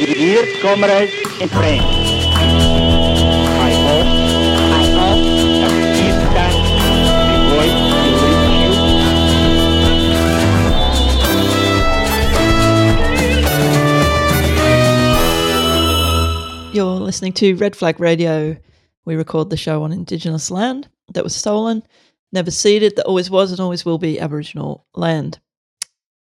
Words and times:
You. 0.00 0.30
You're 16.72 16.86
listening 16.86 17.32
to 17.34 17.56
Red 17.56 17.76
Flag 17.76 18.00
Radio. 18.00 18.56
We 19.04 19.16
record 19.16 19.50
the 19.50 19.56
show 19.58 19.82
on 19.82 19.92
Indigenous 19.92 20.50
land 20.50 20.88
that 21.12 21.24
was 21.24 21.36
stolen, 21.36 21.82
never 22.32 22.50
ceded, 22.50 22.96
that 22.96 23.04
always 23.04 23.28
was 23.28 23.50
and 23.50 23.60
always 23.60 23.84
will 23.84 23.98
be 23.98 24.18
Aboriginal 24.18 24.86
land. 24.94 25.40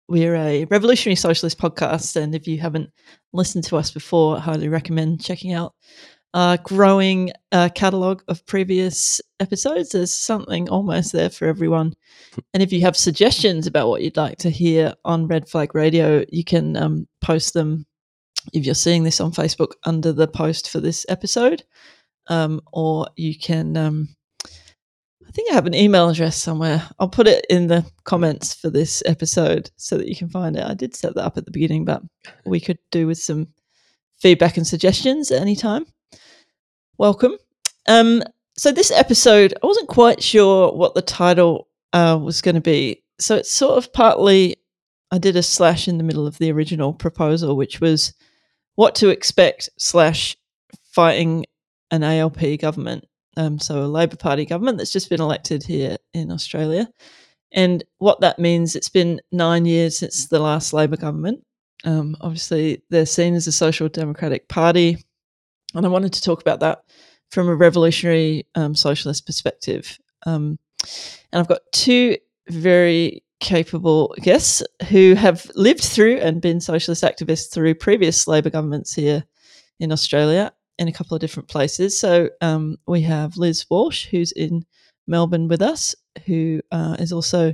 We're 0.09 0.35
a 0.35 0.65
revolutionary 0.65 1.15
socialist 1.15 1.59
podcast, 1.59 2.15
and 2.15 2.33
if 2.33 2.47
you 2.47 2.57
haven't 2.57 2.89
listened 3.31 3.63
to 3.65 3.77
us 3.77 3.91
before, 3.91 4.37
I 4.37 4.39
highly 4.39 4.67
recommend 4.67 5.23
checking 5.23 5.53
out 5.53 5.75
our 6.33 6.57
growing 6.57 7.31
uh, 7.51 7.69
catalogue 7.75 8.23
of 8.27 8.43
previous 8.47 9.21
episodes. 9.39 9.89
There's 9.89 10.11
something 10.11 10.67
almost 10.67 11.13
there 11.13 11.29
for 11.29 11.45
everyone. 11.45 11.93
And 12.55 12.63
if 12.63 12.73
you 12.73 12.81
have 12.81 12.97
suggestions 12.97 13.67
about 13.67 13.87
what 13.87 14.01
you'd 14.01 14.17
like 14.17 14.39
to 14.39 14.49
hear 14.49 14.95
on 15.05 15.27
Red 15.27 15.47
Flag 15.47 15.75
Radio, 15.75 16.25
you 16.29 16.43
can 16.43 16.75
um, 16.75 17.07
post 17.21 17.53
them 17.53 17.85
if 18.51 18.65
you're 18.65 18.73
seeing 18.73 19.03
this 19.03 19.21
on 19.21 19.31
Facebook 19.31 19.73
under 19.83 20.11
the 20.11 20.27
post 20.27 20.71
for 20.71 20.79
this 20.79 21.05
episode, 21.07 21.63
um, 22.29 22.61
or 22.73 23.07
you 23.15 23.37
can. 23.37 23.77
Um, 23.77 24.09
I 25.29 25.31
think 25.31 25.51
I 25.51 25.53
have 25.53 25.67
an 25.67 25.75
email 25.75 26.09
address 26.09 26.41
somewhere. 26.41 26.89
I'll 26.99 27.07
put 27.07 27.27
it 27.27 27.45
in 27.51 27.67
the 27.67 27.85
comments 28.03 28.55
for 28.55 28.71
this 28.71 29.03
episode 29.05 29.69
so 29.77 29.95
that 29.95 30.07
you 30.07 30.15
can 30.15 30.27
find 30.27 30.57
it. 30.57 30.65
I 30.65 30.73
did 30.73 30.95
set 30.95 31.13
that 31.13 31.23
up 31.23 31.37
at 31.37 31.45
the 31.45 31.51
beginning, 31.51 31.85
but 31.85 32.01
we 32.45 32.59
could 32.59 32.79
do 32.89 33.05
with 33.05 33.19
some 33.19 33.47
feedback 34.17 34.57
and 34.57 34.65
suggestions 34.65 35.29
at 35.29 35.39
any 35.39 35.55
time. 35.55 35.85
Welcome. 36.97 37.37
Um, 37.87 38.23
so 38.57 38.71
this 38.71 38.89
episode, 38.89 39.53
I 39.61 39.67
wasn't 39.67 39.87
quite 39.87 40.23
sure 40.23 40.73
what 40.73 40.95
the 40.95 41.01
title 41.03 41.67
uh, 41.93 42.19
was 42.19 42.41
going 42.41 42.55
to 42.55 42.61
be. 42.61 43.03
So 43.19 43.35
it's 43.35 43.51
sort 43.51 43.77
of 43.77 43.93
partly 43.93 44.55
I 45.11 45.19
did 45.19 45.35
a 45.35 45.43
slash 45.43 45.87
in 45.87 45.99
the 45.99 46.03
middle 46.03 46.25
of 46.25 46.39
the 46.39 46.51
original 46.51 46.91
proposal, 46.91 47.55
which 47.55 47.79
was 47.79 48.15
what 48.73 48.95
to 48.95 49.09
expect 49.09 49.69
slash 49.77 50.35
fighting 50.91 51.45
an 51.91 52.01
ALP 52.03 52.59
government. 52.59 53.05
Um, 53.39 53.57
so 53.57 53.81
a 53.81 53.87
Labor 53.87 54.17
Party 54.17 54.45
government 54.45 54.77
that's 54.77 54.91
just 54.91 55.09
been 55.09 55.21
elected 55.21 55.63
here 55.63 55.95
in 56.13 56.29
Australia. 56.29 56.89
And 57.53 57.85
what 57.97 58.19
that 58.19 58.37
means, 58.37 58.75
it's 58.75 58.89
been 58.89 59.21
nine 59.31 59.65
years 59.65 59.97
since 59.97 60.27
the 60.27 60.39
last 60.39 60.73
Labor 60.73 60.97
government. 60.97 61.45
Um, 61.85 62.17
obviously, 62.19 62.83
they're 62.89 63.05
seen 63.05 63.35
as 63.35 63.47
a 63.47 63.53
social 63.53 63.87
democratic 63.87 64.49
party. 64.49 64.97
And 65.73 65.85
I 65.85 65.89
wanted 65.89 66.11
to 66.13 66.21
talk 66.21 66.41
about 66.41 66.59
that 66.59 66.83
from 67.31 67.47
a 67.47 67.55
revolutionary 67.55 68.45
um, 68.55 68.75
socialist 68.75 69.25
perspective. 69.25 69.97
Um, 70.25 70.59
and 71.31 71.39
I've 71.39 71.47
got 71.47 71.61
two 71.71 72.17
very 72.49 73.23
capable 73.39 74.13
guests 74.21 74.61
who 74.89 75.13
have 75.13 75.49
lived 75.55 75.83
through 75.83 76.17
and 76.17 76.41
been 76.41 76.59
socialist 76.59 77.05
activists 77.05 77.53
through 77.53 77.75
previous 77.75 78.27
Labor 78.27 78.49
governments 78.49 78.93
here 78.93 79.23
in 79.79 79.93
Australia 79.93 80.51
in 80.79 80.87
a 80.87 80.93
couple 80.93 81.13
of 81.13 81.21
different 81.21 81.49
places. 81.49 81.99
So 81.99 82.29
um, 82.41 82.77
we 82.87 83.01
have 83.01 83.37
Liz 83.37 83.65
Walsh, 83.69 84.07
who's 84.07 84.31
in 84.31 84.65
Melbourne 85.05 85.49
with 85.49 85.61
us, 85.61 85.93
who 86.25 86.61
uh, 86.71 86.95
is 86.97 87.11
also 87.11 87.53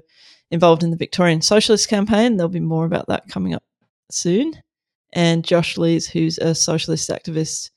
involved 0.51 0.83
in 0.83 0.91
the 0.91 0.97
Victorian 0.97 1.41
Socialist 1.41 1.89
Campaign. 1.89 2.37
There'll 2.37 2.49
be 2.49 2.59
more 2.59 2.85
about 2.85 3.07
that 3.07 3.27
coming 3.27 3.55
up 3.55 3.63
soon. 4.11 4.53
And 5.13 5.43
Josh 5.43 5.77
Lees, 5.77 6.07
who's 6.07 6.37
a 6.37 6.53
socialist 6.53 7.09
activist, 7.09 7.71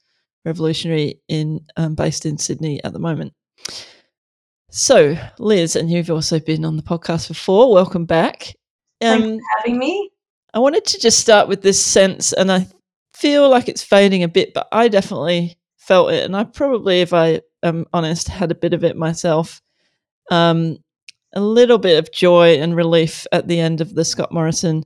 revolutionary 0.44 1.20
in 1.28 1.64
um, 1.76 1.94
based 1.94 2.26
in 2.26 2.36
Sydney 2.36 2.82
at 2.84 2.92
the 2.92 2.98
moment. 2.98 3.32
So, 4.70 5.16
Liz, 5.38 5.76
and 5.76 5.91
you've 5.91 6.10
also 6.10 6.38
been 6.41 6.64
on 6.64 6.76
the 6.76 6.82
podcast 6.82 7.28
before. 7.28 7.72
Welcome 7.72 8.04
back. 8.04 8.54
Thanks 9.00 9.42
for 9.42 9.58
having 9.58 9.78
me. 9.78 10.10
I 10.53 10.58
wanted 10.58 10.84
to 10.87 10.98
just 10.98 11.20
start 11.20 11.48
with 11.48 11.62
this 11.62 11.82
sense, 11.82 12.32
and 12.32 12.53
I 12.53 12.66
feel 13.19 13.49
like 13.51 13.69
it's 13.69 13.83
fading 13.83 14.23
a 14.23 14.29
bit, 14.29 14.55
but 14.55 14.69
I 14.73 14.89
definitely 14.89 15.59
felt 15.77 16.12
it, 16.12 16.25
and 16.25 16.37
I 16.37 16.45
probably, 16.45 17.01
if 17.01 17.12
I 17.12 17.41
am 17.62 17.87
honest, 17.93 18.29
had 18.29 18.51
a 18.51 18.56
bit 18.56 18.75
of 18.75 18.84
it 18.84 18.97
myself. 18.97 19.61
Um, 20.31 20.79
a 21.34 21.41
little 21.41 21.79
bit 21.79 21.99
of 21.99 22.12
joy 22.12 22.59
and 22.59 22.75
relief 22.75 23.27
at 23.33 23.49
the 23.49 23.61
end 23.61 23.81
of 23.81 23.95
the 23.95 24.05
Scott 24.05 24.33
Morrison 24.33 24.84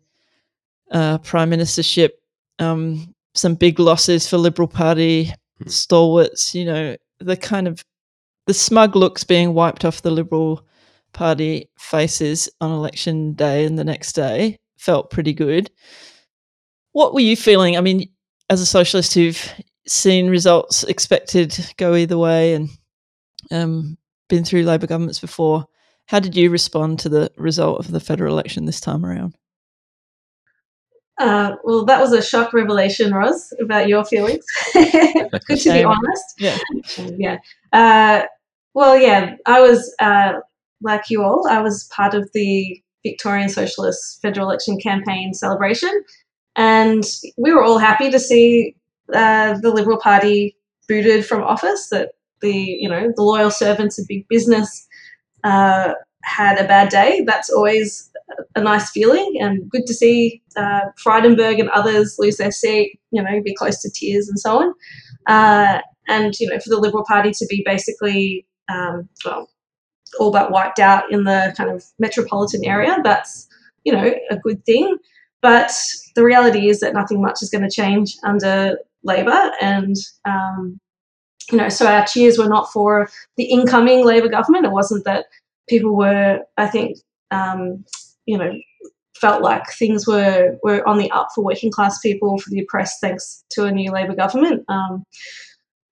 uh, 0.90 1.18
prime 1.18 1.50
ministership. 1.50 2.10
Um, 2.58 3.14
some 3.34 3.54
big 3.54 3.78
losses 3.78 4.28
for 4.28 4.38
Liberal 4.38 4.68
Party 4.68 5.32
stalwarts. 5.66 6.54
You 6.54 6.64
know, 6.64 6.96
the 7.20 7.36
kind 7.36 7.68
of 7.68 7.84
the 8.46 8.54
smug 8.54 8.96
looks 8.96 9.24
being 9.24 9.54
wiped 9.54 9.84
off 9.84 10.02
the 10.02 10.10
Liberal 10.10 10.66
Party 11.12 11.70
faces 11.78 12.48
on 12.60 12.70
election 12.72 13.34
day 13.34 13.64
and 13.64 13.78
the 13.78 13.84
next 13.84 14.12
day 14.12 14.58
felt 14.78 15.10
pretty 15.10 15.32
good. 15.32 15.70
What 16.92 17.14
were 17.14 17.20
you 17.20 17.36
feeling? 17.36 17.76
I 17.76 17.80
mean, 17.80 18.08
as 18.52 18.60
a 18.60 18.66
socialist 18.66 19.14
who've 19.14 19.50
seen 19.86 20.28
results 20.28 20.84
expected 20.84 21.58
go 21.78 21.94
either 21.94 22.18
way 22.18 22.52
and 22.52 22.68
um, 23.50 23.96
been 24.28 24.44
through 24.44 24.62
Labor 24.64 24.86
governments 24.86 25.18
before, 25.18 25.64
how 26.06 26.20
did 26.20 26.36
you 26.36 26.50
respond 26.50 26.98
to 26.98 27.08
the 27.08 27.32
result 27.38 27.78
of 27.78 27.90
the 27.90 27.98
federal 27.98 28.34
election 28.34 28.66
this 28.66 28.78
time 28.78 29.06
around? 29.06 29.34
Uh, 31.18 31.52
well, 31.64 31.86
that 31.86 31.98
was 31.98 32.12
a 32.12 32.20
shock 32.20 32.52
revelation, 32.52 33.14
Roz, 33.14 33.54
about 33.58 33.88
your 33.88 34.04
feelings. 34.04 34.44
Good 34.74 35.60
to 35.60 35.72
be 35.72 35.84
honest. 35.84 36.24
Yeah. 36.38 36.58
yeah. 37.16 37.38
Uh, 37.72 38.26
well, 38.74 38.98
yeah, 38.98 39.36
I 39.46 39.62
was, 39.62 39.94
uh, 39.98 40.34
like 40.82 41.08
you 41.08 41.22
all, 41.22 41.48
I 41.48 41.62
was 41.62 41.84
part 41.84 42.12
of 42.12 42.28
the 42.34 42.82
Victorian 43.02 43.48
Socialist 43.48 44.20
Federal 44.20 44.46
Election 44.46 44.78
Campaign 44.78 45.32
celebration. 45.32 46.02
And 46.56 47.04
we 47.36 47.52
were 47.52 47.64
all 47.64 47.78
happy 47.78 48.10
to 48.10 48.18
see 48.18 48.76
uh, 49.12 49.58
the 49.60 49.70
Liberal 49.70 49.98
Party 49.98 50.56
booted 50.88 51.24
from 51.24 51.42
office, 51.42 51.88
that 51.90 52.10
the, 52.40 52.52
you 52.52 52.88
know, 52.88 53.12
the 53.14 53.22
loyal 53.22 53.50
servants 53.50 53.98
of 53.98 54.06
big 54.08 54.26
business 54.28 54.86
uh, 55.44 55.94
had 56.24 56.58
a 56.58 56.66
bad 56.66 56.88
day. 56.88 57.22
That's 57.26 57.50
always 57.50 58.10
a 58.54 58.60
nice 58.60 58.90
feeling 58.90 59.36
and 59.40 59.68
good 59.68 59.86
to 59.86 59.94
see 59.94 60.42
uh, 60.56 60.80
and 61.04 61.70
others 61.70 62.16
lose 62.18 62.36
their 62.36 62.50
seat, 62.50 62.98
you 63.10 63.22
know, 63.22 63.42
be 63.42 63.54
close 63.54 63.80
to 63.82 63.90
tears 63.90 64.28
and 64.28 64.38
so 64.38 64.58
on. 64.58 64.74
Uh, 65.26 65.80
and, 66.08 66.38
you 66.40 66.48
know, 66.48 66.58
for 66.58 66.70
the 66.70 66.78
Liberal 66.78 67.04
Party 67.06 67.30
to 67.30 67.46
be 67.48 67.62
basically, 67.64 68.46
um, 68.68 69.08
well, 69.24 69.48
all 70.18 70.30
but 70.30 70.50
wiped 70.50 70.78
out 70.78 71.10
in 71.10 71.24
the 71.24 71.54
kind 71.56 71.70
of 71.70 71.84
metropolitan 71.98 72.64
area, 72.64 72.96
that's, 73.02 73.48
you 73.84 73.92
know, 73.92 74.14
a 74.30 74.36
good 74.36 74.64
thing. 74.64 74.96
But 75.42 75.72
the 76.14 76.24
reality 76.24 76.68
is 76.68 76.80
that 76.80 76.94
nothing 76.94 77.20
much 77.20 77.42
is 77.42 77.50
going 77.50 77.68
to 77.68 77.70
change 77.70 78.16
under 78.24 78.78
Labor. 79.02 79.50
And, 79.60 79.96
um, 80.24 80.78
you 81.50 81.58
know, 81.58 81.68
so 81.68 81.86
our 81.86 82.06
cheers 82.06 82.38
were 82.38 82.48
not 82.48 82.72
for 82.72 83.08
the 83.36 83.44
incoming 83.44 84.04
Labor 84.04 84.28
government. 84.28 84.64
It 84.64 84.72
wasn't 84.72 85.04
that 85.04 85.26
people 85.68 85.96
were, 85.96 86.40
I 86.56 86.68
think, 86.68 86.98
um, 87.32 87.84
you 88.26 88.38
know, 88.38 88.52
felt 89.16 89.42
like 89.42 89.64
things 89.72 90.06
were, 90.06 90.56
were 90.62 90.86
on 90.88 90.98
the 90.98 91.10
up 91.10 91.28
for 91.34 91.44
working 91.44 91.70
class 91.70 91.98
people, 92.00 92.38
for 92.38 92.50
the 92.50 92.60
oppressed, 92.60 93.00
thanks 93.00 93.44
to 93.50 93.64
a 93.64 93.72
new 93.72 93.90
Labor 93.90 94.14
government. 94.14 94.64
Um, 94.68 95.04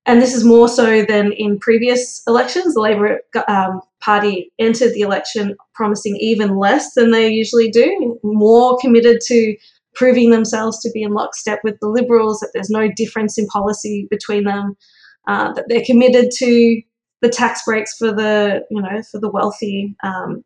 and 0.06 0.21
this 0.21 0.34
is 0.34 0.44
more 0.44 0.69
so 0.69 1.05
than 1.05 1.33
in 1.33 1.59
previous 1.59 2.22
elections. 2.27 2.75
The 2.75 2.81
Labor 2.81 3.21
um, 3.49 3.81
Party 4.00 4.50
entered 4.59 4.94
the 4.94 5.00
election 5.00 5.56
promising 5.75 6.16
even 6.16 6.56
less 6.56 6.94
than 6.94 7.11
they 7.11 7.28
usually 7.28 7.71
do, 7.71 8.19
more 8.22 8.78
committed 8.81 9.21
to 9.27 9.56
proving 9.94 10.31
themselves 10.31 10.81
to 10.81 10.91
be 10.93 11.03
in 11.03 11.12
lockstep 11.12 11.60
with 11.65 11.78
the 11.81 11.89
Liberals, 11.89 12.41
that 12.41 12.51
there's 12.54 12.71
no 12.71 12.89
difference 12.97 13.39
in 13.39 13.47
policy 13.48 14.07
between 14.10 14.45
them, 14.45 14.77
uh, 15.28 15.53
that 15.53 15.66
they're 15.69 15.84
committed 15.84 16.30
to 16.39 16.80
the 17.21 17.28
tax 17.28 17.63
breaks 17.65 17.97
for 17.97 18.13
the, 18.13 18.65
you 18.71 18.80
know, 18.80 19.03
for 19.10 19.21
the 19.21 19.30
wealthy, 19.30 19.95
um, 20.03 20.42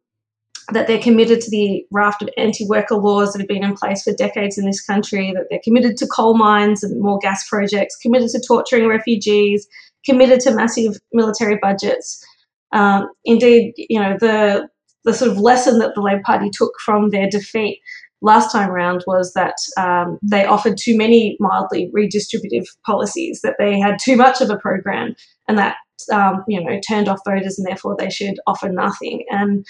that 0.73 0.87
they're 0.87 1.01
committed 1.01 1.41
to 1.41 1.51
the 1.51 1.85
raft 1.91 2.23
of 2.23 2.29
anti-worker 2.37 2.97
laws 2.97 3.33
that 3.33 3.41
have 3.41 3.49
been 3.49 3.65
in 3.65 3.75
place 3.75 4.03
for 4.03 4.13
decades 4.15 4.57
in 4.57 4.65
this 4.65 4.85
country, 4.85 5.33
that 5.33 5.47
they're 5.51 5.61
committed 5.63 5.97
to 5.99 6.07
coal 6.07 6.37
mines 6.37 6.83
and 6.83 7.01
more 7.01 7.19
gas 7.19 7.47
projects, 7.49 7.97
committed 7.97 8.29
to 8.31 8.43
torturing 8.47 8.89
refugees, 8.89 9.67
committed 10.05 10.41
to 10.41 10.55
massive 10.55 10.97
military 11.13 11.59
budgets. 11.61 12.25
Um, 12.73 13.09
indeed, 13.25 13.75
you 13.77 14.01
know, 14.01 14.17
the 14.19 14.69
the 15.05 15.13
sort 15.13 15.31
of 15.31 15.39
lesson 15.39 15.79
that 15.81 15.95
the 15.95 16.01
Labor 16.01 16.23
Party 16.25 16.49
took 16.51 16.73
from 16.83 17.11
their 17.11 17.29
defeat 17.29 17.81
last 18.23 18.51
time 18.51 18.71
round 18.71 19.05
was 19.07 19.35
that 19.35 19.57
um, 19.77 20.19
they 20.23 20.47
offered 20.47 20.79
too 20.79 20.97
many 20.97 21.37
mildly 21.41 21.91
redistributive 21.95 22.65
policies, 22.87 23.43
that 23.43 23.57
they 23.59 23.79
had 23.79 23.99
too 24.03 24.17
much 24.17 24.41
of 24.41 24.49
a 24.49 24.57
program, 24.57 25.15
and 25.47 25.59
that 25.59 25.77
um, 26.13 26.43
you 26.49 26.63
know 26.63 26.81
turned 26.89 27.09
off 27.09 27.21
voters, 27.27 27.59
and 27.59 27.67
therefore 27.67 27.97
they 27.99 28.11
should 28.11 28.37
offer 28.47 28.69
nothing. 28.69 29.25
And 29.31 29.65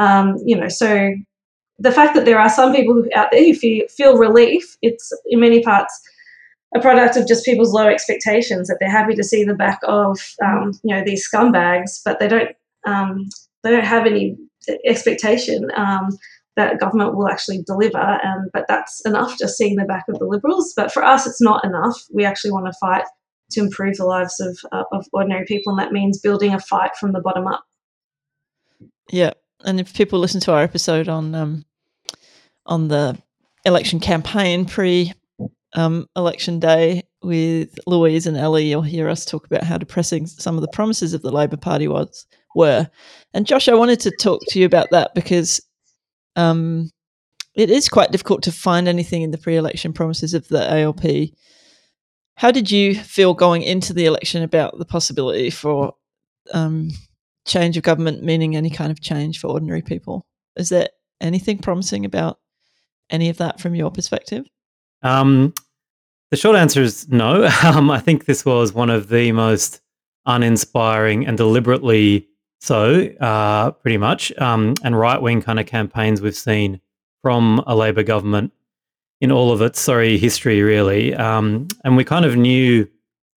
um, 0.00 0.36
you 0.44 0.56
know, 0.56 0.68
so 0.68 1.14
the 1.78 1.92
fact 1.92 2.14
that 2.14 2.24
there 2.24 2.38
are 2.38 2.50
some 2.50 2.74
people 2.74 3.04
out 3.14 3.28
there 3.30 3.44
who 3.44 3.54
feel, 3.54 3.86
feel 3.88 4.16
relief, 4.16 4.76
it's 4.82 5.12
in 5.26 5.40
many 5.40 5.62
parts 5.62 5.98
a 6.74 6.80
product 6.80 7.16
of 7.16 7.26
just 7.26 7.44
people's 7.44 7.72
low 7.72 7.88
expectations 7.88 8.68
that 8.68 8.76
they're 8.78 8.90
happy 8.90 9.14
to 9.14 9.24
see 9.24 9.44
the 9.44 9.54
back 9.54 9.80
of 9.84 10.18
um, 10.42 10.72
you 10.84 10.94
know 10.94 11.02
these 11.04 11.28
scumbags, 11.28 12.00
but 12.04 12.20
they 12.20 12.28
don't 12.28 12.50
um, 12.86 13.28
they 13.62 13.70
don't 13.70 13.84
have 13.84 14.06
any 14.06 14.36
expectation 14.86 15.68
um, 15.76 16.10
that 16.56 16.78
government 16.78 17.16
will 17.16 17.28
actually 17.28 17.62
deliver. 17.66 17.98
And 17.98 18.50
but 18.52 18.66
that's 18.68 19.04
enough 19.04 19.36
just 19.38 19.56
seeing 19.56 19.76
the 19.76 19.84
back 19.84 20.04
of 20.08 20.18
the 20.18 20.26
Liberals. 20.26 20.72
But 20.76 20.92
for 20.92 21.04
us, 21.04 21.26
it's 21.26 21.42
not 21.42 21.64
enough. 21.64 21.96
We 22.12 22.24
actually 22.24 22.52
want 22.52 22.66
to 22.66 22.78
fight 22.80 23.04
to 23.52 23.60
improve 23.60 23.96
the 23.96 24.04
lives 24.04 24.38
of 24.38 24.58
uh, 24.70 24.84
of 24.92 25.06
ordinary 25.12 25.44
people, 25.46 25.72
and 25.72 25.80
that 25.80 25.92
means 25.92 26.20
building 26.20 26.54
a 26.54 26.60
fight 26.60 26.92
from 27.00 27.12
the 27.12 27.20
bottom 27.20 27.48
up. 27.48 27.64
Yeah, 29.10 29.32
and 29.64 29.80
if 29.80 29.94
people 29.94 30.18
listen 30.18 30.40
to 30.42 30.52
our 30.52 30.62
episode 30.62 31.08
on 31.08 31.34
um, 31.34 31.64
on 32.66 32.88
the 32.88 33.16
election 33.64 34.00
campaign 34.00 34.64
pre 34.64 35.12
um, 35.74 36.06
election 36.16 36.58
day 36.58 37.02
with 37.22 37.78
Louise 37.86 38.26
and 38.26 38.36
Ellie, 38.36 38.68
you'll 38.68 38.82
hear 38.82 39.08
us 39.08 39.24
talk 39.24 39.46
about 39.46 39.62
how 39.62 39.78
depressing 39.78 40.26
some 40.26 40.56
of 40.56 40.62
the 40.62 40.68
promises 40.68 41.14
of 41.14 41.22
the 41.22 41.30
Labor 41.30 41.56
Party 41.56 41.86
was 41.86 42.26
were. 42.54 42.88
And 43.34 43.46
Josh, 43.46 43.68
I 43.68 43.74
wanted 43.74 44.00
to 44.00 44.10
talk 44.10 44.40
to 44.48 44.58
you 44.58 44.66
about 44.66 44.90
that 44.90 45.14
because 45.14 45.60
um, 46.36 46.90
it 47.54 47.70
is 47.70 47.88
quite 47.88 48.10
difficult 48.10 48.42
to 48.44 48.52
find 48.52 48.88
anything 48.88 49.22
in 49.22 49.30
the 49.30 49.38
pre-election 49.38 49.92
promises 49.92 50.34
of 50.34 50.48
the 50.48 50.72
ALP. 50.72 51.30
How 52.36 52.50
did 52.50 52.70
you 52.70 52.94
feel 52.94 53.34
going 53.34 53.62
into 53.62 53.92
the 53.92 54.06
election 54.06 54.42
about 54.42 54.78
the 54.78 54.84
possibility 54.84 55.50
for 55.50 55.94
um, 56.52 56.90
change 57.46 57.76
of 57.76 57.82
government, 57.82 58.22
meaning 58.22 58.56
any 58.56 58.70
kind 58.70 58.90
of 58.90 59.00
change 59.00 59.38
for 59.38 59.48
ordinary 59.48 59.82
people? 59.82 60.26
Is 60.56 60.68
there 60.68 60.88
anything 61.20 61.58
promising 61.58 62.04
about 62.04 62.38
any 63.10 63.28
of 63.28 63.38
that 63.38 63.60
from 63.60 63.74
your 63.74 63.90
perspective? 63.90 64.46
Um, 65.02 65.54
the 66.30 66.36
short 66.36 66.56
answer 66.56 66.82
is 66.82 67.08
no. 67.08 67.48
Um, 67.64 67.90
I 67.90 67.98
think 68.00 68.24
this 68.24 68.44
was 68.44 68.72
one 68.72 68.90
of 68.90 69.08
the 69.08 69.32
most 69.32 69.80
uninspiring 70.26 71.26
and 71.26 71.36
deliberately 71.36 72.28
so, 72.60 73.06
uh, 73.20 73.70
pretty 73.70 73.96
much, 73.96 74.30
um, 74.38 74.74
and 74.84 74.98
right 74.98 75.20
wing 75.20 75.40
kind 75.40 75.58
of 75.58 75.66
campaigns 75.66 76.20
we've 76.20 76.36
seen 76.36 76.80
from 77.22 77.62
a 77.66 77.74
Labor 77.74 78.02
government 78.02 78.52
in 79.20 79.32
all 79.32 79.50
of 79.50 79.62
its 79.62 79.80
sorry 79.80 80.18
history, 80.18 80.62
really. 80.62 81.14
Um, 81.14 81.68
and 81.84 81.96
we 81.96 82.04
kind 82.04 82.24
of 82.24 82.36
knew 82.36 82.86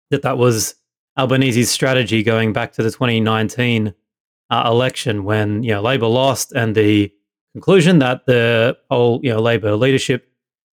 that 0.09 0.23
that 0.23 0.37
was 0.37 0.75
Albanese's 1.17 1.69
strategy 1.69 2.23
going 2.23 2.53
back 2.53 2.71
to 2.73 2.83
the 2.83 2.91
2019 2.91 3.93
uh, 4.49 4.63
election 4.65 5.23
when 5.23 5.63
you 5.63 5.71
know 5.71 5.81
Labor 5.81 6.07
lost, 6.07 6.51
and 6.53 6.75
the 6.75 7.11
conclusion 7.53 7.99
that 7.99 8.25
the 8.25 8.77
whole 8.89 9.19
you 9.23 9.31
know 9.31 9.41
Labor 9.41 9.75
leadership 9.75 10.27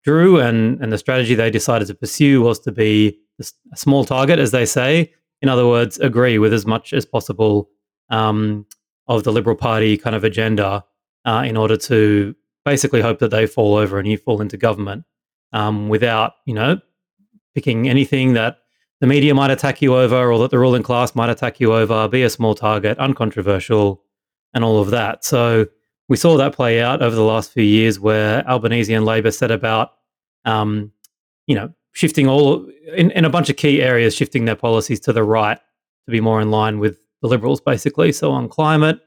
drew 0.04 0.40
and 0.40 0.82
and 0.82 0.92
the 0.92 0.98
strategy 0.98 1.36
they 1.36 1.50
decided 1.50 1.88
to 1.88 1.96
pursue 1.96 2.42
was 2.42 2.60
to 2.60 2.72
be 2.72 3.18
a 3.40 3.78
small 3.78 4.06
target, 4.06 4.40
as 4.40 4.52
they 4.52 4.66
say. 4.66 5.12
In 5.42 5.50
other 5.50 5.68
words, 5.68 6.00
agree 6.00 6.38
with 6.38 6.54
as 6.54 6.66
much 6.66 6.94
as 6.94 7.06
possible 7.06 7.70
um, 8.10 8.66
of 9.08 9.24
the 9.24 9.32
Liberal 9.32 9.56
Party 9.56 9.98
kind 9.98 10.16
of 10.16 10.24
agenda 10.24 10.84
uh, 11.26 11.44
in 11.46 11.58
order 11.58 11.78
to 11.78 12.36
basically 12.66 13.02
hope 13.02 13.20
that 13.20 13.32
they 13.32 13.46
fall 13.46 13.76
over 13.76 14.00
and 14.00 14.08
you 14.08 14.18
fall 14.18 14.42
into 14.42 14.56
government 14.56 15.04
um, 15.52 15.90
without, 15.90 16.34
you 16.46 16.54
know, 16.54 16.80
picking 17.56 17.90
anything 17.90 18.34
that 18.34 18.60
the 19.02 19.08
media 19.08 19.34
might 19.34 19.52
attack 19.52 19.82
you 19.82 19.96
over 19.96 20.32
or 20.32 20.40
that 20.40 20.52
the 20.52 20.60
ruling 20.60 20.84
class 20.84 21.16
might 21.16 21.30
attack 21.30 21.60
you 21.60 21.74
over, 21.74 22.08
be 22.08 22.24
a 22.24 22.30
small 22.30 22.56
target, 22.56 22.98
uncontroversial, 22.98 24.02
and 24.54 24.64
all 24.64 24.80
of 24.80 24.92
that. 24.92 25.26
So 25.26 25.68
we 26.10 26.18
saw 26.18 26.38
that 26.38 26.54
play 26.54 26.82
out 26.82 27.02
over 27.02 27.16
the 27.16 27.24
last 27.24 27.52
few 27.52 27.64
years 27.64 28.00
where 28.00 28.48
Albanese 28.48 28.94
and 28.94 29.06
Labor 29.06 29.32
set 29.32 29.52
about, 29.52 29.94
um, 30.46 30.92
you 31.48 31.56
know, 31.56 31.74
shifting 31.94 32.28
all 32.28 32.66
in, 32.96 33.12
in 33.12 33.26
a 33.26 33.30
bunch 33.30 33.50
of 33.50 33.58
key 33.58 33.82
areas, 33.82 34.16
shifting 34.16 34.46
their 34.46 34.56
policies 34.56 35.00
to 35.02 35.14
the 35.14 35.24
right 35.24 35.60
to 36.06 36.12
be 36.12 36.22
more 36.22 36.42
in 36.42 36.52
line 36.52 36.80
with 36.80 37.00
the 37.22 37.28
Liberals, 37.28 37.62
basically. 37.62 38.12
So 38.12 38.32
on 38.32 38.50
climate, 38.50 39.00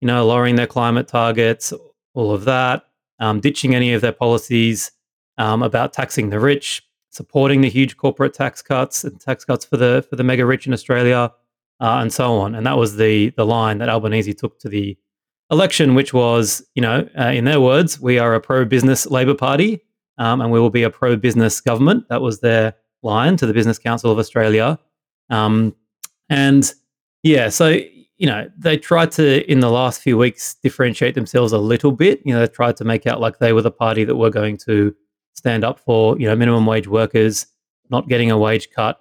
you 0.00 0.06
know, 0.06 0.24
lowering 0.26 0.56
their 0.56 0.66
climate 0.66 1.08
targets, 1.08 1.72
all 2.14 2.32
of 2.32 2.44
that, 2.44 2.84
um, 3.18 3.40
ditching 3.40 3.74
any 3.74 3.92
of 3.92 4.00
their 4.00 4.12
policies 4.12 4.92
um, 5.38 5.62
about 5.62 5.92
taxing 5.92 6.30
the 6.30 6.38
rich, 6.38 6.86
supporting 7.14 7.60
the 7.60 7.70
huge 7.70 7.96
corporate 7.96 8.34
tax 8.34 8.60
cuts 8.60 9.04
and 9.04 9.20
tax 9.20 9.44
cuts 9.44 9.64
for 9.64 9.76
the 9.76 10.04
for 10.10 10.16
the 10.16 10.24
mega 10.24 10.44
rich 10.44 10.66
in 10.66 10.72
Australia, 10.72 11.32
uh, 11.80 11.98
and 12.00 12.12
so 12.12 12.34
on. 12.34 12.54
And 12.54 12.66
that 12.66 12.76
was 12.76 12.96
the 12.96 13.30
the 13.30 13.46
line 13.46 13.78
that 13.78 13.88
Albanese 13.88 14.34
took 14.34 14.58
to 14.60 14.68
the 14.68 14.98
election, 15.50 15.94
which 15.94 16.12
was, 16.12 16.62
you 16.74 16.82
know, 16.82 17.08
uh, 17.18 17.26
in 17.26 17.44
their 17.44 17.60
words, 17.60 18.00
we 18.00 18.18
are 18.18 18.34
a 18.34 18.40
pro 18.40 18.64
business 18.64 19.06
Labor 19.06 19.34
Party, 19.34 19.80
um, 20.18 20.40
and 20.40 20.50
we 20.50 20.58
will 20.58 20.70
be 20.70 20.82
a 20.82 20.90
pro 20.90 21.16
business 21.16 21.60
government. 21.60 22.08
That 22.08 22.20
was 22.20 22.40
their 22.40 22.74
line 23.02 23.36
to 23.36 23.46
the 23.46 23.52
Business 23.52 23.78
Council 23.78 24.10
of 24.10 24.18
Australia, 24.18 24.78
um, 25.30 25.74
and 26.28 26.72
yeah, 27.22 27.48
so 27.48 27.68
you 28.16 28.26
know 28.26 28.50
they 28.58 28.76
tried 28.76 29.12
to 29.12 29.48
in 29.50 29.60
the 29.60 29.70
last 29.70 30.00
few 30.00 30.18
weeks 30.18 30.54
differentiate 30.62 31.14
themselves 31.14 31.52
a 31.52 31.58
little 31.58 31.92
bit. 31.92 32.20
You 32.24 32.34
know, 32.34 32.40
they 32.40 32.48
tried 32.48 32.76
to 32.78 32.84
make 32.84 33.06
out 33.06 33.20
like 33.20 33.38
they 33.38 33.52
were 33.52 33.62
the 33.62 33.70
party 33.70 34.04
that 34.04 34.16
were 34.16 34.30
going 34.30 34.56
to 34.66 34.94
stand 35.34 35.64
up 35.64 35.78
for 35.78 36.18
you 36.18 36.26
know 36.26 36.36
minimum 36.36 36.66
wage 36.66 36.88
workers, 36.88 37.46
not 37.90 38.08
getting 38.08 38.30
a 38.30 38.38
wage 38.38 38.70
cut, 38.70 39.00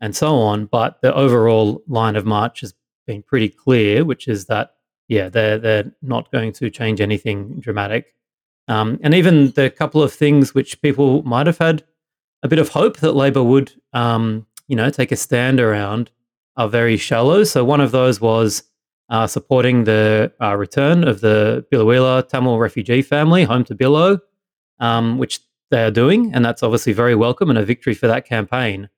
and 0.00 0.14
so 0.14 0.36
on. 0.36 0.66
But 0.66 1.00
the 1.02 1.14
overall 1.14 1.82
line 1.88 2.16
of 2.16 2.24
march 2.24 2.60
has 2.60 2.74
been 3.06 3.22
pretty 3.22 3.48
clear, 3.48 4.04
which 4.04 4.28
is 4.28 4.46
that 4.46 4.74
yeah, 5.08 5.28
they're 5.28 5.58
they're 5.58 5.92
not 6.02 6.30
going 6.30 6.52
to 6.54 6.70
change 6.70 7.00
anything 7.00 7.58
dramatic. 7.58 8.14
Um, 8.68 9.00
and 9.02 9.14
even 9.14 9.50
the 9.52 9.68
couple 9.68 10.02
of 10.02 10.12
things 10.12 10.54
which 10.54 10.80
people 10.80 11.24
might 11.24 11.48
have 11.48 11.58
had 11.58 11.82
a 12.44 12.48
bit 12.48 12.60
of 12.60 12.68
hope 12.68 12.98
that 12.98 13.12
Labor 13.12 13.42
would, 13.42 13.72
um, 13.92 14.46
you 14.68 14.76
know, 14.76 14.90
take 14.90 15.10
a 15.10 15.16
stand 15.16 15.58
around 15.58 16.10
are 16.56 16.68
very 16.68 16.96
shallow. 16.96 17.42
So 17.42 17.64
one 17.64 17.80
of 17.80 17.90
those 17.90 18.20
was 18.20 18.62
uh, 19.08 19.26
supporting 19.26 19.84
the 19.84 20.32
uh, 20.40 20.54
return 20.54 21.06
of 21.06 21.20
the 21.20 21.66
Biloela 21.72 22.26
Tamil 22.28 22.58
refugee 22.58 23.02
family 23.02 23.44
home 23.44 23.64
to 23.64 23.74
Bilo, 23.74 24.20
um, 24.78 25.18
which 25.18 25.40
they 25.70 25.82
are 25.82 25.90
doing, 25.90 26.32
and 26.34 26.44
that's 26.44 26.62
obviously 26.62 26.92
very 26.92 27.14
welcome 27.14 27.50
and 27.50 27.58
a 27.58 27.64
victory 27.64 27.94
for 27.94 28.06
that 28.06 28.26
campaign. 28.26 28.88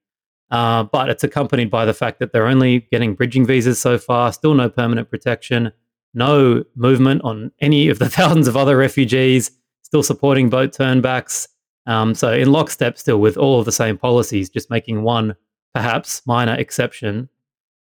Uh, 0.50 0.84
but 0.84 1.08
it's 1.08 1.24
accompanied 1.24 1.70
by 1.70 1.84
the 1.84 1.94
fact 1.94 2.18
that 2.18 2.32
they're 2.32 2.46
only 2.46 2.80
getting 2.90 3.14
bridging 3.14 3.46
visas 3.46 3.78
so 3.78 3.98
far, 3.98 4.32
still 4.32 4.54
no 4.54 4.68
permanent 4.68 5.08
protection, 5.10 5.72
no 6.12 6.62
movement 6.74 7.22
on 7.22 7.50
any 7.60 7.88
of 7.88 7.98
the 7.98 8.08
thousands 8.10 8.48
of 8.48 8.56
other 8.56 8.76
refugees, 8.76 9.50
still 9.82 10.02
supporting 10.02 10.50
boat 10.50 10.72
turnbacks. 10.72 11.48
Um, 11.86 12.14
so 12.14 12.32
in 12.32 12.52
lockstep, 12.52 12.98
still 12.98 13.18
with 13.18 13.36
all 13.36 13.58
of 13.58 13.64
the 13.64 13.72
same 13.72 13.96
policies, 13.96 14.50
just 14.50 14.70
making 14.70 15.02
one 15.02 15.34
perhaps 15.74 16.22
minor 16.26 16.54
exception 16.54 17.28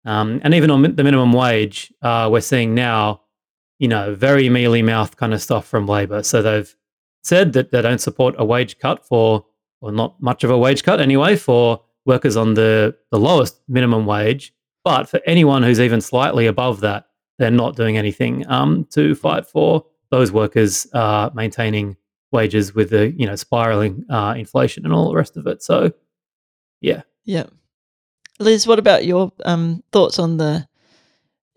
um, 0.08 0.40
and 0.42 0.54
even 0.54 0.70
on 0.70 0.82
the 0.82 1.04
minimum 1.04 1.34
wage, 1.34 1.92
uh, 2.02 2.28
we're 2.30 2.40
seeing 2.40 2.74
now, 2.74 3.22
you 3.78 3.88
know, 3.88 4.14
very 4.14 4.48
mealy 4.48 4.80
mouth 4.80 5.16
kind 5.16 5.34
of 5.34 5.42
stuff 5.42 5.66
from 5.66 5.86
Labor. 5.86 6.22
So 6.22 6.40
they've 6.40 6.74
said 7.28 7.52
that 7.52 7.70
they 7.70 7.82
don't 7.82 8.00
support 8.00 8.34
a 8.38 8.44
wage 8.44 8.78
cut 8.78 9.06
for, 9.06 9.44
or 9.80 9.92
not 9.92 10.20
much 10.20 10.44
of 10.44 10.50
a 10.50 10.58
wage 10.58 10.82
cut 10.82 11.00
anyway, 11.00 11.36
for 11.36 11.82
workers 12.06 12.36
on 12.36 12.54
the, 12.54 12.96
the 13.10 13.18
lowest 13.18 13.60
minimum 13.68 14.06
wage. 14.06 14.52
But 14.84 15.08
for 15.08 15.20
anyone 15.26 15.62
who's 15.62 15.80
even 15.80 16.00
slightly 16.00 16.46
above 16.46 16.80
that, 16.80 17.06
they're 17.38 17.50
not 17.50 17.76
doing 17.76 17.96
anything 17.96 18.48
um, 18.50 18.86
to 18.90 19.14
fight 19.14 19.46
for 19.46 19.84
those 20.10 20.32
workers 20.32 20.86
uh, 20.92 21.30
maintaining 21.34 21.96
wages 22.32 22.74
with 22.74 22.90
the 22.90 23.10
you 23.12 23.26
know 23.26 23.36
spiraling 23.36 24.04
uh, 24.10 24.34
inflation 24.36 24.84
and 24.84 24.92
all 24.92 25.08
the 25.08 25.16
rest 25.16 25.36
of 25.36 25.46
it. 25.46 25.62
So, 25.62 25.92
yeah, 26.80 27.02
yeah, 27.24 27.44
Liz, 28.38 28.66
what 28.66 28.78
about 28.78 29.04
your 29.04 29.32
um, 29.44 29.82
thoughts 29.92 30.18
on 30.18 30.36
the 30.36 30.66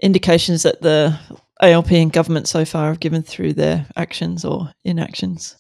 indications 0.02 0.64
that 0.64 0.82
the 0.82 1.18
ALP 1.62 1.92
and 1.92 2.12
government 2.12 2.48
so 2.48 2.66
far 2.66 2.90
have 2.90 3.00
given 3.00 3.22
through 3.22 3.54
their 3.54 3.86
actions 3.96 4.44
or 4.44 4.74
inactions? 4.84 5.56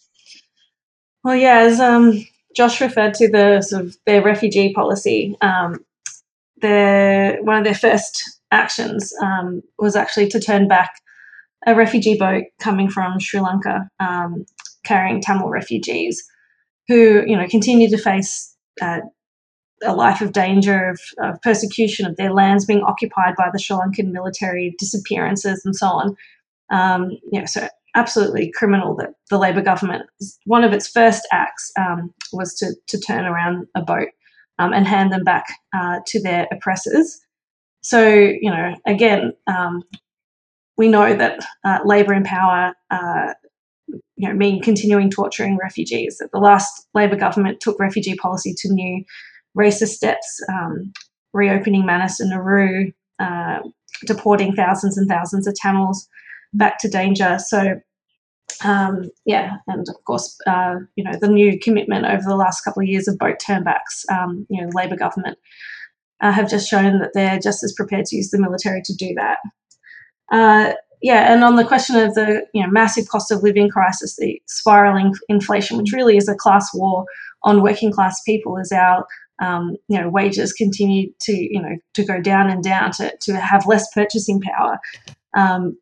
Well, 1.23 1.35
yeah, 1.35 1.59
as 1.59 1.79
um, 1.79 2.25
Josh 2.55 2.81
referred 2.81 3.13
to 3.15 3.29
the 3.29 3.61
sort 3.61 3.85
of 3.85 3.97
their 4.05 4.23
refugee 4.23 4.73
policy, 4.73 5.35
um, 5.41 5.85
their 6.57 7.41
one 7.43 7.57
of 7.57 7.63
their 7.63 7.75
first 7.75 8.39
actions 8.51 9.13
um, 9.21 9.61
was 9.79 9.95
actually 9.95 10.27
to 10.29 10.39
turn 10.39 10.67
back 10.67 10.91
a 11.65 11.75
refugee 11.75 12.17
boat 12.17 12.45
coming 12.59 12.89
from 12.89 13.19
Sri 13.19 13.39
Lanka 13.39 13.87
um, 13.99 14.45
carrying 14.83 15.21
Tamil 15.21 15.49
refugees 15.49 16.23
who, 16.87 17.23
you 17.25 17.37
know, 17.37 17.47
continue 17.47 17.89
to 17.89 17.97
face 17.97 18.55
uh, 18.81 18.99
a 19.83 19.95
life 19.95 20.21
of 20.21 20.31
danger, 20.33 20.89
of, 20.89 20.99
of, 21.19 21.41
persecution, 21.41 22.05
of 22.05 22.17
their 22.17 22.33
lands 22.33 22.65
being 22.65 22.81
occupied 22.81 23.35
by 23.37 23.49
the 23.51 23.59
Sri 23.59 23.77
Lankan 23.77 24.11
military, 24.11 24.75
disappearances, 24.77 25.61
and 25.65 25.75
so 25.75 25.87
on. 25.87 26.15
Um, 26.69 27.11
you 27.31 27.39
know, 27.39 27.45
so 27.45 27.67
absolutely 27.95 28.51
criminal 28.51 28.95
that 28.95 29.13
the 29.29 29.37
Labor 29.37 29.61
government, 29.61 30.03
one 30.45 30.63
of 30.63 30.73
its 30.73 30.87
first 30.87 31.27
acts 31.31 31.71
um, 31.77 32.13
was 32.31 32.53
to, 32.55 32.75
to 32.87 32.99
turn 32.99 33.25
around 33.25 33.67
a 33.75 33.81
boat 33.81 34.09
um, 34.59 34.73
and 34.73 34.87
hand 34.87 35.11
them 35.11 35.23
back 35.23 35.45
uh, 35.75 35.99
to 36.07 36.21
their 36.21 36.47
oppressors. 36.51 37.19
So, 37.81 38.07
you 38.09 38.49
know, 38.49 38.75
again, 38.85 39.33
um, 39.47 39.83
we 40.77 40.87
know 40.87 41.15
that 41.15 41.45
uh, 41.65 41.79
Labor 41.83 42.13
in 42.13 42.23
power 42.23 42.73
uh, 42.89 43.33
you 43.87 44.27
know, 44.27 44.33
mean 44.33 44.61
continuing 44.61 45.09
torturing 45.09 45.57
refugees. 45.57 46.17
That 46.19 46.31
the 46.31 46.39
last 46.39 46.87
Labor 46.93 47.15
government 47.15 47.59
took 47.59 47.79
refugee 47.79 48.15
policy 48.15 48.53
to 48.57 48.71
new 48.71 49.03
racist 49.57 49.89
steps, 49.89 50.39
um, 50.49 50.93
reopening 51.33 51.85
Manus 51.85 52.19
and 52.19 52.29
Nauru, 52.29 52.91
uh, 53.19 53.59
deporting 54.05 54.55
thousands 54.55 54.97
and 54.97 55.09
thousands 55.09 55.47
of 55.47 55.55
Tamils 55.55 56.07
back 56.53 56.79
to 56.79 56.89
danger. 56.89 57.37
So, 57.39 57.79
um, 58.63 59.09
yeah, 59.25 59.57
and 59.67 59.87
of 59.87 59.95
course, 60.05 60.37
uh, 60.47 60.75
you 60.95 61.03
know, 61.03 61.17
the 61.19 61.27
new 61.27 61.59
commitment 61.59 62.05
over 62.05 62.23
the 62.23 62.35
last 62.35 62.61
couple 62.61 62.81
of 62.81 62.87
years 62.87 63.07
of 63.07 63.17
boat 63.17 63.37
turnbacks, 63.45 64.05
um, 64.11 64.45
you 64.49 64.61
know, 64.61 64.69
the 64.69 64.77
Labor 64.77 64.97
government 64.97 65.37
uh, 66.21 66.31
have 66.31 66.49
just 66.49 66.69
shown 66.69 66.99
that 66.99 67.11
they're 67.13 67.39
just 67.39 67.63
as 67.63 67.73
prepared 67.73 68.05
to 68.05 68.15
use 68.15 68.29
the 68.29 68.39
military 68.39 68.81
to 68.83 68.95
do 68.95 69.13
that. 69.15 69.39
Uh, 70.31 70.73
yeah, 71.01 71.33
and 71.33 71.43
on 71.43 71.55
the 71.55 71.65
question 71.65 71.95
of 71.95 72.13
the 72.13 72.45
you 72.53 72.63
know 72.63 72.69
massive 72.69 73.09
cost 73.09 73.31
of 73.31 73.41
living 73.41 73.69
crisis, 73.69 74.17
the 74.17 74.41
spiraling 74.47 75.13
inflation, 75.29 75.77
which 75.77 75.91
really 75.91 76.15
is 76.15 76.29
a 76.29 76.35
class 76.35 76.69
war 76.73 77.05
on 77.43 77.63
working 77.63 77.91
class 77.91 78.21
people, 78.21 78.59
as 78.59 78.71
our 78.71 79.05
um, 79.41 79.75
you 79.87 79.99
know 79.99 80.09
wages 80.09 80.53
continue 80.53 81.11
to 81.21 81.33
you 81.33 81.59
know 81.61 81.75
to 81.95 82.05
go 82.05 82.21
down 82.21 82.49
and 82.49 82.63
down 82.63 82.91
to 82.91 83.11
to 83.21 83.33
have 83.39 83.65
less 83.65 83.91
purchasing 83.93 84.39
power. 84.41 84.79
Um, 85.35 85.77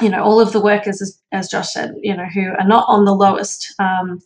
you 0.00 0.08
know, 0.08 0.22
all 0.22 0.40
of 0.40 0.52
the 0.52 0.60
workers, 0.60 1.02
as, 1.02 1.20
as, 1.32 1.48
Josh 1.48 1.72
said, 1.72 1.94
you 2.02 2.16
know, 2.16 2.26
who 2.32 2.52
are 2.58 2.66
not 2.66 2.86
on 2.88 3.04
the 3.04 3.14
lowest 3.14 3.74
um, 3.78 4.20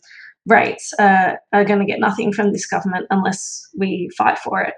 rates 0.45 0.93
uh, 0.97 1.33
are 1.51 1.65
going 1.65 1.79
to 1.79 1.85
get 1.85 1.99
nothing 1.99 2.31
from 2.31 2.53
this 2.53 2.65
government 2.65 3.05
unless 3.09 3.67
we 3.77 4.09
fight 4.17 4.39
for 4.39 4.61
it. 4.61 4.73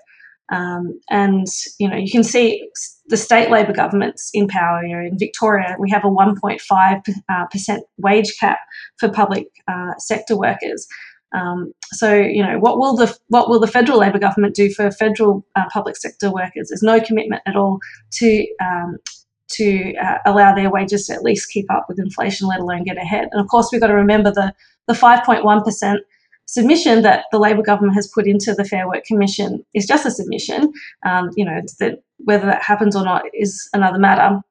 Um, 0.52 1.00
and 1.12 1.46
you 1.80 1.88
know, 1.88 1.96
you 1.96 2.12
can 2.12 2.24
see 2.24 2.68
the 3.06 3.18
state 3.18 3.52
Labor 3.52 3.74
governments 3.74 4.32
in 4.34 4.48
power. 4.48 4.84
You 4.84 4.96
know, 4.96 5.04
in 5.04 5.20
Victoria, 5.20 5.76
we 5.80 5.92
have 5.92 6.04
a 6.04 6.08
1.5 6.08 7.02
uh, 7.30 7.46
percent 7.52 7.84
wage 7.98 8.36
cap 8.40 8.58
for 9.00 9.10
public 9.10 9.48
uh, 9.68 9.94
sector 9.98 10.36
workers. 10.36 10.88
Um, 11.36 11.74
so, 11.92 12.16
you 12.16 12.42
know, 12.42 12.58
what 12.58 12.80
will 12.80 12.96
the 12.96 13.16
what 13.28 13.50
will 13.50 13.60
the 13.60 13.68
federal 13.68 14.00
Labor 14.00 14.18
government 14.18 14.56
do 14.56 14.72
for 14.72 14.90
federal 14.90 15.46
uh, 15.56 15.66
public 15.72 15.96
sector 15.96 16.32
workers? 16.32 16.70
There's 16.70 16.82
no 16.82 17.00
commitment 17.00 17.44
at 17.46 17.56
all 17.56 17.80
to 18.14 18.48
um, 18.60 18.98
to 19.50 19.96
uh, 19.96 20.18
allow 20.26 20.54
their 20.54 20.70
wages 20.70 21.08
to 21.08 21.14
at 21.14 21.24
least 21.24 21.52
keep 21.52 21.70
up 21.72 21.86
with 21.88 22.00
inflation, 22.00 22.48
let 22.48 22.60
alone 22.60 22.84
get 22.84 22.98
ahead. 22.98 23.30
And 23.32 23.42
of 23.42 23.48
course, 23.48 23.70
we've 23.72 23.82
got 23.82 23.88
to 23.88 23.96
remember 23.96 24.32
the 24.32 24.54
the 24.88 24.94
5.1 24.94 25.64
percent 25.64 26.02
submission 26.46 27.04
that 27.04 27.26
the 27.32 27.38
Labor 27.38 27.62
government 27.62 27.94
has 27.94 28.08
put 28.08 28.26
into 28.26 28.56
the 28.56 28.66
Fair 28.66 28.88
Work 28.88 29.06
Commission 29.06 29.64
is 29.76 29.86
just 29.86 30.06
a 30.06 30.12
submission. 30.12 30.74
Um, 31.06 31.30
you 31.36 31.46
know, 31.46 31.62
that 31.80 32.02
whether 32.18 32.48
that 32.48 32.64
happens 32.64 32.96
or 32.96 33.04
not 33.04 33.24
is 33.34 33.70
another 33.74 34.00
matter. 34.00 34.42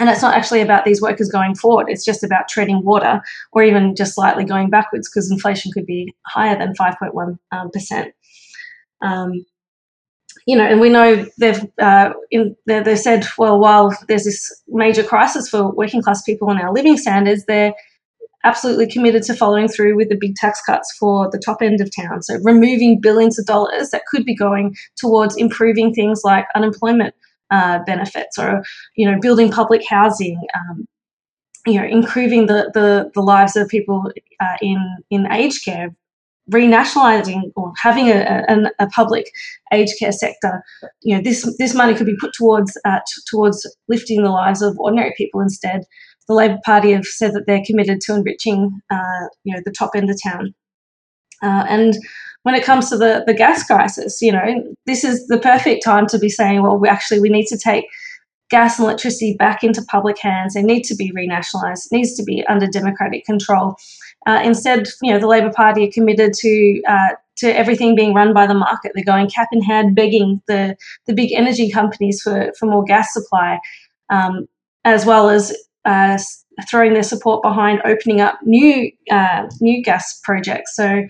And 0.00 0.08
it's 0.08 0.22
not 0.22 0.34
actually 0.34 0.62
about 0.62 0.84
these 0.84 1.02
workers 1.02 1.30
going 1.30 1.54
forward. 1.54 1.86
It's 1.88 2.04
just 2.04 2.24
about 2.24 2.48
treading 2.48 2.82
water 2.82 3.20
or 3.52 3.62
even 3.62 3.94
just 3.94 4.14
slightly 4.14 4.44
going 4.44 4.70
backwards 4.70 5.08
because 5.08 5.30
inflation 5.30 5.70
could 5.70 5.86
be 5.86 6.12
higher 6.26 6.58
than 6.58 6.72
5.1%. 6.74 8.12
Um. 9.02 9.10
Um, 9.10 9.44
you 10.46 10.56
know, 10.56 10.64
and 10.64 10.80
we 10.80 10.90
know 10.90 11.26
they've 11.38 11.62
uh, 11.80 12.12
in, 12.30 12.54
they've 12.66 12.98
said, 12.98 13.26
well, 13.38 13.58
while 13.58 13.96
there's 14.08 14.24
this 14.24 14.62
major 14.68 15.02
crisis 15.02 15.48
for 15.48 15.72
working 15.72 16.02
class 16.02 16.22
people 16.22 16.50
and 16.50 16.60
our 16.60 16.72
living 16.72 16.96
standards, 16.96 17.44
they're 17.46 17.74
absolutely 18.44 18.86
committed 18.86 19.22
to 19.22 19.34
following 19.34 19.68
through 19.68 19.96
with 19.96 20.10
the 20.10 20.18
big 20.20 20.34
tax 20.36 20.60
cuts 20.66 20.94
for 21.00 21.30
the 21.30 21.38
top 21.38 21.62
end 21.62 21.80
of 21.80 21.90
town. 21.94 22.22
So 22.22 22.38
removing 22.42 23.00
billions 23.00 23.38
of 23.38 23.46
dollars 23.46 23.88
that 23.90 24.04
could 24.06 24.26
be 24.26 24.36
going 24.36 24.76
towards 24.96 25.34
improving 25.36 25.94
things 25.94 26.20
like 26.24 26.44
unemployment 26.54 27.14
uh, 27.50 27.78
benefits 27.86 28.38
or 28.38 28.62
you 28.96 29.10
know 29.10 29.18
building 29.20 29.50
public 29.50 29.82
housing. 29.88 30.40
Um, 30.54 30.86
you 31.66 31.80
know, 31.80 31.86
improving 31.86 32.44
the, 32.44 32.70
the, 32.74 33.10
the 33.14 33.22
lives 33.22 33.56
of 33.56 33.68
people 33.68 34.12
uh, 34.38 34.56
in 34.60 34.78
in 35.08 35.30
aged 35.32 35.64
care, 35.64 35.96
renationalizing 36.50 37.52
or 37.56 37.72
having 37.82 38.08
a, 38.08 38.44
a, 38.48 38.84
a, 38.84 38.86
public 38.88 39.30
aged 39.72 39.94
care 39.98 40.12
sector, 40.12 40.62
you 41.02 41.16
know, 41.16 41.22
this 41.22 41.50
this 41.58 41.74
money 41.74 41.94
could 41.94 42.06
be 42.06 42.16
put 42.20 42.34
towards 42.34 42.76
uh, 42.84 42.98
t- 42.98 43.22
towards 43.30 43.66
lifting 43.88 44.22
the 44.22 44.30
lives 44.30 44.60
of 44.60 44.78
ordinary 44.78 45.14
people 45.16 45.40
instead 45.40 45.84
the 46.28 46.34
Labor 46.34 46.58
Party 46.64 46.92
have 46.92 47.04
said 47.04 47.32
that 47.34 47.44
they're 47.46 47.64
committed 47.64 48.00
to 48.02 48.14
enriching, 48.14 48.80
uh, 48.90 49.26
you 49.44 49.54
know, 49.54 49.60
the 49.64 49.72
top 49.72 49.90
end 49.94 50.10
of 50.10 50.16
town. 50.22 50.54
Uh, 51.42 51.64
and 51.68 51.94
when 52.44 52.54
it 52.54 52.64
comes 52.64 52.88
to 52.88 52.96
the, 52.96 53.24
the 53.26 53.34
gas 53.34 53.64
crisis, 53.66 54.22
you 54.22 54.32
know, 54.32 54.74
this 54.86 55.04
is 55.04 55.26
the 55.26 55.38
perfect 55.38 55.84
time 55.84 56.06
to 56.06 56.18
be 56.18 56.28
saying, 56.28 56.62
well, 56.62 56.78
we 56.78 56.88
actually 56.88 57.20
we 57.20 57.28
need 57.28 57.46
to 57.46 57.58
take 57.58 57.86
gas 58.50 58.78
and 58.78 58.86
electricity 58.86 59.34
back 59.38 59.64
into 59.64 59.82
public 59.82 60.18
hands. 60.18 60.54
They 60.54 60.62
need 60.62 60.84
to 60.84 60.94
be 60.94 61.12
renationalised. 61.12 61.86
It 61.86 61.92
needs 61.92 62.16
to 62.16 62.22
be 62.22 62.46
under 62.46 62.66
democratic 62.66 63.24
control. 63.24 63.76
Uh, 64.26 64.40
instead, 64.44 64.86
you 65.02 65.12
know, 65.12 65.18
the 65.18 65.26
Labor 65.26 65.52
Party 65.52 65.86
are 65.86 65.92
committed 65.92 66.32
to 66.34 66.82
uh, 66.88 67.08
to 67.36 67.56
everything 67.56 67.94
being 67.94 68.14
run 68.14 68.32
by 68.32 68.46
the 68.46 68.54
market. 68.54 68.92
They're 68.94 69.04
going 69.04 69.28
cap 69.28 69.48
in 69.52 69.62
hand, 69.62 69.94
begging 69.94 70.42
the 70.46 70.76
the 71.06 71.14
big 71.14 71.32
energy 71.32 71.70
companies 71.70 72.20
for 72.22 72.52
for 72.58 72.66
more 72.66 72.84
gas 72.84 73.12
supply, 73.12 73.58
um, 74.10 74.46
as 74.84 75.04
well 75.04 75.28
as 75.28 75.54
uh, 75.84 76.18
throwing 76.70 76.94
their 76.94 77.02
support 77.02 77.42
behind 77.42 77.80
opening 77.84 78.20
up 78.20 78.38
new 78.44 78.90
uh, 79.10 79.48
new 79.60 79.82
gas 79.82 80.20
projects. 80.24 80.74
So 80.76 81.02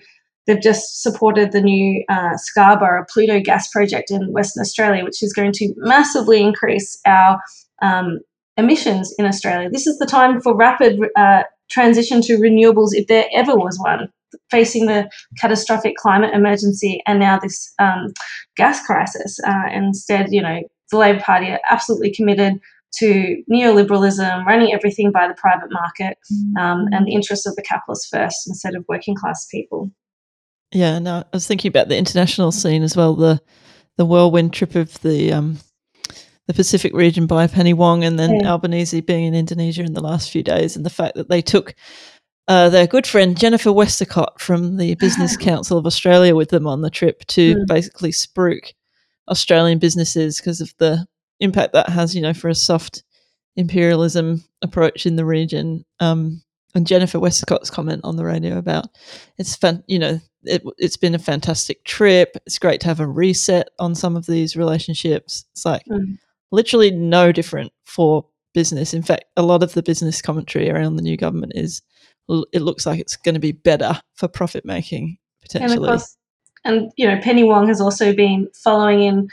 they've 0.45 0.61
just 0.61 1.01
supported 1.01 1.51
the 1.51 1.61
new 1.61 2.03
uh, 2.09 2.37
Scarborough 2.37 3.05
Pluto 3.11 3.39
gas 3.39 3.69
project 3.69 4.11
in 4.11 4.31
Western 4.31 4.61
Australia, 4.61 5.03
which 5.03 5.23
is 5.23 5.33
going 5.33 5.53
to 5.53 5.73
massively 5.77 6.41
increase 6.41 6.99
our 7.05 7.39
um, 7.81 8.19
emissions 8.57 9.13
in 9.17 9.25
Australia. 9.25 9.69
This 9.69 9.87
is 9.87 9.97
the 9.99 10.05
time 10.05 10.41
for 10.41 10.55
rapid 10.55 10.99
uh, 11.15 11.43
transition 11.69 12.21
to 12.21 12.37
renewables, 12.37 12.89
if 12.91 13.07
there 13.07 13.25
ever 13.33 13.55
was 13.55 13.79
one. 13.79 14.09
Facing 14.51 14.85
the 14.87 15.09
catastrophic 15.39 15.95
climate 15.95 16.33
emergency 16.33 17.01
and 17.07 17.19
now 17.19 17.39
this 17.39 17.73
um, 17.79 18.13
gas 18.57 18.85
crisis. 18.85 19.39
Uh, 19.47 19.69
instead, 19.71 20.27
you 20.31 20.41
know, 20.41 20.59
the 20.91 20.97
Labor 20.97 21.21
Party 21.21 21.47
are 21.47 21.61
absolutely 21.69 22.13
committed 22.13 22.59
to 22.97 23.41
neoliberalism, 23.51 24.45
running 24.45 24.73
everything 24.73 25.11
by 25.11 25.27
the 25.27 25.33
private 25.35 25.71
market, 25.71 26.17
um, 26.59 26.87
and 26.91 27.05
the 27.05 27.13
interests 27.13 27.45
of 27.45 27.55
the 27.55 27.61
capitalists 27.61 28.09
first 28.09 28.47
instead 28.47 28.75
of 28.75 28.85
working 28.87 29.15
class 29.15 29.47
people. 29.47 29.89
Yeah, 30.71 30.99
no, 30.99 31.19
I 31.19 31.25
was 31.31 31.47
thinking 31.47 31.69
about 31.69 31.89
the 31.89 31.97
international 31.97 32.51
scene 32.51 32.83
as 32.83 32.95
well. 32.95 33.15
The 33.15 33.41
the 33.97 34.05
whirlwind 34.05 34.53
trip 34.53 34.75
of 34.75 34.99
the 35.01 35.31
um, 35.31 35.57
the 36.47 36.53
Pacific 36.53 36.93
region 36.93 37.27
by 37.27 37.47
Penny 37.47 37.73
Wong, 37.73 38.03
and 38.03 38.19
then 38.19 38.39
yeah. 38.39 38.51
Albanese 38.51 39.01
being 39.01 39.25
in 39.25 39.33
Indonesia 39.33 39.83
in 39.83 39.93
the 39.93 40.03
last 40.03 40.29
few 40.29 40.43
days, 40.43 40.75
and 40.75 40.85
the 40.85 40.89
fact 40.89 41.15
that 41.15 41.29
they 41.29 41.41
took 41.41 41.75
uh, 42.47 42.69
their 42.69 42.87
good 42.87 43.07
friend 43.07 43.37
Jennifer 43.37 43.71
Westacott 43.71 44.39
from 44.39 44.77
the 44.77 44.95
Business 44.95 45.35
Council 45.51 45.77
of 45.77 45.85
Australia 45.85 46.35
with 46.35 46.49
them 46.49 46.67
on 46.67 46.81
the 46.81 46.89
trip 46.89 47.25
to 47.27 47.55
mm. 47.55 47.67
basically 47.67 48.11
spruik 48.11 48.73
Australian 49.29 49.79
businesses 49.79 50.37
because 50.37 50.61
of 50.61 50.73
the 50.77 51.05
impact 51.39 51.73
that 51.73 51.89
has, 51.89 52.15
you 52.15 52.21
know, 52.21 52.33
for 52.33 52.49
a 52.49 52.55
soft 52.55 53.03
imperialism 53.55 54.43
approach 54.61 55.05
in 55.05 55.15
the 55.15 55.25
region. 55.25 55.85
Um, 55.99 56.43
and 56.75 56.85
Jennifer 56.85 57.19
Westacott's 57.19 57.69
comment 57.69 58.01
on 58.03 58.17
the 58.17 58.25
radio 58.25 58.57
about 58.57 58.87
it's 59.37 59.55
fun, 59.55 59.83
you 59.87 59.97
know, 59.97 60.19
it, 60.43 60.61
has 60.79 60.97
been 60.97 61.15
a 61.15 61.19
fantastic 61.19 61.83
trip. 61.85 62.37
It's 62.45 62.59
great 62.59 62.81
to 62.81 62.87
have 62.87 62.99
a 62.99 63.07
reset 63.07 63.69
on 63.79 63.95
some 63.95 64.15
of 64.17 64.25
these 64.25 64.55
relationships. 64.55 65.45
It's 65.53 65.65
like 65.65 65.83
mm. 65.89 66.17
Literally 66.55 66.91
no 66.91 67.31
different 67.31 67.71
for 67.85 68.25
business. 68.53 68.93
In 68.93 69.03
fact, 69.03 69.25
a 69.35 69.43
lot 69.43 69.61
of 69.61 69.73
the 69.73 69.83
business 69.83 70.21
commentary 70.21 70.69
around 70.69 70.95
the 70.95 71.03
new 71.03 71.17
government 71.17 71.51
is 71.55 71.81
it 72.51 72.61
looks 72.61 72.85
like 72.85 72.99
it's 72.99 73.15
going 73.15 73.35
to 73.35 73.39
be 73.39 73.51
better 73.51 73.99
for 74.15 74.27
profit 74.27 74.65
making 74.65 75.17
potentially. 75.41 75.75
And 75.75 75.85
course, 75.85 76.17
and 76.63 76.91
you 76.97 77.07
know, 77.07 77.19
Penny 77.21 77.43
Wong 77.43 77.67
has 77.67 77.79
also 77.79 78.15
been 78.15 78.49
following 78.63 79.03
in, 79.03 79.27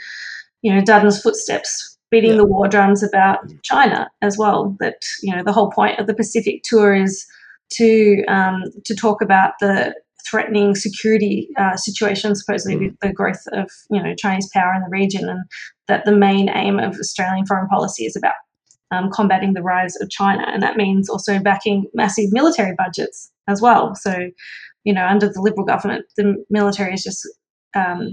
you 0.61 0.73
know, 0.73 0.81
Dutton's 0.81 1.21
footsteps 1.21 1.97
beating 2.11 2.31
yeah. 2.31 2.37
the 2.37 2.45
war 2.45 2.67
drums 2.67 3.01
about 3.01 3.39
China 3.63 4.09
as 4.21 4.37
well. 4.37 4.75
That 4.79 5.01
you 5.23 5.35
know 5.35 5.43
the 5.43 5.53
whole 5.53 5.71
point 5.71 5.99
of 5.99 6.05
the 6.05 6.13
Pacific 6.13 6.61
tour 6.63 6.93
is 6.93 7.25
to 7.71 8.23
um, 8.27 8.63
to 8.85 8.95
talk 8.95 9.21
about 9.21 9.53
the 9.59 9.95
threatening 10.29 10.75
security 10.75 11.49
uh, 11.57 11.75
situation, 11.75 12.35
supposedly 12.35 12.77
mm. 12.77 12.87
with 12.87 12.99
the 13.01 13.13
growth 13.13 13.43
of 13.51 13.69
you 13.89 14.01
know 14.01 14.15
Chinese 14.15 14.49
power 14.53 14.73
in 14.73 14.81
the 14.81 14.89
region, 14.89 15.29
and 15.29 15.43
that 15.87 16.05
the 16.05 16.15
main 16.15 16.49
aim 16.49 16.79
of 16.79 16.95
Australian 16.95 17.45
foreign 17.45 17.67
policy 17.67 18.05
is 18.05 18.15
about 18.15 18.35
um, 18.91 19.09
combating 19.11 19.53
the 19.53 19.61
rise 19.61 19.95
of 20.01 20.09
China, 20.09 20.45
and 20.47 20.61
that 20.61 20.77
means 20.77 21.09
also 21.09 21.39
backing 21.39 21.85
massive 21.93 22.31
military 22.31 22.75
budgets 22.77 23.31
as 23.47 23.61
well. 23.61 23.95
So, 23.95 24.29
you 24.83 24.93
know, 24.93 25.05
under 25.05 25.27
the 25.27 25.41
Liberal 25.41 25.65
government, 25.65 26.05
the 26.17 26.43
military 26.49 26.93
is 26.93 27.03
just 27.03 27.27
um, 27.75 28.11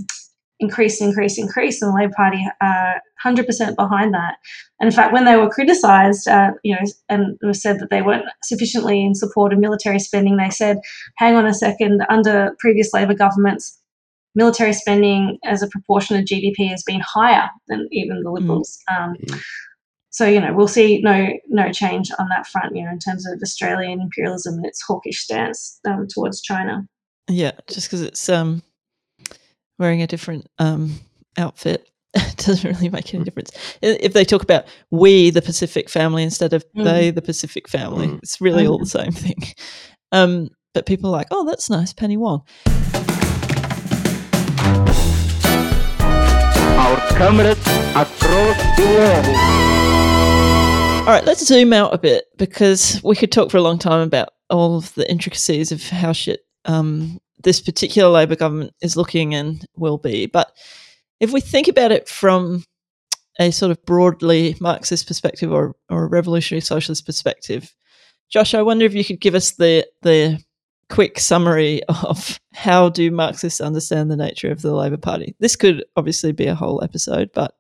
increase, 0.61 1.01
increase, 1.01 1.39
increase, 1.39 1.83
and 1.83 1.91
the 1.91 1.97
Labor 1.97 2.13
Party 2.15 2.47
are 2.61 3.01
100% 3.25 3.77
behind 3.77 4.15
that. 4.15 4.37
And 4.79 4.87
in 4.87 4.95
fact, 4.95 5.13
when 5.13 5.25
they 5.25 5.37
were 5.37 5.49
criticised, 5.49 6.29
uh, 6.29 6.53
you 6.63 6.75
know, 6.75 6.83
and 7.09 7.39
it 7.43 7.47
was 7.47 7.61
said 7.61 7.81
that 7.81 7.91
they 7.91 8.03
weren't 8.03 8.27
sufficiently 8.45 9.05
in 9.05 9.15
support 9.15 9.53
of 9.53 9.59
military 9.59 9.99
spending, 9.99 10.37
they 10.37 10.51
said, 10.51 10.79
"Hang 11.17 11.35
on 11.35 11.47
a 11.47 11.55
second, 11.55 12.05
under 12.09 12.55
previous 12.59 12.93
Labor 12.93 13.15
governments." 13.15 13.79
Military 14.37 14.73
spending 14.73 15.39
as 15.45 15.61
a 15.61 15.69
proportion 15.69 16.17
of 16.17 16.25
GDP 16.25 16.69
has 16.69 16.85
been 16.85 17.01
higher 17.01 17.51
than 17.67 17.89
even 17.91 18.23
the 18.23 18.31
Liberals. 18.31 18.79
Mm. 18.89 18.97
Um, 18.97 19.17
mm. 19.27 19.43
so 20.11 20.25
you 20.25 20.41
know 20.41 20.55
we'll 20.55 20.69
see 20.69 21.01
no 21.03 21.33
no 21.49 21.73
change 21.73 22.11
on 22.19 22.29
that 22.29 22.47
front. 22.47 22.77
You 22.77 22.85
know 22.85 22.93
in 22.93 23.01
terms 23.01 23.27
of 23.27 23.41
Australian 23.43 24.01
imperialism 24.01 24.55
and 24.55 24.67
its 24.67 24.83
hawkish 24.83 25.25
stance 25.25 25.81
um, 25.89 26.07
towards 26.07 26.41
China. 26.41 26.87
Yeah, 27.29 27.53
just 27.69 27.89
because 27.89 28.03
it's 28.03 28.29
um, 28.29 28.63
wearing 29.81 30.03
a 30.03 30.07
different 30.07 30.47
um, 30.61 31.01
outfit. 31.37 31.89
it 32.15 32.37
doesn't 32.37 32.71
really 32.71 32.89
make 32.91 33.13
any 33.15 33.25
difference. 33.25 33.51
If 33.83 34.13
they 34.13 34.25
talk 34.25 34.43
about 34.43 34.67
we, 34.91 35.31
the 35.31 35.43
Pacific 35.43 35.89
family, 35.89 36.23
instead 36.23 36.53
of 36.53 36.65
Mm. 36.77 36.85
they, 36.85 37.11
the 37.11 37.23
Pacific 37.23 37.69
family, 37.69 38.07
Mm. 38.09 38.19
it's 38.19 38.41
really 38.41 38.67
all 38.67 38.79
the 38.79 38.87
same 38.87 39.11
thing. 39.13 39.43
Um, 40.13 40.49
but 40.75 40.87
people 40.87 41.09
are 41.11 41.13
like, 41.13 41.29
oh, 41.31 41.45
that's 41.47 41.71
nice, 41.71 41.93
Penny 41.93 42.17
Wong. 42.17 42.43
Our 46.81 46.97
comrades 47.17 47.61
across 47.95 48.77
the 48.77 48.85
world. 48.87 49.27
All 51.01 51.15
right, 51.15 51.25
let's 51.25 51.47
zoom 51.47 51.73
out 51.73 51.95
a 51.95 51.99
bit 51.99 52.25
because 52.39 53.01
we 53.05 53.15
could 53.17 53.31
talk 53.33 53.51
for 53.51 53.57
a 53.57 53.63
long 53.63 53.79
time 53.79 54.01
about 54.01 54.31
all 54.49 54.77
of 54.77 54.93
the 54.95 55.09
intricacies 55.11 55.71
of 55.73 55.83
how 55.89 56.13
shit 56.13 56.41
um, 56.65 57.21
this 57.43 57.61
particular 57.61 58.09
Labor 58.11 58.37
government 58.37 58.75
is 58.83 58.97
looking 58.97 59.35
and 59.35 59.65
will 59.77 59.99
be. 59.99 60.27
But 60.27 60.53
if 61.21 61.33
we 61.33 61.41
think 61.41 61.69
about 61.69 61.93
it 61.93 62.09
from 62.09 62.65
a 63.39 63.51
sort 63.51 63.71
of 63.71 63.83
broadly 63.87 64.57
Marxist 64.61 65.07
perspective 65.07 65.51
or, 65.53 65.75
or 65.89 66.05
a 66.05 66.09
revolutionary 66.09 66.61
socialist 66.61 67.07
perspective, 67.07 67.75
Josh, 68.31 68.55
I 68.55 68.63
wonder 68.63 68.85
if 68.85 68.95
you 68.95 69.05
could 69.05 69.21
give 69.21 69.35
us 69.35 69.53
the 69.53 69.87
the 70.03 70.43
quick 70.89 71.19
summary 71.21 71.83
of 71.89 72.39
how 72.53 72.89
do 72.89 73.11
Marxists 73.11 73.61
understand 73.61 74.11
the 74.11 74.17
nature 74.17 74.51
of 74.51 74.61
the 74.63 74.75
Labor 74.75 74.97
Party. 74.97 75.35
This 75.41 75.57
could 75.57 75.85
obviously 75.97 76.33
be 76.33 76.47
a 76.47 76.55
whole 76.55 76.83
episode, 76.83 77.31
but 77.33 77.55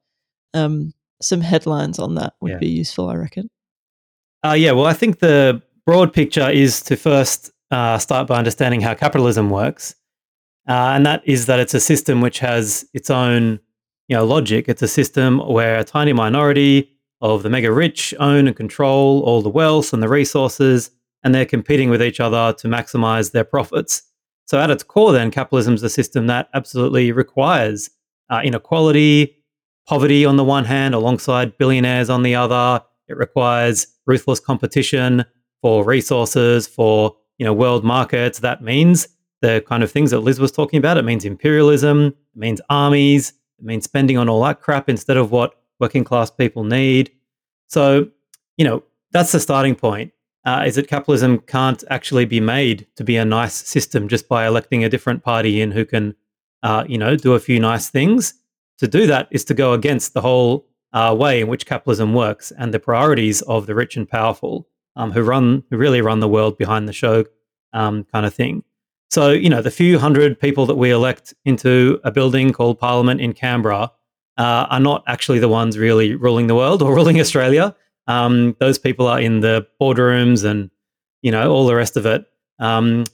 um, 0.52 0.92
some 1.22 1.40
headlines 1.40 1.98
on 1.98 2.16
that 2.16 2.34
would 2.40 2.52
Yeah. 2.52 2.58
be 2.58 2.68
useful, 2.68 3.08
I 3.08 3.14
reckon. 3.14 3.48
Uh, 4.44 4.54
yeah, 4.58 4.72
well, 4.72 4.86
I 4.86 4.94
think 4.94 5.18
the 5.20 5.62
broad 5.86 6.12
picture 6.12 6.48
is 6.50 6.80
to 6.82 6.96
first 6.96 7.50
uh, 7.70 7.98
start 7.98 8.26
by 8.26 8.36
understanding 8.36 8.80
how 8.80 8.94
capitalism 8.94 9.50
works. 9.50 9.94
Uh, 10.68 10.92
and 10.94 11.06
that 11.06 11.22
is 11.26 11.46
that 11.46 11.58
it's 11.58 11.74
a 11.74 11.80
system 11.80 12.20
which 12.20 12.38
has 12.38 12.88
its 12.94 13.10
own 13.10 13.60
you 14.08 14.16
know, 14.16 14.24
logic. 14.24 14.68
It's 14.68 14.82
a 14.82 14.88
system 14.88 15.38
where 15.38 15.78
a 15.78 15.84
tiny 15.84 16.12
minority 16.12 16.90
of 17.20 17.42
the 17.42 17.50
mega 17.50 17.70
rich 17.70 18.14
own 18.18 18.46
and 18.46 18.56
control 18.56 19.22
all 19.22 19.42
the 19.42 19.48
wealth 19.48 19.92
and 19.92 20.02
the 20.02 20.08
resources, 20.08 20.90
and 21.22 21.34
they're 21.34 21.46
competing 21.46 21.90
with 21.90 22.02
each 22.02 22.18
other 22.18 22.52
to 22.58 22.68
maximize 22.68 23.32
their 23.32 23.44
profits. 23.44 24.02
So, 24.46 24.58
at 24.58 24.70
its 24.70 24.82
core, 24.82 25.12
then, 25.12 25.30
capitalism 25.30 25.74
is 25.74 25.82
a 25.82 25.90
system 25.90 26.26
that 26.26 26.48
absolutely 26.54 27.12
requires 27.12 27.90
uh, 28.30 28.40
inequality, 28.42 29.36
poverty 29.86 30.24
on 30.24 30.36
the 30.36 30.44
one 30.44 30.64
hand, 30.64 30.94
alongside 30.94 31.56
billionaires 31.56 32.10
on 32.10 32.22
the 32.24 32.34
other. 32.34 32.82
It 33.06 33.16
requires 33.16 33.86
ruthless 34.06 34.40
competition 34.40 35.24
for 35.62 35.84
resources, 35.84 36.66
for 36.66 37.16
you 37.40 37.46
know 37.46 37.54
world 37.54 37.82
markets. 37.82 38.40
That 38.40 38.62
means 38.62 39.08
the 39.40 39.64
kind 39.66 39.82
of 39.82 39.90
things 39.90 40.10
that 40.10 40.20
Liz 40.20 40.38
was 40.38 40.52
talking 40.52 40.76
about. 40.76 40.98
It 40.98 41.06
means 41.06 41.24
imperialism. 41.24 42.08
It 42.08 42.14
means 42.36 42.60
armies. 42.68 43.30
It 43.58 43.64
means 43.64 43.84
spending 43.84 44.18
on 44.18 44.28
all 44.28 44.44
that 44.44 44.60
crap 44.60 44.90
instead 44.90 45.16
of 45.16 45.32
what 45.32 45.54
working 45.80 46.04
class 46.04 46.30
people 46.30 46.64
need. 46.64 47.10
So 47.66 48.08
you 48.58 48.64
know 48.66 48.84
that's 49.10 49.32
the 49.32 49.40
starting 49.40 49.74
point. 49.74 50.12
Uh, 50.44 50.64
is 50.66 50.74
that 50.74 50.88
capitalism 50.88 51.38
can't 51.38 51.82
actually 51.90 52.24
be 52.26 52.40
made 52.40 52.86
to 52.96 53.04
be 53.04 53.16
a 53.16 53.24
nice 53.24 53.54
system 53.54 54.08
just 54.08 54.28
by 54.28 54.46
electing 54.46 54.84
a 54.84 54.88
different 54.88 55.22
party 55.22 55.60
in 55.60 55.70
who 55.70 55.84
can, 55.84 56.14
uh, 56.62 56.82
you 56.88 56.96
know, 56.96 57.14
do 57.14 57.34
a 57.34 57.40
few 57.40 57.60
nice 57.60 57.90
things. 57.90 58.32
To 58.78 58.88
do 58.88 59.06
that 59.06 59.28
is 59.30 59.44
to 59.44 59.54
go 59.54 59.74
against 59.74 60.14
the 60.14 60.22
whole 60.22 60.66
uh, 60.94 61.14
way 61.18 61.42
in 61.42 61.48
which 61.48 61.66
capitalism 61.66 62.14
works 62.14 62.52
and 62.52 62.72
the 62.72 62.80
priorities 62.80 63.42
of 63.42 63.66
the 63.66 63.74
rich 63.74 63.98
and 63.98 64.08
powerful 64.08 64.66
um, 64.96 65.12
who 65.12 65.22
run, 65.22 65.64
who 65.70 65.76
really 65.76 66.00
run 66.00 66.20
the 66.20 66.28
world 66.28 66.58
behind 66.58 66.88
the 66.88 66.92
show, 66.92 67.24
um, 67.72 68.04
kind 68.04 68.26
of 68.26 68.34
thing. 68.34 68.64
So, 69.10 69.30
you 69.30 69.48
know, 69.48 69.60
the 69.60 69.70
few 69.70 69.98
hundred 69.98 70.38
people 70.38 70.66
that 70.66 70.76
we 70.76 70.90
elect 70.90 71.34
into 71.44 72.00
a 72.04 72.12
building 72.12 72.52
called 72.52 72.78
Parliament 72.78 73.20
in 73.20 73.32
Canberra 73.32 73.90
uh, 74.38 74.66
are 74.70 74.80
not 74.80 75.02
actually 75.06 75.40
the 75.40 75.48
ones 75.48 75.76
really 75.76 76.14
ruling 76.14 76.46
the 76.46 76.54
world 76.54 76.80
or 76.80 76.94
ruling 77.00 77.20
Australia. 77.20 77.74
Um, 78.06 78.56
those 78.60 78.78
people 78.78 79.06
are 79.06 79.20
in 79.20 79.40
the 79.40 79.66
boardrooms 79.80 80.44
and, 80.44 80.70
you 81.22 81.32
know, 81.32 81.52
all 81.52 81.66
the 81.66 81.74
rest 81.74 81.96
of 81.96 82.06
it. 82.06 82.24
Um, 82.60 83.04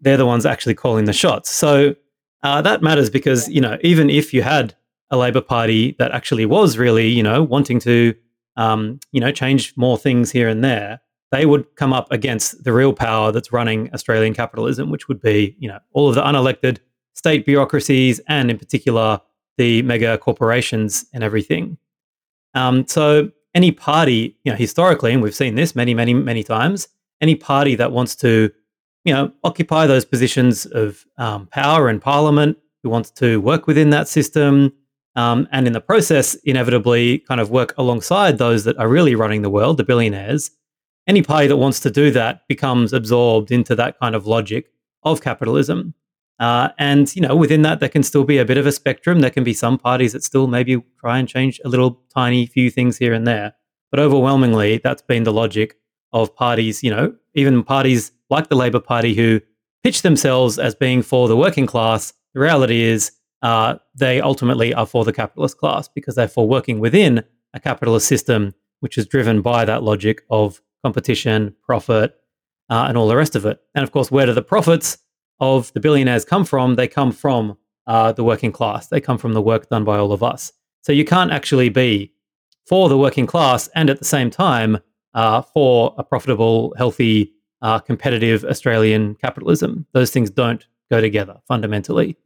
they're 0.00 0.16
the 0.16 0.26
ones 0.26 0.46
actually 0.46 0.74
calling 0.74 1.06
the 1.06 1.12
shots. 1.12 1.50
So 1.50 1.94
uh, 2.42 2.62
that 2.62 2.82
matters 2.82 3.10
because, 3.10 3.48
you 3.48 3.60
know, 3.60 3.78
even 3.82 4.10
if 4.10 4.32
you 4.32 4.42
had 4.42 4.74
a 5.10 5.16
Labor 5.16 5.40
Party 5.40 5.96
that 5.98 6.12
actually 6.12 6.46
was 6.46 6.78
really, 6.78 7.08
you 7.08 7.22
know, 7.22 7.42
wanting 7.42 7.80
to, 7.80 8.14
um, 8.56 9.00
you 9.12 9.20
know, 9.20 9.32
change 9.32 9.74
more 9.76 9.98
things 9.98 10.30
here 10.30 10.48
and 10.48 10.62
there, 10.62 11.00
they 11.30 11.46
would 11.46 11.64
come 11.76 11.92
up 11.92 12.10
against 12.10 12.64
the 12.64 12.72
real 12.72 12.92
power 12.92 13.32
that's 13.32 13.52
running 13.52 13.92
Australian 13.94 14.34
capitalism, 14.34 14.90
which 14.90 15.08
would 15.08 15.20
be, 15.20 15.56
you 15.58 15.68
know, 15.68 15.78
all 15.92 16.08
of 16.08 16.14
the 16.14 16.22
unelected 16.22 16.78
state 17.14 17.46
bureaucracies 17.46 18.20
and, 18.28 18.50
in 18.50 18.58
particular, 18.58 19.20
the 19.56 19.82
mega 19.82 20.18
corporations 20.18 21.06
and 21.12 21.22
everything. 21.22 21.76
Um, 22.54 22.86
so 22.86 23.30
any 23.54 23.72
party, 23.72 24.36
you 24.44 24.50
know, 24.50 24.56
historically, 24.56 25.12
and 25.12 25.22
we've 25.22 25.34
seen 25.34 25.54
this 25.54 25.76
many, 25.76 25.94
many, 25.94 26.14
many 26.14 26.42
times, 26.42 26.88
any 27.20 27.34
party 27.34 27.74
that 27.76 27.92
wants 27.92 28.16
to, 28.16 28.50
you 29.04 29.12
know, 29.12 29.32
occupy 29.44 29.86
those 29.86 30.04
positions 30.04 30.66
of 30.66 31.04
um, 31.18 31.46
power 31.48 31.88
in 31.88 32.00
parliament, 32.00 32.58
who 32.82 32.88
wants 32.88 33.10
to 33.10 33.40
work 33.40 33.66
within 33.66 33.90
that 33.90 34.08
system, 34.08 34.72
um, 35.16 35.48
and 35.52 35.66
in 35.66 35.72
the 35.72 35.80
process, 35.80 36.34
inevitably 36.44 37.18
kind 37.18 37.40
of 37.40 37.50
work 37.50 37.74
alongside 37.76 38.38
those 38.38 38.64
that 38.64 38.78
are 38.78 38.88
really 38.88 39.14
running 39.14 39.42
the 39.42 39.50
world, 39.50 39.76
the 39.76 39.84
billionaires. 39.84 40.50
Any 41.10 41.22
party 41.22 41.48
that 41.48 41.56
wants 41.56 41.80
to 41.80 41.90
do 41.90 42.12
that 42.12 42.46
becomes 42.46 42.92
absorbed 42.92 43.50
into 43.50 43.74
that 43.74 43.98
kind 43.98 44.14
of 44.14 44.28
logic 44.28 44.70
of 45.02 45.20
capitalism. 45.20 45.92
Uh, 46.38 46.68
and 46.78 47.12
you 47.16 47.20
know, 47.20 47.34
within 47.34 47.62
that, 47.62 47.80
there 47.80 47.88
can 47.88 48.04
still 48.04 48.22
be 48.22 48.38
a 48.38 48.44
bit 48.44 48.56
of 48.56 48.64
a 48.64 48.70
spectrum. 48.70 49.18
There 49.18 49.28
can 49.28 49.42
be 49.42 49.52
some 49.52 49.76
parties 49.76 50.12
that 50.12 50.22
still 50.22 50.46
maybe 50.46 50.80
try 51.00 51.18
and 51.18 51.26
change 51.28 51.60
a 51.64 51.68
little 51.68 52.00
tiny 52.14 52.46
few 52.46 52.70
things 52.70 52.96
here 52.96 53.12
and 53.12 53.26
there. 53.26 53.54
But 53.90 53.98
overwhelmingly, 53.98 54.78
that's 54.84 55.02
been 55.02 55.24
the 55.24 55.32
logic 55.32 55.74
of 56.12 56.32
parties. 56.36 56.80
You 56.84 56.92
know, 56.92 57.16
even 57.34 57.64
parties 57.64 58.12
like 58.30 58.48
the 58.48 58.54
Labor 58.54 58.78
Party 58.78 59.12
who 59.14 59.40
pitch 59.82 60.02
themselves 60.02 60.60
as 60.60 60.76
being 60.76 61.02
for 61.02 61.26
the 61.26 61.36
working 61.36 61.66
class. 61.66 62.12
The 62.34 62.40
reality 62.40 62.82
is, 62.82 63.10
uh, 63.42 63.78
they 63.96 64.20
ultimately 64.20 64.72
are 64.74 64.86
for 64.86 65.04
the 65.04 65.12
capitalist 65.12 65.58
class 65.58 65.88
because 65.88 66.14
they're 66.14 66.28
for 66.28 66.46
working 66.46 66.78
within 66.78 67.24
a 67.52 67.58
capitalist 67.58 68.06
system, 68.06 68.54
which 68.78 68.96
is 68.96 69.08
driven 69.08 69.42
by 69.42 69.64
that 69.64 69.82
logic 69.82 70.22
of 70.30 70.62
competition, 70.82 71.54
profit, 71.62 72.16
uh, 72.68 72.86
and 72.88 72.96
all 72.96 73.08
the 73.08 73.16
rest 73.16 73.36
of 73.36 73.44
it. 73.46 73.60
And 73.74 73.82
of 73.82 73.92
course, 73.92 74.10
where 74.10 74.26
do 74.26 74.32
the 74.32 74.42
profits 74.42 74.98
of 75.40 75.72
the 75.72 75.80
billionaires 75.80 76.24
come 76.24 76.44
from? 76.44 76.76
They 76.76 76.88
come 76.88 77.12
from 77.12 77.56
uh, 77.86 78.12
the 78.12 78.24
working 78.24 78.52
class. 78.52 78.86
They 78.88 79.00
come 79.00 79.18
from 79.18 79.32
the 79.32 79.42
work 79.42 79.68
done 79.68 79.84
by 79.84 79.98
all 79.98 80.12
of 80.12 80.22
us. 80.22 80.52
So 80.82 80.92
you 80.92 81.04
can't 81.04 81.32
actually 81.32 81.68
be 81.68 82.12
for 82.66 82.88
the 82.88 82.96
working 82.96 83.26
class 83.26 83.68
and 83.74 83.90
at 83.90 83.98
the 83.98 84.04
same 84.04 84.30
time 84.30 84.78
uh, 85.14 85.42
for 85.42 85.94
a 85.98 86.04
profitable, 86.04 86.72
healthy, 86.78 87.32
uh, 87.62 87.78
competitive 87.80 88.44
Australian 88.44 89.16
capitalism. 89.16 89.86
Those 89.92 90.10
things 90.10 90.30
don't 90.30 90.66
go 90.90 91.00
together 91.00 91.40
fundamentally. 91.46 92.16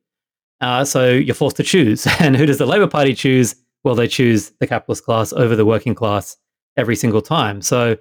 Uh, 0.60 0.84
so 0.84 1.10
you're 1.10 1.34
forced 1.34 1.56
to 1.56 1.62
choose. 1.62 2.06
And 2.20 2.36
who 2.36 2.46
does 2.46 2.58
the 2.58 2.66
Labor 2.66 2.86
Party 2.86 3.14
choose? 3.14 3.56
Well, 3.82 3.94
they 3.94 4.08
choose 4.08 4.50
the 4.60 4.66
capitalist 4.66 5.04
class 5.04 5.32
over 5.32 5.56
the 5.56 5.66
working 5.66 5.94
class 5.94 6.36
every 6.76 6.96
single 6.96 7.22
time. 7.22 7.60
So 7.60 7.96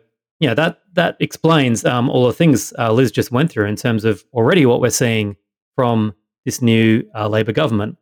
know 0.48 0.56
that 0.56 0.80
that 0.94 1.18
explains 1.20 1.86
um, 1.86 2.10
all 2.10 2.28
the 2.28 2.34
things 2.34 2.74
uh, 2.78 2.92
Liz 2.92 3.12
just 3.12 3.32
went 3.32 3.52
through 3.52 3.66
in 3.66 3.76
terms 3.76 4.06
of 4.06 4.24
already 4.34 4.66
what 4.66 4.82
we're 4.82 4.90
seeing 4.90 5.36
from 5.76 6.14
this 6.46 6.62
new 6.62 7.04
uh, 7.16 7.28
Labor 7.28 7.52
government. 7.52 7.98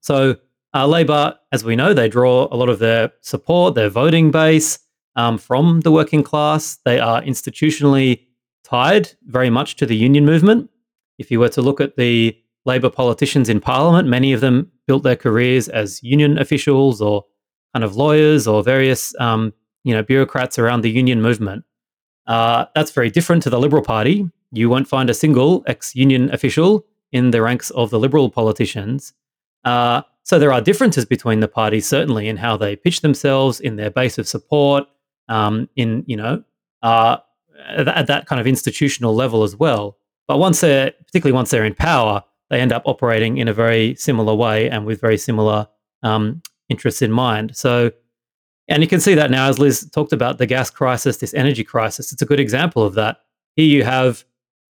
So 0.00 0.36
uh, 0.74 0.86
Labor, 0.86 1.34
as 1.52 1.64
we 1.64 1.76
know, 1.76 1.94
they 1.94 2.08
draw 2.08 2.48
a 2.50 2.56
lot 2.56 2.68
of 2.68 2.78
their 2.78 3.12
support, 3.20 3.74
their 3.74 3.88
voting 3.88 4.30
base 4.30 4.78
um, 5.14 5.38
from 5.38 5.80
the 5.80 5.90
working 5.90 6.22
class. 6.22 6.78
They 6.84 6.98
are 6.98 7.22
institutionally 7.22 8.26
tied 8.64 9.12
very 9.24 9.50
much 9.50 9.76
to 9.76 9.86
the 9.86 9.96
union 9.96 10.24
movement. 10.24 10.70
If 11.18 11.30
you 11.30 11.40
were 11.40 11.48
to 11.50 11.62
look 11.62 11.80
at 11.80 11.96
the 11.96 12.36
Labor 12.66 12.90
politicians 12.90 13.48
in 13.48 13.60
Parliament, 13.60 14.08
many 14.08 14.32
of 14.32 14.40
them 14.40 14.70
built 14.86 15.02
their 15.02 15.16
careers 15.16 15.68
as 15.68 16.02
union 16.02 16.38
officials 16.38 17.00
or 17.00 17.24
kind 17.72 17.84
of 17.84 17.96
lawyers 17.96 18.46
or 18.46 18.62
various 18.62 19.14
um, 19.20 19.52
you 19.84 19.94
know 19.94 20.02
bureaucrats 20.02 20.58
around 20.58 20.80
the 20.80 20.90
union 20.90 21.22
movement. 21.22 21.64
Uh, 22.26 22.66
that's 22.74 22.90
very 22.90 23.10
different 23.10 23.42
to 23.44 23.50
the 23.50 23.58
Liberal 23.58 23.82
Party. 23.82 24.30
You 24.52 24.68
won't 24.68 24.88
find 24.88 25.10
a 25.10 25.14
single 25.14 25.62
ex-union 25.66 26.32
official 26.32 26.84
in 27.12 27.30
the 27.30 27.42
ranks 27.42 27.70
of 27.70 27.90
the 27.90 27.98
Liberal 27.98 28.30
politicians. 28.30 29.12
Uh, 29.64 30.02
so 30.22 30.38
there 30.38 30.52
are 30.52 30.60
differences 30.60 31.04
between 31.04 31.40
the 31.40 31.48
parties, 31.48 31.86
certainly 31.86 32.28
in 32.28 32.36
how 32.36 32.56
they 32.56 32.74
pitch 32.74 33.00
themselves, 33.00 33.60
in 33.60 33.76
their 33.76 33.90
base 33.90 34.18
of 34.18 34.26
support, 34.26 34.84
um, 35.28 35.68
in 35.76 36.04
you 36.06 36.16
know 36.16 36.42
uh, 36.82 37.18
at 37.68 37.88
at 37.88 38.06
that 38.06 38.26
kind 38.26 38.40
of 38.40 38.46
institutional 38.46 39.14
level 39.14 39.42
as 39.42 39.56
well. 39.56 39.98
But 40.26 40.38
once 40.38 40.60
they're, 40.60 40.92
particularly 41.06 41.34
once 41.34 41.50
they're 41.50 41.64
in 41.64 41.74
power, 41.74 42.24
they 42.50 42.60
end 42.60 42.72
up 42.72 42.82
operating 42.86 43.38
in 43.38 43.48
a 43.48 43.52
very 43.52 43.94
similar 43.94 44.34
way 44.34 44.68
and 44.70 44.84
with 44.84 45.00
very 45.00 45.18
similar 45.18 45.68
um, 46.02 46.42
interests 46.68 47.02
in 47.02 47.12
mind. 47.12 47.56
So, 47.56 47.92
and 48.68 48.82
you 48.82 48.88
can 48.88 49.00
see 49.00 49.14
that 49.14 49.30
now 49.30 49.48
as 49.48 49.58
Liz 49.58 49.88
talked 49.90 50.12
about 50.12 50.38
the 50.38 50.46
gas 50.46 50.70
crisis, 50.70 51.18
this 51.18 51.34
energy 51.34 51.62
crisis. 51.62 52.12
It's 52.12 52.22
a 52.22 52.26
good 52.26 52.40
example 52.40 52.82
of 52.82 52.94
that. 52.94 53.18
Here 53.54 53.66
you 53.66 53.84
have, 53.84 54.24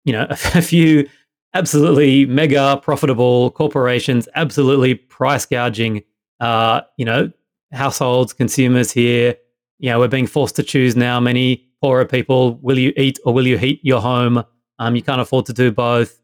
you 0.05 0.13
know, 0.13 0.27
a 0.31 0.63
few 0.63 1.09
absolutely 1.55 2.27
mega 2.27 2.79
profitable 2.83 3.51
corporations, 3.53 4.29
absolutely 4.35 4.95
price 4.95 5.47
gouging, 5.47 6.03
uh, 6.41 6.83
you 6.99 7.05
know, 7.05 7.31
households, 7.73 8.33
consumers 8.33 8.93
here. 8.93 9.37
You 9.79 9.91
know, 9.91 9.99
we're 9.99 10.09
being 10.09 10.27
forced 10.27 10.57
to 10.57 10.63
choose 10.63 10.97
now. 10.97 11.19
Many 11.19 11.67
poorer 11.81 12.05
people, 12.05 12.59
will 12.63 12.79
you 12.79 12.93
eat 12.97 13.19
or 13.25 13.33
will 13.33 13.47
you 13.47 13.57
heat 13.57 13.81
your 13.83 14.01
home? 14.01 14.45
Um, 14.79 14.95
you 14.95 15.03
can't 15.03 15.21
afford 15.21 15.47
to 15.47 15.53
do 15.55 15.73
both. 15.73 16.21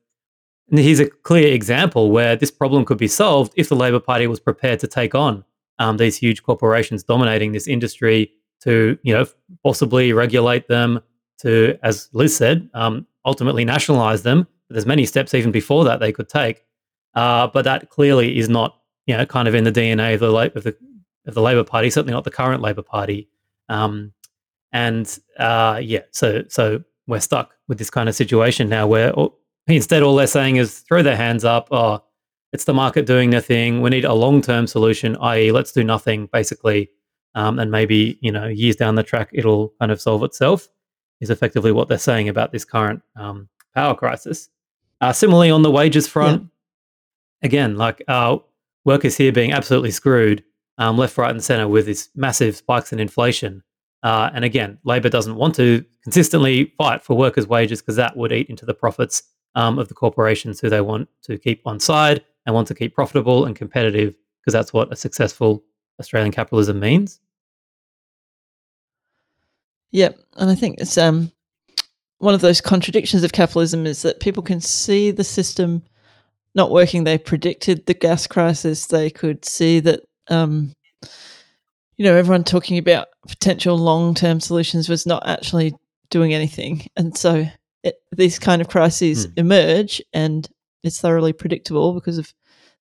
And 0.71 0.79
here's 0.79 1.01
a 1.01 1.09
clear 1.09 1.53
example 1.53 2.11
where 2.11 2.37
this 2.37 2.51
problem 2.51 2.85
could 2.85 2.99
be 2.99 3.09
solved 3.09 3.53
if 3.57 3.69
the 3.69 3.77
Labor 3.77 4.01
Party 4.01 4.27
was 4.27 4.41
prepared 4.41 4.81
to 4.81 4.87
take 4.87 5.15
on 5.15 5.45
um, 5.83 5.97
these 5.97 6.17
huge 6.17 6.43
corporations 6.43 7.03
dominating 7.03 7.53
this 7.53 7.67
industry 7.67 8.33
to, 8.63 8.97
you 9.03 9.13
know, 9.13 9.27
possibly 9.65 10.13
regulate 10.13 10.69
them, 10.69 11.01
to, 11.41 11.77
as 11.83 12.09
Liz 12.13 12.37
said, 12.37 12.71
um, 12.75 13.07
ultimately 13.25 13.65
nationalize 13.65 14.23
them. 14.23 14.47
There's 14.71 14.87
many 14.87 15.05
steps 15.07 15.35
even 15.35 15.51
before 15.51 15.85
that 15.85 15.99
they 15.99 16.13
could 16.13 16.29
take. 16.29 16.65
Uh, 17.15 17.49
but 17.49 17.65
that 17.65 17.91
clearly 17.91 18.39
is 18.39 18.49
not, 18.49 18.79
you 19.07 19.17
know, 19.17 19.27
kind 19.27 19.49
of 19.49 19.55
in 19.55 19.65
the 19.65 19.73
DNA 19.73 20.15
of 20.15 20.21
the, 20.21 20.33
of 20.57 20.63
the, 20.63 20.77
of 21.27 21.35
the 21.35 21.43
Labor 21.43 21.65
Party, 21.65 21.91
certainly 21.91 22.15
not 22.15 22.25
the 22.25 22.31
current 22.31 22.63
Labor 22.63 22.83
Party. 22.83 23.29
Um, 23.69 24.13
and 24.73 25.19
uh, 25.39 25.81
yeah, 25.83 26.03
so 26.13 26.45
so 26.49 26.83
we're 27.07 27.21
stuck 27.21 27.55
with 27.69 27.79
this 27.79 27.91
kind 27.91 28.09
of 28.09 28.15
situation 28.15 28.69
now 28.69 28.87
where 28.87 29.13
instead 29.67 30.03
all 30.03 30.17
they're 30.17 30.27
saying 30.27 30.57
is 30.57 30.81
throw 30.81 31.03
their 31.03 31.17
hands 31.17 31.45
up. 31.45 31.69
Oh, 31.71 32.03
it's 32.53 32.65
the 32.65 32.75
market 32.75 33.07
doing 33.07 33.31
their 33.31 33.41
thing. 33.41 33.81
We 33.81 33.91
need 33.91 34.05
a 34.05 34.13
long 34.13 34.43
term 34.43 34.67
solution, 34.67 35.17
i.e., 35.17 35.53
let's 35.53 35.73
do 35.73 35.83
nothing 35.83 36.29
basically. 36.33 36.91
Um, 37.35 37.59
and 37.59 37.71
maybe 37.71 38.19
you 38.21 38.31
know 38.31 38.47
years 38.47 38.77
down 38.77 38.95
the 38.95 39.03
track 39.03 39.31
it'll 39.33 39.71
kind 39.81 39.91
of 39.91 40.01
solve 40.01 40.23
itself 40.23 40.69
is 41.21 41.31
effectively 41.31 41.73
what 41.73 41.89
they're 41.89 41.99
saying 41.99 42.29
about 42.29 42.53
this 42.53 42.65
current 42.65 43.01
um, 43.17 43.49
power 43.75 43.95
crisis. 43.95 44.51
Uh, 45.01 45.13
similarly, 45.13 45.51
on 45.51 45.63
the 45.63 45.71
wages 45.71 46.07
front, 46.07 46.43
yeah. 46.43 47.47
again, 47.47 47.77
like 47.77 48.03
uh, 48.07 48.37
workers 48.85 49.17
here 49.17 49.33
being 49.33 49.53
absolutely 49.53 49.91
screwed 49.91 50.45
um, 50.79 50.99
left, 50.99 51.17
right, 51.17 51.31
and 51.31 51.43
center 51.43 51.69
with 51.69 51.87
these 51.87 52.11
massive 52.15 52.57
spikes 52.57 52.93
in 52.93 53.01
inflation. 53.01 53.63
Uh, 54.03 54.31
and 54.35 54.45
again, 54.45 54.79
Labor 54.85 55.09
doesn't 55.09 55.37
want 55.37 55.55
to 55.55 55.85
consistently 56.03 56.75
fight 56.77 57.03
for 57.03 57.17
workers' 57.17 57.47
wages 57.47 57.81
because 57.81 57.97
that 57.97 58.17
would 58.17 58.33
eat 58.33 58.49
into 58.51 58.67
the 58.67 58.75
profits 58.75 59.23
um, 59.55 59.79
of 59.79 59.89
the 59.89 59.95
corporations 59.95 60.61
who 60.61 60.69
they 60.69 60.81
want 60.81 61.09
to 61.23 61.39
keep 61.39 61.63
on 61.67 61.79
side 61.79 62.25
and 62.47 62.55
want 62.55 62.69
to 62.69 62.75
keep 62.75 62.95
profitable 62.95 63.45
and 63.45 63.57
competitive 63.57 64.15
because 64.41 64.53
that's 64.53 64.73
what 64.73 64.93
a 64.93 64.97
successful 64.97 65.63
Australian 66.01 66.33
capitalism 66.33 66.81
means. 66.81 67.21
Yep, 69.93 70.19
and 70.37 70.51
I 70.51 70.55
think 70.55 70.81
it's 70.81 70.97
um 70.99 71.31
one 72.19 72.35
of 72.35 72.41
those 72.41 72.61
contradictions 72.61 73.25
of 73.25 73.33
capitalism 73.33 73.85
is 73.85 74.03
that 74.03 74.21
people 74.21 74.45
can 74.45 74.61
see 74.61 75.11
the 75.11 75.25
system 75.25 75.83
not 76.55 76.71
working. 76.71 77.03
They 77.03 77.19
predicted 77.19 77.87
the 77.87 77.95
gas 77.95 78.29
crisis. 78.29 78.87
They 78.87 79.11
could 79.11 79.45
see 79.45 79.81
that 79.81 80.01
um, 80.29 80.73
you 81.97 82.05
know 82.05 82.15
everyone 82.15 82.45
talking 82.45 82.79
about 82.79 83.09
potential 83.27 83.77
long 83.77 84.15
term 84.15 84.41
solutions 84.41 84.89
was 84.89 85.07
not 85.07 85.27
actually 85.27 85.75
doing 86.11 86.33
anything, 86.33 86.87
and 86.97 87.17
so 87.17 87.45
it, 87.83 87.97
these 88.13 88.39
kind 88.39 88.63
of 88.63 88.69
crises 88.69 89.27
mm. 89.27 89.33
emerge, 89.39 90.01
and 90.13 90.49
it's 90.83 91.01
thoroughly 91.01 91.33
predictable 91.33 91.93
because 91.93 92.19
of 92.19 92.33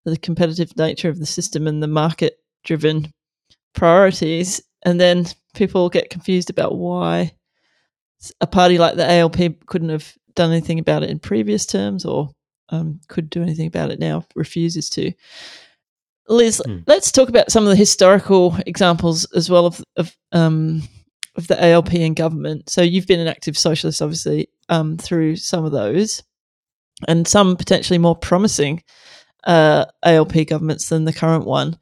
the 0.06 0.18
competitive 0.18 0.76
nature 0.78 1.10
of 1.10 1.20
the 1.20 1.26
system 1.26 1.68
and 1.68 1.82
the 1.82 1.88
market 1.88 2.38
driven 2.64 3.12
priorities 3.74 4.62
and 4.84 5.00
then 5.00 5.26
people 5.54 5.90
get 5.90 6.10
confused 6.10 6.50
about 6.50 6.78
why 6.78 7.32
a 8.40 8.48
party 8.48 8.78
like 8.78 8.96
the 8.96 9.10
ALP 9.10 9.66
couldn't 9.66 9.90
have 9.90 10.14
done 10.36 10.52
anything 10.52 10.80
about 10.80 11.04
it 11.04 11.10
in 11.10 11.20
previous 11.20 11.66
terms 11.66 12.06
or 12.06 12.30
um, 12.70 13.02
could 13.08 13.30
do 13.30 13.42
anything 13.42 13.68
about 13.68 13.92
it 13.92 14.00
now, 14.00 14.26
refuses 14.36 14.90
to. 14.92 15.12
Liz, 16.28 16.62
hmm. 16.66 16.80
let's 16.88 17.12
talk 17.12 17.30
about 17.30 17.52
some 17.52 17.64
of 17.64 17.70
the 17.70 17.76
historical 17.76 18.56
examples 18.66 19.26
as 19.34 19.50
well 19.50 19.66
of 19.66 19.84
of, 19.98 20.16
um, 20.32 20.84
of 21.36 21.48
the 21.48 21.62
ALP 21.64 21.94
and 21.94 22.16
government. 22.16 22.70
So 22.70 22.82
you've 22.82 23.08
been 23.08 23.20
an 23.20 23.28
active 23.28 23.58
socialist, 23.58 24.02
obviously, 24.02 24.48
um, 24.70 24.98
through 24.98 25.36
some 25.36 25.66
of 25.66 25.72
those, 25.72 26.24
and 27.08 27.28
some 27.28 27.56
potentially 27.56 27.98
more 27.98 28.16
promising 28.16 28.84
uh, 29.46 29.86
ALP 30.04 30.48
governments 30.48 30.90
than 30.90 31.06
the 31.06 31.14
current 31.14 31.46
one. 31.46 31.78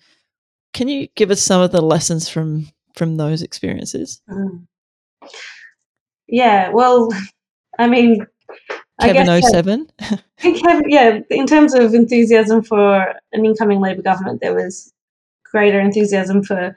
Can 0.73 0.87
you 0.87 1.07
give 1.15 1.31
us 1.31 1.41
some 1.41 1.61
of 1.61 1.71
the 1.71 1.81
lessons 1.81 2.29
from 2.29 2.67
from 2.95 3.17
those 3.17 3.41
experiences? 3.41 4.21
Mm. 4.29 4.67
Yeah, 6.27 6.69
well, 6.69 7.09
I 7.79 7.87
mean, 7.87 8.25
Kevin 9.01 9.29
I 9.29 9.39
guess, 9.39 9.51
07? 9.51 9.89
Kevin, 10.37 10.83
yeah, 10.89 11.19
in 11.29 11.47
terms 11.47 11.73
of 11.73 11.93
enthusiasm 11.93 12.63
for 12.63 13.13
an 13.33 13.45
incoming 13.45 13.79
Labor 13.79 14.01
government, 14.01 14.41
there 14.41 14.53
was 14.53 14.93
greater 15.51 15.79
enthusiasm 15.79 16.43
for 16.43 16.75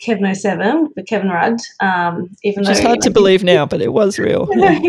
Kevin 0.00 0.34
07, 0.34 0.92
for 0.92 1.02
Kevin 1.02 1.28
Rudd. 1.28 1.60
Um, 1.80 2.30
even 2.42 2.60
Which 2.60 2.66
though, 2.66 2.72
is 2.72 2.80
hard 2.80 3.00
to 3.02 3.10
believe 3.10 3.42
now, 3.42 3.66
but 3.66 3.80
it 3.80 3.92
was 3.92 4.18
real. 4.18 4.48
Yeah, 4.54 4.80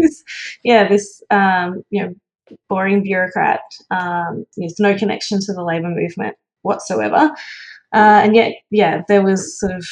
yeah 0.63 0.88
this 0.88 1.23
um, 1.31 1.84
you 1.89 2.03
know 2.03 2.15
boring 2.69 3.03
bureaucrat. 3.03 3.62
Um, 3.91 4.45
there's 4.58 4.79
no 4.79 4.97
connection 4.97 5.39
to 5.41 5.53
the 5.53 5.63
Labor 5.63 5.89
movement 5.89 6.36
whatsoever. 6.62 7.31
Uh, 7.93 8.21
and 8.23 8.36
yet, 8.36 8.55
yeah, 8.71 9.03
there 9.08 9.23
was 9.23 9.60
sort 9.60 9.71
of 9.71 9.86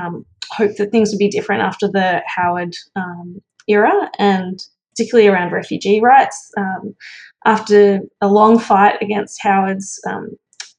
um, 0.00 0.24
hope 0.52 0.76
that 0.76 0.90
things 0.90 1.10
would 1.10 1.18
be 1.18 1.28
different 1.28 1.62
after 1.62 1.88
the 1.88 2.22
Howard 2.26 2.74
um, 2.96 3.40
era, 3.68 4.10
and 4.18 4.60
particularly 4.92 5.28
around 5.28 5.52
refugee 5.52 6.00
rights. 6.00 6.50
Um, 6.56 6.94
after 7.44 8.00
a 8.20 8.28
long 8.28 8.58
fight 8.58 8.96
against 9.00 9.42
Howard's 9.42 10.00
um, 10.08 10.30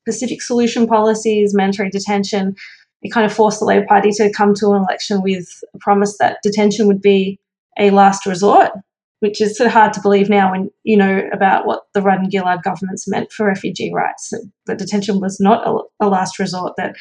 Pacific 0.05 0.41
solution 0.41 0.87
policies, 0.87 1.53
mandatory 1.53 1.89
detention, 1.89 2.55
it 3.01 3.11
kind 3.11 3.25
of 3.25 3.33
forced 3.33 3.59
the 3.59 3.65
Labor 3.65 3.85
Party 3.87 4.11
to 4.11 4.31
come 4.31 4.53
to 4.55 4.71
an 4.71 4.83
election 4.83 5.21
with 5.21 5.47
a 5.73 5.79
promise 5.79 6.17
that 6.19 6.37
detention 6.43 6.87
would 6.87 7.01
be 7.01 7.39
a 7.79 7.89
last 7.89 8.25
resort 8.25 8.71
which 9.21 9.39
is 9.39 9.55
sort 9.55 9.67
of 9.67 9.73
hard 9.73 9.93
to 9.93 10.01
believe 10.01 10.29
now 10.29 10.51
when 10.51 10.69
you 10.83 10.97
know 10.97 11.21
about 11.31 11.65
what 11.65 11.83
the 11.93 12.01
Rudd 12.01 12.19
and 12.19 12.31
Gillard 12.31 12.63
governments 12.63 13.07
meant 13.07 13.31
for 13.31 13.45
refugee 13.45 13.91
rights. 13.93 14.33
That 14.65 14.79
detention 14.79 15.21
was 15.21 15.39
not 15.39 15.65
a, 15.65 16.05
a 16.05 16.09
last 16.09 16.39
resort, 16.39 16.73
that 16.77 16.95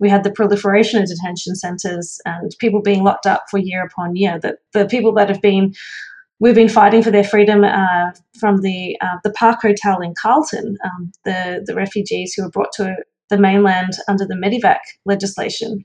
we 0.00 0.08
had 0.08 0.24
the 0.24 0.32
proliferation 0.32 1.00
of 1.00 1.08
detention 1.08 1.54
centres 1.54 2.18
and 2.24 2.50
people 2.58 2.82
being 2.82 3.04
locked 3.04 3.26
up 3.26 3.44
for 3.50 3.58
year 3.58 3.84
upon 3.84 4.16
year, 4.16 4.38
that 4.40 4.56
the 4.72 4.86
people 4.86 5.12
that 5.14 5.28
have 5.28 5.42
been 5.42 5.74
we've 6.40 6.54
been 6.54 6.68
fighting 6.68 7.02
for 7.02 7.10
their 7.10 7.24
freedom 7.24 7.62
uh, 7.62 8.10
from 8.40 8.62
the 8.62 8.96
uh, 9.02 9.18
the 9.22 9.32
Park 9.32 9.60
Hotel 9.62 10.00
in 10.00 10.14
Carlton, 10.20 10.78
um, 10.82 11.12
the 11.24 11.62
the 11.66 11.74
refugees 11.74 12.32
who 12.34 12.44
were 12.44 12.50
brought 12.50 12.72
to 12.74 12.96
the 13.28 13.38
mainland 13.38 13.92
under 14.08 14.24
the 14.24 14.34
Medevac 14.34 14.80
legislation. 15.04 15.84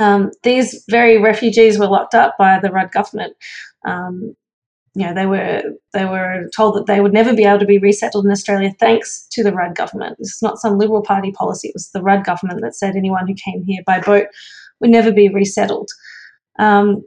Um, 0.00 0.32
these 0.42 0.84
very 0.90 1.18
refugees 1.18 1.78
were 1.78 1.86
locked 1.86 2.14
up 2.14 2.34
by 2.36 2.58
the 2.58 2.70
Rudd 2.70 2.90
government. 2.90 3.36
Um, 3.86 4.34
you 4.94 5.04
know, 5.06 5.14
they 5.14 5.26
were 5.26 5.62
they 5.92 6.04
were 6.04 6.48
told 6.54 6.76
that 6.76 6.86
they 6.86 7.00
would 7.00 7.12
never 7.12 7.34
be 7.34 7.44
able 7.44 7.58
to 7.58 7.66
be 7.66 7.78
resettled 7.78 8.24
in 8.24 8.30
Australia 8.30 8.72
thanks 8.78 9.26
to 9.32 9.42
the 9.42 9.52
Rudd 9.52 9.74
government. 9.74 10.16
Is 10.20 10.38
not 10.40 10.58
some 10.58 10.78
Liberal 10.78 11.02
Party 11.02 11.32
policy. 11.32 11.68
It 11.68 11.74
was 11.74 11.90
the 11.90 12.02
Rudd 12.02 12.24
government 12.24 12.60
that 12.62 12.76
said 12.76 12.94
anyone 12.94 13.26
who 13.26 13.34
came 13.34 13.64
here 13.64 13.82
by 13.84 14.00
boat 14.00 14.28
would 14.80 14.90
never 14.90 15.10
be 15.10 15.28
resettled. 15.28 15.90
Um, 16.58 17.04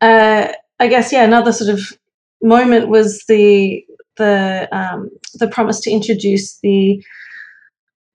uh, 0.00 0.52
I 0.78 0.86
guess 0.86 1.12
yeah, 1.12 1.24
another 1.24 1.52
sort 1.52 1.70
of 1.70 1.98
moment 2.42 2.88
was 2.88 3.24
the 3.26 3.84
the 4.16 4.68
um, 4.70 5.10
the 5.34 5.48
promise 5.48 5.80
to 5.80 5.90
introduce 5.90 6.60
the 6.60 7.02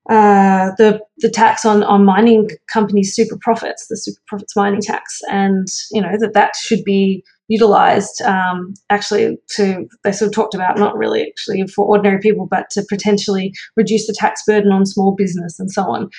uh, 0.09 0.71
the 0.77 1.01
the 1.17 1.29
tax 1.29 1.65
on 1.65 1.83
on 1.83 2.05
mining 2.05 2.49
companies' 2.71 3.13
super 3.13 3.37
profits, 3.41 3.87
the 3.87 3.97
super 3.97 4.21
profits 4.27 4.55
mining 4.55 4.81
tax, 4.81 5.19
and 5.29 5.67
you 5.91 6.01
know 6.01 6.17
that 6.17 6.33
that 6.33 6.55
should 6.55 6.83
be 6.85 7.25
utilized 7.47 8.21
um, 8.21 8.73
actually 8.89 9.37
to 9.55 9.87
they 10.03 10.11
sort 10.11 10.27
of 10.27 10.33
talked 10.33 10.55
about 10.55 10.77
not 10.77 10.97
really 10.97 11.23
actually 11.23 11.67
for 11.67 11.85
ordinary 11.85 12.19
people 12.19 12.47
but 12.49 12.69
to 12.69 12.83
potentially 12.89 13.53
reduce 13.75 14.07
the 14.07 14.15
tax 14.17 14.41
burden 14.47 14.71
on 14.71 14.85
small 14.85 15.13
business 15.13 15.59
and 15.59 15.71
so 15.71 15.83
on 15.83 16.09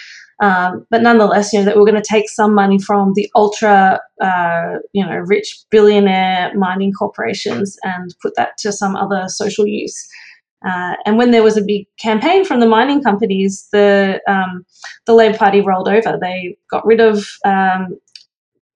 um, 0.43 0.87
but 0.91 1.03
nonetheless 1.03 1.53
you 1.53 1.59
know 1.59 1.65
that 1.65 1.77
we're 1.77 1.91
going 1.91 2.01
to 2.01 2.09
take 2.09 2.29
some 2.29 2.55
money 2.55 2.79
from 2.79 3.13
the 3.15 3.29
ultra 3.35 4.01
uh, 4.21 4.75
you 4.93 5.05
know 5.05 5.17
rich 5.17 5.65
billionaire 5.71 6.53
mining 6.57 6.93
corporations 6.93 7.77
and 7.83 8.15
put 8.21 8.35
that 8.37 8.57
to 8.59 8.71
some 8.71 8.95
other 8.95 9.25
social 9.29 9.67
use 9.67 10.07
uh, 10.67 10.95
and 11.05 11.19
when 11.19 11.31
there 11.31 11.43
was 11.43 11.57
a 11.57 11.65
big 11.65 11.87
campaign 11.99 12.45
from 12.45 12.61
the 12.61 12.67
mining 12.67 13.03
companies, 13.03 13.69
the 13.71 14.21
um, 14.27 14.65
the 15.05 15.13
Labor 15.13 15.37
Party 15.37 15.61
rolled 15.61 15.89
over. 15.89 16.19
They 16.19 16.57
got 16.71 16.87
rid 16.87 17.01
of 17.01 17.27
um, 17.45 17.99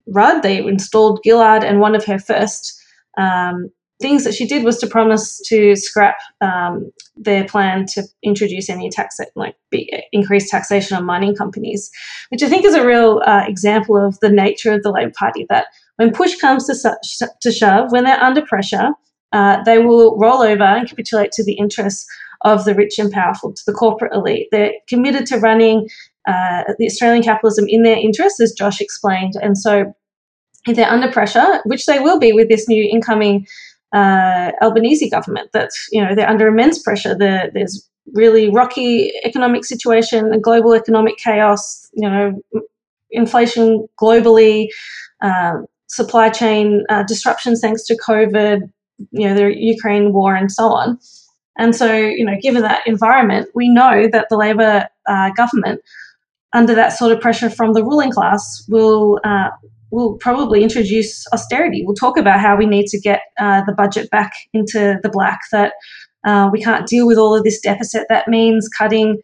Rudd. 0.09 0.43
They 0.43 0.59
installed 0.59 1.21
Gillard, 1.25 1.65
and 1.65 1.81
one 1.81 1.95
of 1.95 2.05
her 2.05 2.19
first 2.19 2.81
um, 3.19 3.71
things 4.01 4.25
that 4.25 4.35
she 4.35 4.47
did 4.47 4.65
was 4.65 4.79
to 4.79 4.87
promise 4.87 5.41
to 5.47 5.75
scrap 5.75 6.17
um, 6.41 6.91
their 7.17 7.45
plan 7.45 7.85
to 7.87 8.05
introduce 8.23 8.71
any 8.71 8.91
tax, 8.91 9.19
like 9.35 9.57
increased 10.13 10.51
taxation 10.51 10.97
on 10.97 11.05
mining 11.05 11.35
companies, 11.35 11.91
which 12.31 12.43
I 12.43 12.49
think 12.49 12.65
is 12.65 12.75
a 12.75 12.87
real 12.87 13.23
uh, 13.27 13.45
example 13.47 13.97
of 13.97 14.19
the 14.21 14.31
nature 14.31 14.73
of 14.73 14.83
the 14.83 14.93
Labor 14.93 15.13
Party. 15.19 15.47
That 15.49 15.67
when 15.97 16.13
push 16.13 16.37
comes 16.37 16.67
to, 16.67 17.29
to 17.41 17.53
shove, 17.53 17.91
when 17.91 18.05
they're 18.05 18.23
under 18.23 18.43
pressure, 18.43 18.91
uh, 19.33 19.63
they 19.65 19.79
will 19.79 20.17
roll 20.19 20.43
over 20.43 20.63
and 20.63 20.89
capitulate 20.89 21.33
to 21.33 21.45
the 21.45 21.55
interests 21.55 22.07
of 22.43 22.65
the 22.65 22.75
rich 22.75 22.99
and 22.99 23.11
powerful, 23.11 23.53
to 23.53 23.63
the 23.67 23.73
corporate 23.73 24.15
elite. 24.15 24.47
They're 24.53 24.73
committed 24.89 25.27
to 25.27 25.39
running 25.39 25.89
uh, 26.29 26.63
the 26.79 26.87
Australian 26.87 27.25
capitalism 27.25 27.65
in 27.69 27.83
their 27.83 27.97
interests, 27.97 28.41
as 28.41 28.53
Josh 28.53 28.81
explained. 28.81 29.35
And 29.43 29.59
so 29.59 29.93
if 30.69 30.77
they're 30.77 30.91
under 30.91 31.11
pressure, 31.11 31.61
which 31.65 31.87
they 31.87 31.99
will 31.99 32.19
be 32.19 32.33
with 32.33 32.49
this 32.49 32.69
new 32.69 32.83
incoming 32.83 33.47
uh, 33.93 34.53
Albanese 34.61 35.09
government, 35.11 35.51
that 35.53 35.71
you 35.91 36.05
know 36.05 36.15
they're 36.15 36.29
under 36.29 36.49
immense 36.49 36.83
pressure. 36.83 37.15
The, 37.15 37.51
there's 37.55 37.89
really 38.15 38.51
rocky 38.51 39.13
economic 39.25 39.65
situation, 39.65 40.41
global 40.41 40.75
economic 40.75 41.17
chaos, 41.19 41.89
you 41.93 42.09
know, 42.09 42.41
inflation 43.11 43.87
globally, 44.01 44.69
uh, 45.23 45.55
supply 45.89 46.29
chain 46.29 46.85
uh, 46.89 47.03
disruptions 47.05 47.61
thanks 47.61 47.85
to 47.87 47.97
COVID, 47.97 48.71
you 49.11 49.29
know, 49.29 49.35
the 49.35 49.55
Ukraine 49.57 50.13
war, 50.13 50.35
and 50.35 50.51
so 50.53 50.65
on. 50.65 50.99
And 51.59 51.75
so, 51.75 51.93
you 51.93 52.25
know, 52.25 52.37
given 52.41 52.63
that 52.63 52.87
environment, 52.87 53.49
we 53.55 53.69
know 53.69 54.09
that 54.13 54.29
the 54.31 54.37
Labor 54.37 54.89
uh, 55.09 55.31
government, 55.37 55.81
under 56.53 56.75
that 56.75 56.91
sort 56.91 57.13
of 57.13 57.21
pressure 57.21 57.51
from 57.51 57.73
the 57.73 57.83
ruling 57.83 58.13
class, 58.13 58.65
will 58.69 59.19
will 59.91 60.17
probably 60.19 60.63
introduce 60.63 61.27
austerity. 61.33 61.83
We'll 61.85 61.95
talk 61.95 62.17
about 62.17 62.41
how 62.41 62.57
we 62.57 62.67
need 62.67 62.87
to 62.89 63.01
get 63.01 63.23
uh, 63.39 63.63
the 63.67 63.73
budget 63.73 64.11
back 64.11 64.33
into 64.53 64.99
the 65.03 65.09
black. 65.09 65.41
That 65.53 65.73
uh, 66.27 66.51
we 66.53 66.63
can't 66.63 66.87
deal 66.87 67.07
with 67.07 67.19
all 67.19 67.35
of 67.35 67.45
this 67.45 67.61
deficit. 67.61 68.07
That 68.09 68.29
means 68.29 68.69
cutting 68.69 69.21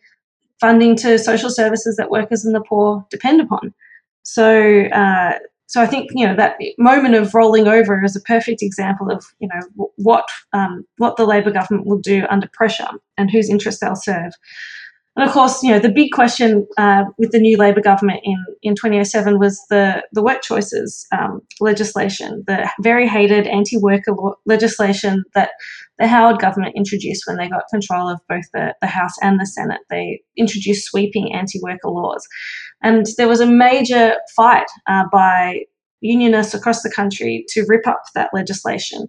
funding 0.61 0.97
to 0.97 1.19
social 1.19 1.51
services 1.51 1.97
that 1.97 2.11
workers 2.11 2.45
and 2.45 2.55
the 2.55 2.63
poor 2.67 3.05
depend 3.11 3.41
upon. 3.41 3.75
So, 4.23 4.85
uh, 4.87 5.39
so 5.67 5.83
I 5.83 5.87
think 5.87 6.11
you 6.15 6.27
know 6.27 6.37
that 6.37 6.57
moment 6.79 7.15
of 7.15 7.35
rolling 7.35 7.69
over 7.69 8.03
is 8.05 8.17
a 8.17 8.21
perfect 8.21 8.63
example 8.63 9.11
of 9.11 9.25
you 9.39 9.49
know 9.49 9.91
what 9.97 10.27
um, 10.53 10.87
what 10.99 11.17
the 11.17 11.27
Labor 11.27 11.51
government 11.51 11.87
will 11.87 11.99
do 11.99 12.25
under 12.31 12.49
pressure 12.53 12.89
and 13.19 13.31
whose 13.31 13.51
interests 13.51 13.81
they'll 13.81 13.97
serve. 13.97 14.33
And 15.17 15.29
of 15.29 15.33
course, 15.33 15.63
you 15.63 15.71
know 15.71 15.79
the 15.79 15.93
big 15.93 16.11
question 16.11 16.67
uh, 16.77 17.05
with 17.19 17.31
the 17.31 17.39
new 17.39 17.57
Labor 17.57 17.81
government 17.81 18.21
in, 18.25 18.37
in 18.63 18.75
2007 18.75 19.39
was 19.39 19.65
the 19.71 20.03
the 20.13 20.23
work 20.23 20.43
choices 20.43 21.07
um, 21.13 21.41
legislation, 21.61 22.43
the 22.49 22.69
very 22.83 23.07
hated 23.07 23.47
anti-worker 23.47 24.13
legislation 24.45 25.23
that 25.35 25.51
the 26.01 26.09
Howard 26.09 26.41
government 26.41 26.75
introduced 26.77 27.25
when 27.27 27.37
they 27.37 27.49
got 27.49 27.63
control 27.71 28.09
of 28.09 28.19
both 28.29 28.45
the, 28.53 28.75
the 28.81 28.89
House 28.89 29.15
and 29.23 29.39
the 29.39 29.47
Senate. 29.47 29.81
They 29.89 30.21
introduced 30.37 30.87
sweeping 30.87 31.33
anti-worker 31.33 31.91
laws, 31.91 32.27
and 32.83 33.07
there 33.17 33.29
was 33.29 33.41
a 33.41 33.47
major 33.47 34.15
fight 34.35 34.67
uh, 34.89 35.05
by 35.13 35.61
unionists 36.01 36.55
across 36.55 36.83
the 36.83 36.91
country 36.91 37.45
to 37.51 37.65
rip 37.69 37.87
up 37.87 38.03
that 38.17 38.31
legislation. 38.35 39.07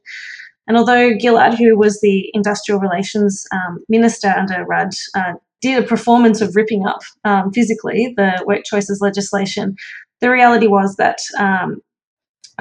And 0.68 0.78
although 0.78 1.18
Gillard, 1.20 1.56
who 1.56 1.78
was 1.78 2.00
the 2.02 2.30
industrial 2.34 2.80
relations 2.80 3.46
um, 3.52 3.84
minister 3.90 4.30
under 4.30 4.66
Rudd, 4.66 4.94
uh, 5.16 5.34
did 5.66 5.84
a 5.84 5.88
performance 5.88 6.42
of 6.42 6.56
ripping 6.56 6.86
up 6.86 7.02
um, 7.24 7.52
physically 7.52 8.14
the 8.16 8.44
work 8.46 8.64
choices 8.66 9.02
legislation, 9.02 9.76
the 10.22 10.30
reality 10.30 10.68
was 10.68 10.96
that 10.98 11.18
um, 11.40 11.82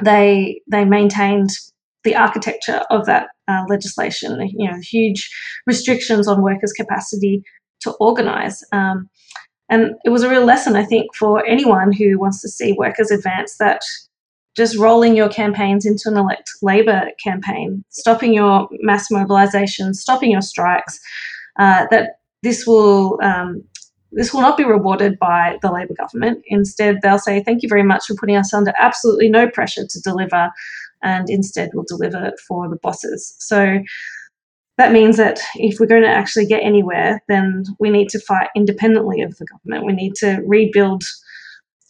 they 0.02 0.62
they 0.70 0.84
maintained 0.84 1.50
the 2.02 2.16
architecture 2.16 2.82
of 2.90 3.06
that 3.06 3.28
uh, 3.46 3.64
legislation. 3.68 4.48
You 4.56 4.70
know, 4.70 4.78
huge 4.80 5.30
restrictions 5.66 6.26
on 6.26 6.42
workers' 6.42 6.72
capacity 6.72 7.42
to 7.82 7.92
organise. 8.00 8.64
Um, 8.72 9.10
and 9.68 9.94
it 10.04 10.10
was 10.10 10.22
a 10.22 10.30
real 10.30 10.44
lesson, 10.44 10.76
I 10.76 10.84
think, 10.84 11.14
for 11.14 11.44
anyone 11.46 11.92
who 11.92 12.18
wants 12.18 12.40
to 12.42 12.48
see 12.48 12.72
workers 12.72 13.10
advance 13.10 13.56
that 13.58 13.82
just 14.56 14.78
rolling 14.78 15.16
your 15.16 15.28
campaigns 15.28 15.84
into 15.84 16.08
an 16.08 16.16
elect 16.16 16.48
Labor 16.62 17.10
campaign, 17.22 17.84
stopping 17.88 18.32
your 18.32 18.68
mass 18.80 19.10
mobilisation, 19.10 19.94
stopping 19.94 20.30
your 20.30 20.42
strikes, 20.42 21.00
uh, 21.58 21.86
that 21.90 22.18
this 22.44 22.66
will 22.66 23.18
um, 23.22 23.64
this 24.12 24.32
will 24.32 24.42
not 24.42 24.56
be 24.56 24.64
rewarded 24.64 25.18
by 25.18 25.58
the 25.62 25.72
Labor 25.72 25.94
government. 25.98 26.44
Instead, 26.46 27.00
they'll 27.02 27.18
say, 27.18 27.42
"Thank 27.42 27.62
you 27.62 27.68
very 27.68 27.82
much 27.82 28.06
for 28.06 28.14
putting 28.14 28.36
us 28.36 28.54
under 28.54 28.72
absolutely 28.78 29.28
no 29.28 29.48
pressure 29.48 29.86
to 29.88 30.00
deliver," 30.00 30.50
and 31.02 31.28
instead 31.28 31.70
we'll 31.74 31.84
deliver 31.88 32.32
for 32.46 32.68
the 32.68 32.76
bosses. 32.76 33.34
So 33.40 33.78
that 34.76 34.92
means 34.92 35.16
that 35.16 35.40
if 35.56 35.78
we're 35.78 35.86
going 35.86 36.02
to 36.02 36.08
actually 36.08 36.46
get 36.46 36.62
anywhere, 36.62 37.22
then 37.28 37.64
we 37.78 37.90
need 37.90 38.08
to 38.10 38.20
fight 38.20 38.48
independently 38.56 39.22
of 39.22 39.36
the 39.38 39.46
government. 39.46 39.86
We 39.86 39.92
need 39.92 40.14
to 40.16 40.42
rebuild 40.46 41.04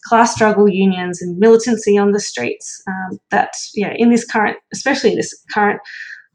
class 0.07 0.35
struggle 0.35 0.69
unions 0.69 1.23
and 1.23 1.39
militancy 1.39 1.97
on 1.97 2.13
the 2.13 2.21
streets. 2.21 2.83
Um, 2.87 3.19
that, 3.31 3.55
yeah, 3.75 3.95
in 3.97 4.11
this 4.11 4.27
current, 4.27 4.59
especially 4.73 5.11
in 5.11 5.17
this 5.17 5.35
current 5.53 5.81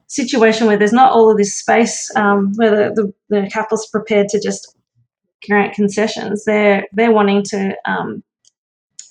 situation 0.09 0.67
where 0.67 0.77
there's 0.77 0.93
not 0.93 1.13
all 1.13 1.31
of 1.31 1.37
this 1.37 1.55
space, 1.55 2.11
um, 2.15 2.51
where 2.55 2.71
the, 2.71 3.13
the, 3.29 3.41
the 3.41 3.49
capitalists 3.49 3.89
are 3.93 3.99
prepared 3.99 4.27
to 4.29 4.41
just 4.41 4.75
grant 5.47 5.73
concessions, 5.73 6.43
they're 6.45 6.85
they're 6.91 7.11
wanting 7.11 7.43
to, 7.43 7.75
um, 7.85 8.23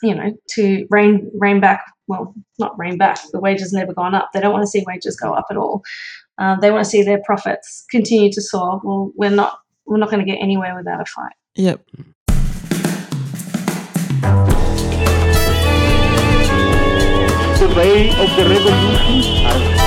you 0.03 0.15
know, 0.15 0.37
to 0.51 0.87
rein 0.91 1.31
rein 1.35 1.61
back. 1.61 1.85
Well, 2.07 2.35
not 2.59 2.79
rein 2.79 2.99
back. 2.99 3.19
The 3.33 3.41
wages 3.41 3.73
never 3.73 3.93
gone 3.93 4.15
up. 4.15 4.31
They 4.33 4.41
don't 4.41 4.53
want 4.53 4.63
to 4.63 4.71
see 4.71 4.85
wages 4.87 5.17
go 5.17 5.33
up 5.33 5.47
at 5.51 5.57
all. 5.57 5.83
Uh, 6.39 6.59
they 6.61 6.71
want 6.71 6.85
to 6.85 6.91
see 6.91 7.03
their 7.03 7.21
profits 7.25 7.85
continue 7.91 8.31
to 8.33 8.41
soar. 8.41 8.81
Well, 8.83 9.13
we're 9.17 9.31
not 9.31 9.59
we're 9.87 9.99
not 9.99 10.11
going 10.11 10.25
to 10.25 10.31
get 10.31 10.41
anywhere 10.41 10.77
without 10.77 11.01
a 11.01 11.05
fight. 11.05 11.33
Yep. 11.57 11.81
The 17.59 17.75
way 17.77 18.11
of 18.11 18.37
the 18.37 18.45
revolution 18.49 19.78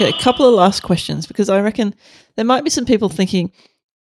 Okay, 0.00 0.08
a 0.08 0.22
couple 0.22 0.46
of 0.46 0.54
last 0.54 0.82
questions 0.82 1.26
because 1.26 1.50
I 1.50 1.60
reckon 1.60 1.94
there 2.36 2.44
might 2.44 2.64
be 2.64 2.70
some 2.70 2.86
people 2.86 3.08
thinking 3.08 3.52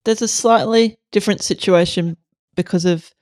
there's 0.05 0.23
a 0.23 0.29
slightly 0.29 0.99
different 1.11 1.43
situation 1.43 2.17
because 2.55 2.85
of 2.85 3.13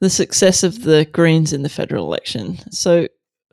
the 0.00 0.10
success 0.10 0.62
of 0.62 0.82
the 0.82 1.06
Greens 1.12 1.52
in 1.52 1.62
the 1.62 1.68
federal 1.68 2.04
election. 2.06 2.58
So, 2.70 3.08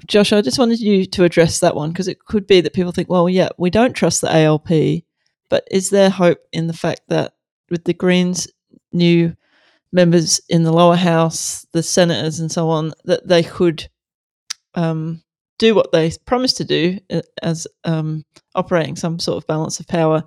Josh, 0.08 0.32
I 0.32 0.42
just 0.42 0.60
wanted 0.60 0.80
you 0.80 1.06
to 1.06 1.24
address 1.24 1.60
that 1.60 1.76
one 1.76 1.90
because 1.92 2.08
it 2.08 2.26
could 2.26 2.46
be 2.46 2.62
that 2.62 2.74
people 2.74 2.92
think, 2.92 3.10
well, 3.10 3.28
yeah, 3.28 3.50
we 3.58 3.70
don't 3.70 3.94
trust 3.94 4.22
the 4.22 4.36
ALP, 4.36 5.04
but 5.50 5.68
is 5.72 5.90
there 5.90 6.10
hope 6.10 6.40
in 6.52 6.68
the 6.68 6.74
fact 6.74 7.02
that 7.10 7.34
with 7.70 7.86
the 7.86 7.94
Greens' 7.94 8.48
new 8.92 9.36
members 9.92 10.40
in 10.50 10.64
the 10.64 10.74
lower 10.74 10.98
house, 10.98 11.66
the 11.72 11.82
senators, 11.82 12.40
and 12.40 12.52
so 12.52 12.70
on, 12.70 12.94
that 13.06 13.28
they 13.28 13.42
could 13.42 13.90
um, 14.76 15.22
do 15.58 15.74
what 15.74 15.92
they 15.92 16.12
promised 16.26 16.58
to 16.58 16.66
do 16.66 17.00
uh, 17.12 17.22
as 17.42 17.68
um, 17.84 18.24
operating 18.56 18.96
some 18.96 19.20
sort 19.20 19.38
of 19.38 19.48
balance 19.48 19.80
of 19.80 19.88
power 19.88 20.24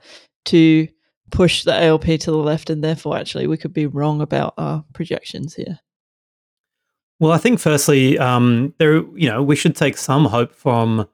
to 0.47 0.89
push 1.31 1.65
the 1.65 1.85
ALP 1.85 2.05
to 2.05 2.31
the 2.31 2.37
left, 2.37 2.71
and 2.71 2.83
therefore, 2.83 3.17
actually, 3.17 3.47
we 3.47 3.57
could 3.57 3.73
be 3.73 3.87
wrong 3.87 4.21
about 4.21 4.55
our 4.57 4.85
projections 4.95 5.55
here. 5.55 5.79
Well, 7.21 7.33
I 7.33 7.39
think 7.39 7.59
firstly, 7.59 8.19
um, 8.19 8.75
there 8.79 8.97
you 9.17 9.29
know 9.29 9.43
we 9.43 9.57
should 9.57 9.77
take 9.77 9.97
some 9.97 10.25
hope 10.27 10.55
from 10.55 11.09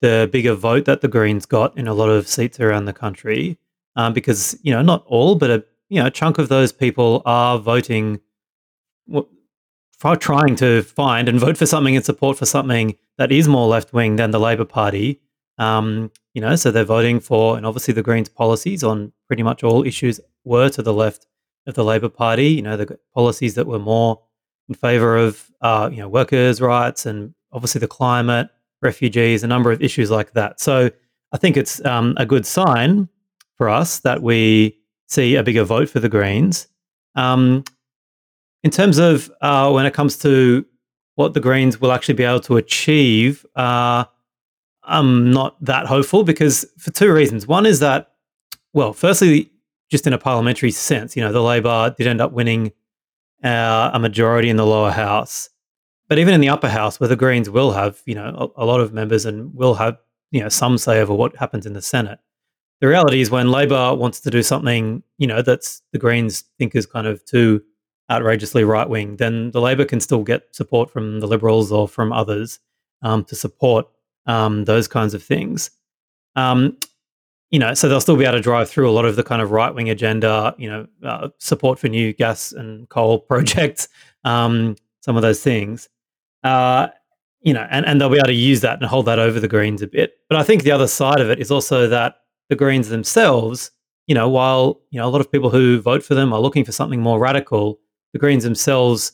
the 0.00 0.28
bigger 0.32 0.54
vote 0.54 0.86
that 0.86 1.02
the 1.02 1.08
Greens 1.08 1.44
got 1.46 1.76
in 1.76 1.86
a 1.86 1.94
lot 1.94 2.08
of 2.08 2.26
seats 2.26 2.58
around 2.58 2.86
the 2.86 2.92
country, 2.92 3.58
um, 3.96 4.12
because 4.12 4.58
you 4.62 4.72
know 4.72 4.82
not 4.82 5.04
all, 5.06 5.34
but 5.34 5.50
a 5.50 5.64
you 5.88 6.00
know 6.00 6.06
a 6.06 6.10
chunk 6.10 6.38
of 6.38 6.48
those 6.48 6.72
people 6.72 7.22
are 7.26 7.58
voting, 7.58 8.20
trying 10.20 10.56
to 10.56 10.82
find 10.82 11.28
and 11.28 11.38
vote 11.38 11.56
for 11.56 11.66
something 11.66 11.94
and 11.94 12.04
support 12.04 12.38
for 12.38 12.46
something 12.46 12.96
that 13.18 13.30
is 13.30 13.46
more 13.46 13.68
left 13.68 13.92
wing 13.92 14.16
than 14.16 14.30
the 14.30 14.40
Labor 14.40 14.64
Party. 14.64 15.20
Um, 15.58 16.10
you 16.32 16.40
know, 16.40 16.56
so 16.56 16.70
they're 16.70 16.84
voting 16.84 17.20
for, 17.20 17.56
and 17.56 17.66
obviously 17.66 17.92
the 17.92 18.02
Greens' 18.02 18.28
policies 18.28 18.82
on 18.82 19.12
pretty 19.26 19.42
much 19.42 19.62
all 19.62 19.84
issues 19.84 20.20
were 20.44 20.70
to 20.70 20.82
the 20.82 20.94
left 20.94 21.26
of 21.66 21.74
the 21.74 21.84
Labor 21.84 22.08
Party. 22.08 22.48
You 22.48 22.62
know, 22.62 22.76
the 22.76 22.98
policies 23.14 23.54
that 23.56 23.66
were 23.66 23.78
more 23.78 24.20
in 24.68 24.74
favour 24.74 25.16
of, 25.16 25.50
uh, 25.60 25.90
you 25.92 25.98
know, 25.98 26.08
workers' 26.08 26.60
rights 26.60 27.04
and 27.04 27.34
obviously 27.52 27.80
the 27.80 27.88
climate, 27.88 28.48
refugees, 28.80 29.44
a 29.44 29.46
number 29.46 29.70
of 29.70 29.82
issues 29.82 30.10
like 30.10 30.32
that. 30.32 30.60
So 30.60 30.90
I 31.32 31.36
think 31.36 31.56
it's 31.56 31.84
um, 31.84 32.14
a 32.16 32.24
good 32.24 32.46
sign 32.46 33.08
for 33.56 33.68
us 33.68 33.98
that 34.00 34.22
we 34.22 34.78
see 35.08 35.34
a 35.34 35.42
bigger 35.42 35.64
vote 35.64 35.90
for 35.90 36.00
the 36.00 36.08
Greens. 36.08 36.68
Um, 37.16 37.64
in 38.62 38.70
terms 38.70 38.98
of 38.98 39.30
uh, 39.40 39.70
when 39.70 39.86
it 39.86 39.94
comes 39.94 40.16
to 40.18 40.64
what 41.14 41.34
the 41.34 41.40
Greens 41.40 41.80
will 41.80 41.92
actually 41.92 42.14
be 42.14 42.24
able 42.24 42.40
to 42.40 42.56
achieve, 42.56 43.44
uh, 43.56 44.04
I'm 44.82 45.30
not 45.30 45.62
that 45.64 45.86
hopeful 45.86 46.24
because 46.24 46.66
for 46.78 46.90
two 46.90 47.12
reasons. 47.12 47.46
One 47.46 47.66
is 47.66 47.80
that, 47.80 48.12
well, 48.72 48.92
firstly, 48.92 49.50
just 49.90 50.06
in 50.06 50.12
a 50.12 50.18
parliamentary 50.18 50.70
sense, 50.70 51.16
you 51.16 51.22
know, 51.22 51.32
the 51.32 51.42
Labor 51.42 51.94
did 51.96 52.06
end 52.06 52.20
up 52.20 52.32
winning 52.32 52.72
uh, 53.42 53.90
a 53.92 53.98
majority 53.98 54.48
in 54.48 54.56
the 54.56 54.66
lower 54.66 54.90
house. 54.90 55.50
But 56.08 56.18
even 56.18 56.34
in 56.34 56.40
the 56.40 56.48
upper 56.48 56.68
house, 56.68 56.98
where 56.98 57.08
the 57.08 57.16
Greens 57.16 57.48
will 57.48 57.72
have, 57.72 58.00
you 58.04 58.14
know, 58.14 58.52
a, 58.56 58.64
a, 58.64 58.66
lot 58.66 58.80
of 58.80 58.92
members 58.92 59.24
and 59.24 59.54
will 59.54 59.74
have, 59.74 59.96
you 60.32 60.40
know, 60.40 60.48
some 60.48 60.76
say 60.76 61.00
over 61.00 61.14
what 61.14 61.36
happens 61.36 61.66
in 61.66 61.72
the 61.72 61.82
Senate. 61.82 62.18
The 62.80 62.88
reality 62.88 63.20
is 63.20 63.30
when 63.30 63.50
Labor 63.50 63.94
wants 63.94 64.20
to 64.20 64.30
do 64.30 64.42
something, 64.42 65.02
you 65.18 65.26
know, 65.26 65.42
that's 65.42 65.82
the 65.92 65.98
Greens 65.98 66.44
think 66.58 66.74
is 66.74 66.86
kind 66.86 67.06
of 67.06 67.24
too 67.24 67.62
outrageously 68.10 68.64
right 68.64 68.88
wing, 68.88 69.16
then 69.16 69.50
the 69.52 69.60
Labor 69.60 69.84
can 69.84 70.00
still 70.00 70.22
get 70.24 70.54
support 70.54 70.90
from 70.90 71.20
the 71.20 71.26
Liberals 71.26 71.70
or 71.72 71.86
from 71.88 72.12
others. 72.12 72.58
um, 73.02 73.24
to 73.24 73.34
support 73.34 73.86
um, 74.26 74.64
those 74.64 74.88
kinds 74.88 75.14
of 75.14 75.22
things. 75.22 75.70
Um, 76.36 76.76
you 77.50 77.58
know, 77.58 77.74
so 77.74 77.88
they'll 77.88 78.00
still 78.00 78.16
be 78.16 78.24
able 78.24 78.36
to 78.36 78.42
drive 78.42 78.70
through 78.70 78.88
a 78.88 78.92
lot 78.92 79.04
of 79.04 79.16
the 79.16 79.24
kind 79.24 79.42
of 79.42 79.50
right 79.50 79.74
wing 79.74 79.90
agenda, 79.90 80.54
you 80.58 80.70
know, 80.70 80.86
uh, 81.02 81.28
support 81.38 81.78
for 81.78 81.88
new 81.88 82.12
gas 82.12 82.52
and 82.52 82.88
coal 82.88 83.18
projects, 83.30 83.88
um, 84.24 84.76
some 85.00 85.16
of 85.16 85.22
those 85.22 85.42
things. 85.42 85.88
Uh, 86.44 86.88
you 87.42 87.54
know, 87.54 87.66
and, 87.70 87.86
and 87.86 88.00
they'll 88.00 88.10
be 88.10 88.18
able 88.18 88.26
to 88.26 88.34
use 88.34 88.60
that 88.60 88.78
and 88.78 88.86
hold 88.86 89.06
that 89.06 89.18
over 89.18 89.40
the 89.40 89.48
Greens 89.48 89.82
a 89.82 89.86
bit. 89.86 90.12
But 90.28 90.38
I 90.38 90.42
think 90.42 90.62
the 90.62 90.70
other 90.72 90.86
side 90.86 91.20
of 91.20 91.30
it 91.30 91.38
is 91.40 91.50
also 91.50 91.88
that 91.88 92.16
the 92.50 92.56
Greens 92.56 92.88
themselves, 92.90 93.70
you 94.06 94.14
know, 94.14 94.28
while, 94.28 94.80
you 94.90 95.00
know, 95.00 95.08
a 95.08 95.10
lot 95.10 95.22
of 95.22 95.32
people 95.32 95.48
who 95.48 95.80
vote 95.80 96.02
for 96.04 96.14
them 96.14 96.32
are 96.34 96.40
looking 96.40 96.64
for 96.64 96.72
something 96.72 97.00
more 97.00 97.18
radical, 97.18 97.80
the 98.12 98.18
Greens 98.18 98.44
themselves, 98.44 99.12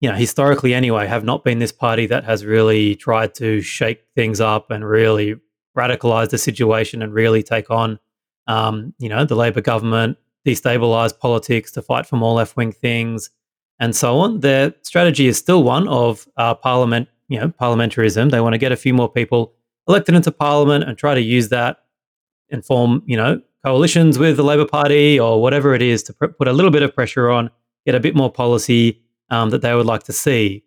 you 0.00 0.08
know, 0.08 0.14
historically 0.14 0.74
anyway, 0.74 1.06
have 1.06 1.24
not 1.24 1.44
been 1.44 1.58
this 1.58 1.72
party 1.72 2.06
that 2.06 2.24
has 2.24 2.44
really 2.44 2.94
tried 2.94 3.34
to 3.36 3.60
shake 3.60 4.04
things 4.14 4.40
up 4.40 4.70
and 4.70 4.84
really 4.84 5.36
radicalize 5.76 6.30
the 6.30 6.38
situation 6.38 7.02
and 7.02 7.12
really 7.12 7.42
take 7.42 7.70
on, 7.70 7.98
um, 8.46 8.94
you 8.98 9.08
know, 9.08 9.24
the 9.24 9.36
Labor 9.36 9.60
government, 9.60 10.16
destabilize 10.46 11.18
politics 11.18 11.72
to 11.72 11.82
fight 11.82 12.06
for 12.06 12.16
more 12.16 12.34
left 12.34 12.56
wing 12.56 12.72
things, 12.72 13.30
and 13.78 13.94
so 13.94 14.18
on. 14.18 14.40
Their 14.40 14.74
strategy 14.82 15.26
is 15.26 15.38
still 15.38 15.62
one 15.62 15.88
of 15.88 16.26
uh, 16.36 16.54
parliament, 16.54 17.08
you 17.28 17.38
know, 17.38 17.48
parliamentarism. 17.48 18.30
They 18.30 18.40
want 18.40 18.54
to 18.54 18.58
get 18.58 18.72
a 18.72 18.76
few 18.76 18.94
more 18.94 19.10
people 19.10 19.52
elected 19.88 20.14
into 20.14 20.32
parliament 20.32 20.84
and 20.84 20.96
try 20.96 21.14
to 21.14 21.20
use 21.20 21.48
that 21.50 21.78
and 22.50 22.64
form, 22.64 23.02
you 23.06 23.16
know, 23.16 23.40
coalitions 23.64 24.18
with 24.18 24.36
the 24.36 24.44
Labor 24.44 24.66
Party 24.66 25.18
or 25.18 25.42
whatever 25.42 25.74
it 25.74 25.82
is 25.82 26.02
to 26.04 26.12
pr- 26.12 26.26
put 26.26 26.48
a 26.48 26.52
little 26.52 26.70
bit 26.70 26.82
of 26.82 26.94
pressure 26.94 27.30
on, 27.30 27.50
get 27.86 27.94
a 27.94 28.00
bit 28.00 28.14
more 28.14 28.30
policy 28.30 29.00
um, 29.30 29.50
that 29.50 29.62
they 29.62 29.74
would 29.74 29.86
like 29.86 30.02
to 30.04 30.12
see. 30.12 30.64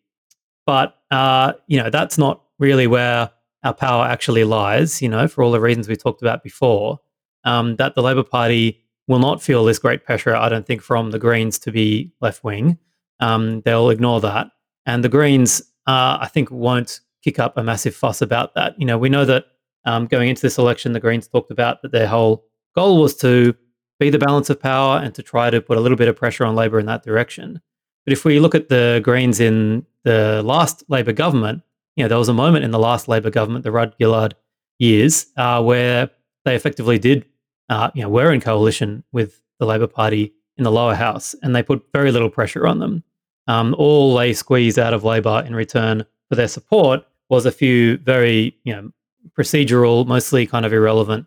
But 0.65 0.95
uh, 1.12 1.53
you 1.67 1.77
know, 1.77 1.89
that's 1.89 2.17
not 2.17 2.41
really 2.58 2.88
where 2.88 3.29
our 3.63 3.73
power 3.73 4.05
actually 4.05 4.43
lies, 4.43 5.01
you 5.01 5.10
know, 5.10 5.27
for 5.27 5.43
all 5.43 5.51
the 5.51 5.60
reasons 5.60 5.88
we 5.88 5.95
talked 5.95 6.21
about 6.21 6.43
before, 6.43 6.99
um, 7.43 7.75
that 7.75 7.95
the 7.95 8.01
Labor 8.01 8.23
Party 8.23 8.82
will 9.08 9.19
not 9.19 9.41
feel 9.41 9.65
this 9.65 9.79
great 9.79 10.05
pressure, 10.05 10.36
I 10.36 10.49
don't 10.49 10.65
think, 10.65 10.82
from 10.82 11.12
the 11.12 11.19
Greens 11.19 11.60
to 11.60 11.71
be 11.71 12.12
left 12.21 12.43
wing. 12.43 12.77
Um, 13.19 13.62
they'll 13.62 13.89
ignore 13.89 14.21
that. 14.21 14.47
And 14.86 15.03
the 15.03 15.10
Greens, 15.10 15.62
uh, 15.88 16.19
I 16.21 16.29
think, 16.32 16.49
won't 16.51 17.01
kick 17.23 17.39
up 17.39 17.58
a 17.58 17.63
massive 17.63 17.95
fuss 17.95 18.21
about 18.21 18.53
that. 18.55 18.79
You 18.79 18.86
know, 18.86 18.97
we 18.97 19.10
know 19.10 19.25
that 19.25 19.45
um, 19.86 20.05
going 20.05 20.29
into 20.29 20.41
this 20.41 20.58
election, 20.58 20.93
the 20.93 20.99
Greens 20.99 21.27
talked 21.27 21.51
about 21.51 21.82
that 21.82 21.91
their 21.91 22.08
whole 22.08 22.45
goal 22.75 23.01
was 23.01 23.15
to 23.17 23.55
be 23.99 24.09
the 24.09 24.17
balance 24.17 24.49
of 24.49 24.59
power 24.59 24.97
and 24.97 25.13
to 25.15 25.21
try 25.21 25.49
to 25.49 25.62
put 25.62 25.77
a 25.77 25.81
little 25.81 25.97
bit 25.97 26.07
of 26.07 26.15
pressure 26.15 26.45
on 26.45 26.55
Labor 26.55 26.79
in 26.79 26.85
that 26.85 27.03
direction. 27.03 27.62
But 28.05 28.13
if 28.13 28.25
we 28.25 28.39
look 28.39 28.55
at 28.55 28.69
the 28.69 29.01
Greens 29.03 29.39
in 29.39 29.85
the 30.03 30.41
last 30.43 30.83
Labor 30.88 31.12
government, 31.12 31.62
you 31.95 32.03
know, 32.03 32.07
there 32.07 32.17
was 32.17 32.29
a 32.29 32.33
moment 32.33 32.63
in 32.63 32.71
the 32.71 32.79
last 32.79 33.07
Labor 33.07 33.29
government, 33.29 33.63
the 33.63 33.71
Rudd 33.71 33.93
Gillard 33.99 34.35
years, 34.79 35.27
uh, 35.35 35.62
where 35.62 36.09
they 36.45 36.55
effectively 36.55 36.97
did, 36.97 37.25
uh, 37.67 37.91
you 37.93 38.01
know, 38.01 38.09
were 38.09 38.31
in 38.31 38.39
coalition 38.39 39.03
with 39.12 39.41
the 39.59 39.65
Labor 39.65 39.88
Party 39.88 40.33
in 40.57 40.63
the 40.63 40.71
lower 40.71 40.95
house, 40.95 41.35
and 41.41 41.55
they 41.55 41.62
put 41.62 41.83
very 41.93 42.12
little 42.12 42.29
pressure 42.29 42.65
on 42.65 42.79
them. 42.79 43.03
Um, 43.47 43.75
all 43.77 44.15
they 44.15 44.33
squeezed 44.33 44.79
out 44.79 44.93
of 44.93 45.03
Labor 45.03 45.43
in 45.45 45.55
return 45.55 46.05
for 46.29 46.35
their 46.35 46.47
support 46.47 47.03
was 47.29 47.45
a 47.45 47.51
few 47.51 47.97
very, 47.97 48.55
you 48.63 48.73
know, 48.73 48.91
procedural, 49.38 50.05
mostly 50.07 50.45
kind 50.45 50.65
of 50.65 50.73
irrelevant 50.73 51.25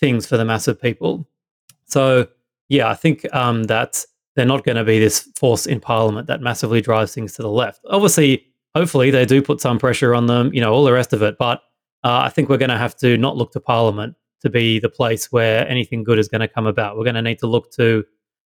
things 0.00 0.26
for 0.26 0.36
the 0.36 0.44
mass 0.44 0.68
of 0.68 0.80
people. 0.80 1.26
So, 1.92 2.26
yeah, 2.68 2.88
I 2.88 2.94
think 2.94 3.26
um, 3.34 3.64
that 3.64 4.04
they're 4.34 4.46
not 4.46 4.64
going 4.64 4.76
to 4.76 4.84
be 4.84 4.98
this 4.98 5.28
force 5.36 5.66
in 5.66 5.78
Parliament 5.78 6.26
that 6.28 6.40
massively 6.40 6.80
drives 6.80 7.14
things 7.14 7.34
to 7.34 7.42
the 7.42 7.50
left. 7.50 7.80
Obviously, 7.90 8.46
hopefully 8.74 9.10
they 9.10 9.26
do 9.26 9.42
put 9.42 9.60
some 9.60 9.78
pressure 9.78 10.14
on 10.14 10.26
them, 10.26 10.52
you 10.54 10.60
know, 10.60 10.72
all 10.72 10.84
the 10.84 10.92
rest 10.92 11.12
of 11.12 11.22
it. 11.22 11.36
But 11.38 11.58
uh, 12.02 12.22
I 12.24 12.30
think 12.30 12.48
we're 12.48 12.56
going 12.56 12.70
to 12.70 12.78
have 12.78 12.96
to 12.96 13.18
not 13.18 13.36
look 13.36 13.52
to 13.52 13.60
Parliament 13.60 14.16
to 14.40 14.50
be 14.50 14.78
the 14.78 14.88
place 14.88 15.30
where 15.30 15.68
anything 15.68 16.02
good 16.02 16.18
is 16.18 16.28
going 16.28 16.40
to 16.40 16.48
come 16.48 16.66
about. 16.66 16.96
We're 16.96 17.04
going 17.04 17.14
to 17.14 17.22
need 17.22 17.38
to 17.40 17.46
look 17.46 17.70
to 17.72 18.04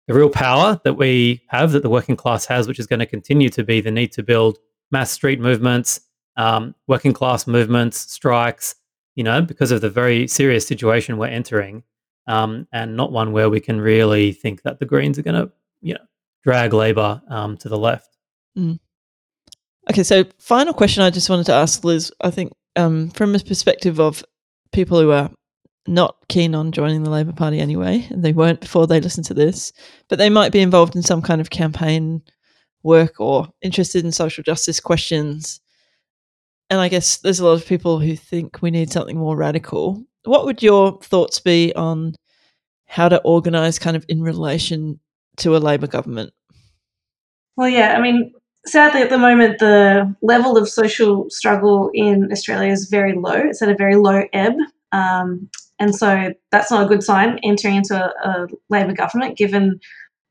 the 0.07 0.13
real 0.13 0.29
power 0.29 0.79
that 0.83 0.95
we 0.95 1.43
have, 1.49 1.71
that 1.73 1.83
the 1.83 1.89
working 1.89 2.15
class 2.15 2.45
has, 2.45 2.67
which 2.67 2.79
is 2.79 2.87
going 2.87 2.99
to 2.99 3.05
continue 3.05 3.49
to 3.49 3.63
be 3.63 3.81
the 3.81 3.91
need 3.91 4.11
to 4.13 4.23
build 4.23 4.57
mass 4.91 5.11
street 5.11 5.39
movements, 5.39 6.01
um, 6.37 6.73
working 6.87 7.13
class 7.13 7.45
movements, 7.45 8.11
strikes, 8.11 8.75
you 9.15 9.23
know, 9.23 9.41
because 9.41 9.71
of 9.71 9.81
the 9.81 9.89
very 9.89 10.27
serious 10.27 10.65
situation 10.65 11.17
we're 11.17 11.27
entering, 11.27 11.83
um, 12.27 12.67
and 12.71 12.95
not 12.95 13.11
one 13.11 13.31
where 13.31 13.49
we 13.49 13.59
can 13.59 13.79
really 13.79 14.31
think 14.31 14.61
that 14.63 14.79
the 14.79 14.85
Greens 14.85 15.17
are 15.17 15.23
going 15.23 15.41
to, 15.41 15.51
you 15.81 15.93
know, 15.93 16.05
drag 16.43 16.73
Labor 16.73 17.21
um, 17.29 17.57
to 17.57 17.69
the 17.69 17.77
left. 17.77 18.17
Mm. 18.57 18.79
Okay, 19.89 20.03
so 20.03 20.25
final 20.39 20.73
question 20.73 21.03
I 21.03 21.09
just 21.09 21.29
wanted 21.29 21.45
to 21.47 21.53
ask 21.53 21.83
Liz. 21.83 22.11
I 22.21 22.29
think 22.29 22.53
um, 22.75 23.09
from 23.11 23.33
a 23.33 23.39
perspective 23.39 23.99
of 23.99 24.23
people 24.71 24.99
who 24.99 25.11
are 25.11 25.31
not 25.87 26.17
keen 26.27 26.53
on 26.53 26.73
joining 26.73 27.03
the 27.03 27.09
Labor 27.09 27.31
Party 27.31 27.59
anyway, 27.59 28.05
and 28.09 28.23
they 28.23 28.33
weren't 28.33 28.61
before 28.61 28.87
they 28.87 28.99
listened 28.99 29.25
to 29.27 29.33
this, 29.33 29.71
but 30.09 30.19
they 30.19 30.29
might 30.29 30.51
be 30.51 30.59
involved 30.59 30.95
in 30.95 31.01
some 31.01 31.21
kind 31.21 31.39
of 31.39 31.49
campaign 31.49 32.21
work 32.83 33.19
or 33.19 33.47
interested 33.61 34.03
in 34.03 34.11
social 34.11 34.43
justice 34.43 34.79
questions. 34.79 35.61
And 36.69 36.79
I 36.81 36.89
guess 36.89 37.17
there's 37.17 37.39
a 37.39 37.45
lot 37.45 37.53
of 37.53 37.65
people 37.65 37.99
who 37.99 38.15
think 38.15 38.61
we 38.61 38.71
need 38.71 38.91
something 38.91 39.17
more 39.17 39.37
radical. 39.37 40.03
What 40.27 40.45
would 40.45 40.61
your 40.61 40.99
thoughts 41.01 41.39
be 41.39 41.73
on 41.75 42.15
how 42.85 43.09
to 43.09 43.21
organise 43.21 43.79
kind 43.79 43.97
of 43.97 44.05
in 44.07 44.21
relation 44.21 44.99
to 45.37 45.55
a 45.55 45.59
Labor 45.59 45.87
government? 45.87 46.33
Well, 47.55 47.69
yeah, 47.69 47.95
I 47.97 48.01
mean, 48.01 48.33
sadly, 48.65 49.01
at 49.01 49.09
the 49.09 49.17
moment, 49.17 49.59
the 49.59 50.15
level 50.21 50.57
of 50.57 50.69
social 50.69 51.29
struggle 51.29 51.89
in 51.93 52.31
Australia 52.31 52.71
is 52.71 52.87
very 52.89 53.13
low. 53.13 53.35
It's 53.35 53.61
at 53.61 53.69
a 53.69 53.75
very 53.75 53.95
low 53.95 54.23
ebb. 54.33 54.53
Um, 54.91 55.49
and 55.79 55.95
so 55.95 56.33
that's 56.51 56.71
not 56.71 56.85
a 56.85 56.87
good 56.87 57.03
sign 57.03 57.39
entering 57.43 57.75
into 57.75 57.95
a, 57.95 58.29
a 58.29 58.47
Labor 58.69 58.93
government, 58.93 59.37
given 59.37 59.79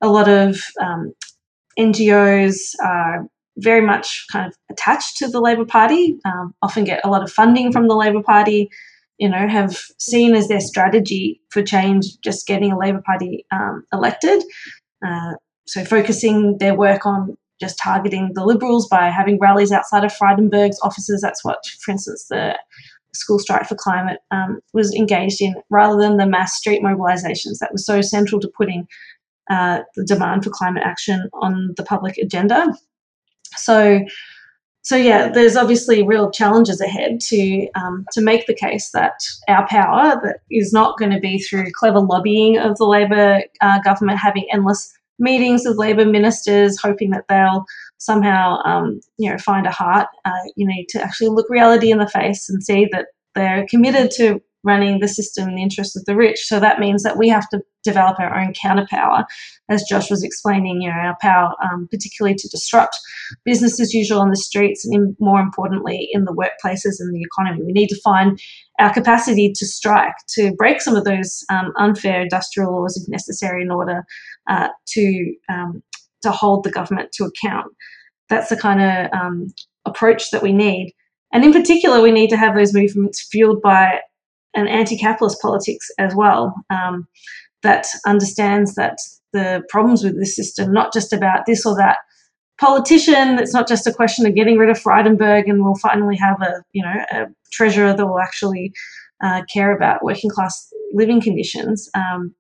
a 0.01 0.09
lot 0.09 0.29
of 0.29 0.61
um, 0.81 1.13
NGOs 1.79 2.75
are 2.85 3.29
very 3.59 3.81
much 3.81 4.27
kind 4.31 4.47
of 4.47 4.55
attached 4.71 5.17
to 5.19 5.29
the 5.29 5.41
Labor 5.41 5.65
Party, 5.65 6.19
um, 6.25 6.55
often 6.63 6.85
get 6.85 7.01
a 7.05 7.09
lot 7.09 7.23
of 7.23 7.33
funding 7.33 7.73
from 7.73 7.89
the 7.89 7.97
Labor 7.97 8.23
Party, 8.23 8.69
you 9.19 9.29
know, 9.29 9.49
have 9.49 9.77
seen 9.99 10.35
as 10.35 10.49
their 10.49 10.61
strategy 10.61 11.41
for 11.51 11.63
change 11.63 12.19
just 12.23 12.47
getting 12.47 12.73
a 12.73 12.79
Labor 12.79 13.03
Party 13.05 13.47
um, 13.51 13.85
elected. 13.93 14.43
Uh, 15.07 15.33
so 15.67 15.85
focusing 15.85 16.59
their 16.59 16.75
work 16.75 17.07
on 17.07 17.37
just 17.61 17.79
targeting 17.79 18.33
the 18.35 18.45
Liberals 18.45 18.87
by 18.89 19.09
having 19.09 19.39
rallies 19.39 19.73
outside 19.73 20.05
of 20.05 20.13
Frydenberg's 20.13 20.79
offices. 20.83 21.21
That's 21.23 21.45
what, 21.45 21.59
for 21.81 21.93
instance, 21.93 22.27
the 22.29 22.59
School 23.15 23.39
Strike 23.39 23.67
for 23.67 23.75
Climate 23.75 24.19
um, 24.31 24.61
was 24.75 24.95
engaged 24.95 25.41
in, 25.41 25.55
rather 25.71 26.01
than 26.01 26.19
the 26.19 26.27
mass 26.27 26.57
street 26.57 26.83
mobilisations 26.83 27.59
that 27.61 27.73
was 27.73 27.87
so 27.87 28.03
central 28.03 28.41
to 28.41 28.53
putting 28.57 28.87
uh, 29.51 29.81
the 29.95 30.05
demand 30.05 30.45
for 30.45 30.51
climate 30.51 30.83
action 30.85 31.31
on 31.33 31.73
the 31.77 31.85
public 31.85 32.19
agenda. 32.19 32.75
So, 33.57 34.01
so 34.87 34.95
yeah, 34.95 35.29
there's 35.29 35.57
obviously 35.57 36.05
real 36.05 36.31
challenges 36.31 36.81
ahead 36.81 37.21
to 37.23 37.67
um, 37.75 38.07
to 38.13 38.21
make 38.21 38.47
the 38.47 38.55
case 38.55 38.91
that 38.91 39.19
our 39.49 39.67
power 39.67 40.21
that 40.23 40.43
is 40.49 40.73
not 40.73 40.97
going 40.97 41.11
to 41.11 41.19
be 41.19 41.41
through 41.41 41.73
clever 41.73 41.99
lobbying 41.99 42.57
of 42.57 42.77
the 42.77 42.85
Labor 42.85 43.43
uh, 43.61 43.81
government 43.83 44.21
having 44.21 44.47
endless 44.53 44.93
meetings 45.19 45.65
with 45.67 45.77
Labor 45.77 46.05
ministers, 46.05 46.81
hoping 46.81 47.11
that 47.11 47.25
they'll 47.29 47.65
somehow, 47.99 48.63
um, 48.63 49.01
you 49.19 49.29
know, 49.29 49.39
find 49.39 49.67
a 49.67 49.73
heart. 49.73 50.07
Uh, 50.25 50.31
you 50.55 50.65
need 50.65 50.87
to 50.91 51.03
actually 51.03 51.31
look 51.31 51.51
reality 51.51 51.91
in 51.91 51.99
the 51.99 52.07
face 52.07 52.49
and 52.49 52.63
see 52.63 52.89
that 52.93 53.07
they're 53.35 53.67
committed 53.69 54.13
to 54.13 54.41
running 54.67 55.01
the 55.01 55.09
system 55.09 55.49
in 55.49 55.55
the 55.55 55.63
interest 55.63 55.97
of 55.97 56.05
the 56.05 56.17
rich. 56.17 56.41
So 56.47 56.61
that 56.61 56.81
means 56.81 57.03
that 57.03 57.17
we 57.17 57.29
have 57.29 57.49
to 57.51 57.63
develop 57.85 58.19
our 58.19 58.39
own 58.39 58.53
counterpower, 58.53 59.25
as 59.69 59.85
Josh 59.89 60.11
was 60.11 60.25
explaining. 60.25 60.83
You 60.83 60.91
know, 60.91 60.97
our 60.97 61.17
power, 61.23 61.55
um, 61.65 61.89
particularly 61.91 62.35
to 62.37 62.49
disrupt 62.49 62.97
business 63.45 63.81
as 63.81 63.95
usual 63.95 64.21
on 64.21 64.31
the 64.31 64.37
streets, 64.37 64.85
and 64.85 64.95
in, 64.95 65.17
more 65.21 65.41
importantly, 65.41 66.09
in 66.13 66.25
the 66.25 66.35
workplaces 66.35 66.97
and 66.99 67.15
the 67.15 67.23
economy. 67.23 67.65
We 67.65 67.73
need 67.73 67.89
to 67.89 68.01
find 68.03 68.39
our 68.79 68.93
capacity 68.93 69.53
to 69.55 69.67
strike, 69.67 70.15
to 70.35 70.53
break 70.57 70.81
some 70.81 70.97
of 70.97 71.05
those 71.05 71.45
um, 71.49 71.73
unfair 71.79 72.21
industrial 72.23 72.73
laws 72.73 73.01
if 73.01 73.09
necessary, 73.09 73.63
in 73.63 73.71
order 73.71 74.05
uh, 74.51 74.69
to 74.89 75.35
um, 75.49 75.83
to 76.23 76.31
hold 76.31 76.65
the 76.65 76.71
government 76.71 77.13
to 77.13 77.25
account. 77.25 77.67
That's 78.29 78.49
the 78.49 78.57
kind 78.57 78.83
of 78.83 79.19
um, 79.19 79.55
approach 79.85 80.31
that 80.33 80.43
we 80.43 80.53
need. 80.53 80.93
And 81.33 81.45
in 81.45 81.53
particular, 81.53 82.01
we 82.01 82.13
need 82.13 82.31
to 82.31 82.37
have 82.37 82.55
those 82.55 82.73
movements 82.73 83.27
fueled 83.31 83.61
by 83.63 84.01
an 84.57 84.67
anti 84.67 84.97
capitalist 84.97 85.41
politics 85.41 85.89
as 85.99 86.15
well 86.15 86.55
um, 86.71 87.07
that 87.63 87.87
understands 88.07 88.75
that 88.75 88.99
the 89.33 89.63
problems 89.69 90.03
with 90.03 90.19
this 90.19 90.35
system, 90.35 90.73
not 90.73 90.93
just 90.93 91.13
about 91.13 91.47
this 91.47 91.65
or 91.65 91.77
that 91.77 91.99
politician, 92.59 93.39
it's 93.39 93.53
not 93.53 93.69
just 93.69 93.87
a 93.87 93.93
question 93.93 94.27
of 94.27 94.35
getting 94.35 94.57
rid 94.57 94.71
of 94.71 94.83
Frydenberg 94.83 95.49
and 95.49 95.63
we'll 95.63 95.75
finally 95.77 96.17
have 96.17 96.41
a, 96.41 96.63
you 96.73 96.83
know, 96.83 96.95
a 97.13 97.27
treasurer 97.53 97.93
that 97.93 98.07
will 98.07 98.19
actually 98.19 98.73
uh, 99.23 99.43
care 99.53 99.77
about 99.77 100.03
working 100.03 100.31
class 100.31 100.69
living 100.93 101.21
conditions. 101.21 101.89
Um, 101.95 102.35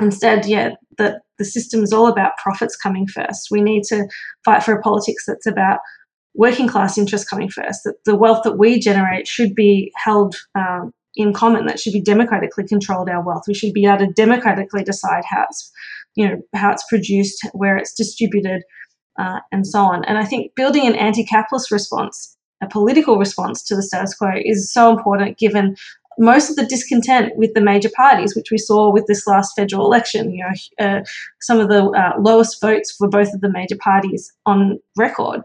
instead, 0.00 0.46
yeah, 0.46 0.70
that 0.98 1.22
the 1.38 1.44
system 1.44 1.82
is 1.82 1.92
all 1.92 2.06
about 2.06 2.38
profits 2.42 2.76
coming 2.76 3.06
first. 3.06 3.48
We 3.50 3.60
need 3.60 3.82
to 3.84 4.06
fight 4.44 4.62
for 4.62 4.72
a 4.72 4.80
politics 4.80 5.24
that's 5.26 5.46
about 5.46 5.80
working 6.34 6.68
class 6.68 6.96
interests 6.96 7.28
coming 7.28 7.50
first. 7.50 7.80
That 7.84 7.96
the 8.04 8.16
wealth 8.16 8.42
that 8.44 8.58
we 8.58 8.78
generate 8.78 9.26
should 9.26 9.54
be 9.54 9.92
held 9.96 10.36
um, 10.54 10.92
in 11.16 11.32
common. 11.32 11.66
That 11.66 11.78
should 11.78 11.92
be 11.92 12.00
democratically 12.00 12.66
controlled. 12.66 13.08
Our 13.08 13.24
wealth. 13.24 13.44
We 13.46 13.54
should 13.54 13.72
be 13.72 13.86
able 13.86 14.06
to 14.06 14.12
democratically 14.12 14.84
decide 14.84 15.24
how 15.24 15.44
it's, 15.48 15.70
you 16.14 16.28
know, 16.28 16.42
how 16.54 16.72
it's 16.72 16.84
produced, 16.88 17.46
where 17.52 17.76
it's 17.76 17.94
distributed, 17.94 18.62
uh, 19.18 19.40
and 19.52 19.66
so 19.66 19.80
on. 19.80 20.04
And 20.04 20.18
I 20.18 20.24
think 20.24 20.54
building 20.54 20.86
an 20.86 20.94
anti-capitalist 20.94 21.70
response, 21.70 22.36
a 22.62 22.68
political 22.68 23.18
response 23.18 23.62
to 23.64 23.76
the 23.76 23.82
status 23.82 24.14
quo, 24.14 24.30
is 24.36 24.72
so 24.72 24.90
important 24.90 25.38
given 25.38 25.76
most 26.18 26.48
of 26.48 26.56
the 26.56 26.66
discontent 26.66 27.36
with 27.36 27.54
the 27.54 27.60
major 27.60 27.90
parties, 27.96 28.36
which 28.36 28.50
we 28.50 28.58
saw 28.58 28.92
with 28.92 29.06
this 29.08 29.26
last 29.26 29.52
federal 29.56 29.86
election. 29.86 30.32
You 30.32 30.44
know, 30.44 30.86
uh, 30.86 31.00
some 31.40 31.58
of 31.58 31.68
the 31.68 31.86
uh, 31.86 32.12
lowest 32.20 32.60
votes 32.60 32.94
for 32.96 33.08
both 33.08 33.34
of 33.34 33.40
the 33.40 33.50
major 33.50 33.76
parties 33.76 34.32
on 34.46 34.78
record. 34.96 35.42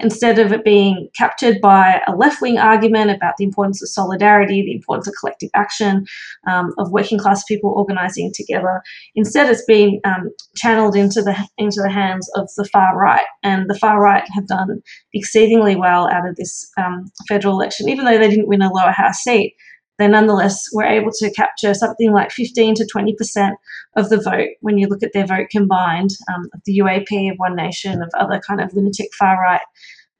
Instead 0.00 0.38
of 0.38 0.52
it 0.52 0.64
being 0.64 1.08
captured 1.18 1.60
by 1.60 2.00
a 2.06 2.14
left 2.14 2.40
wing 2.40 2.58
argument 2.58 3.10
about 3.10 3.36
the 3.36 3.44
importance 3.44 3.82
of 3.82 3.88
solidarity, 3.88 4.62
the 4.62 4.74
importance 4.74 5.08
of 5.08 5.14
collective 5.18 5.50
action, 5.54 6.04
um, 6.48 6.72
of 6.78 6.92
working 6.92 7.18
class 7.18 7.42
people 7.44 7.70
organizing 7.70 8.32
together, 8.34 8.82
instead 9.16 9.50
it's 9.50 9.64
been 9.64 10.00
um, 10.04 10.30
channeled 10.56 10.94
into 10.94 11.22
the 11.22 11.34
into 11.58 11.80
the 11.82 11.90
hands 11.90 12.30
of 12.36 12.48
the 12.56 12.68
far 12.72 12.96
right, 12.96 13.26
and 13.42 13.68
the 13.68 13.78
far 13.78 14.00
right 14.00 14.24
have 14.34 14.46
done 14.46 14.80
exceedingly 15.12 15.76
well 15.76 16.08
out 16.08 16.28
of 16.28 16.36
this 16.36 16.70
um, 16.78 17.10
federal 17.28 17.54
election, 17.54 17.88
even 17.88 18.04
though 18.04 18.18
they 18.18 18.30
didn't 18.30 18.48
win 18.48 18.62
a 18.62 18.72
lower 18.72 18.92
house 18.92 19.18
seat 19.18 19.54
they 20.00 20.08
nonetheless 20.08 20.64
were 20.72 20.84
able 20.84 21.10
to 21.12 21.30
capture 21.32 21.74
something 21.74 22.10
like 22.10 22.30
15 22.30 22.74
to 22.76 22.88
20% 22.96 23.52
of 23.96 24.08
the 24.08 24.18
vote 24.18 24.48
when 24.62 24.78
you 24.78 24.88
look 24.88 25.02
at 25.02 25.12
their 25.12 25.26
vote 25.26 25.48
combined 25.50 26.08
um, 26.32 26.48
of 26.54 26.60
the 26.64 26.78
UAP, 26.78 27.30
of 27.30 27.36
One 27.36 27.54
Nation, 27.54 28.02
of 28.02 28.10
other 28.18 28.40
kind 28.40 28.62
of 28.62 28.72
lunatic 28.72 29.10
far 29.18 29.36
right 29.42 29.60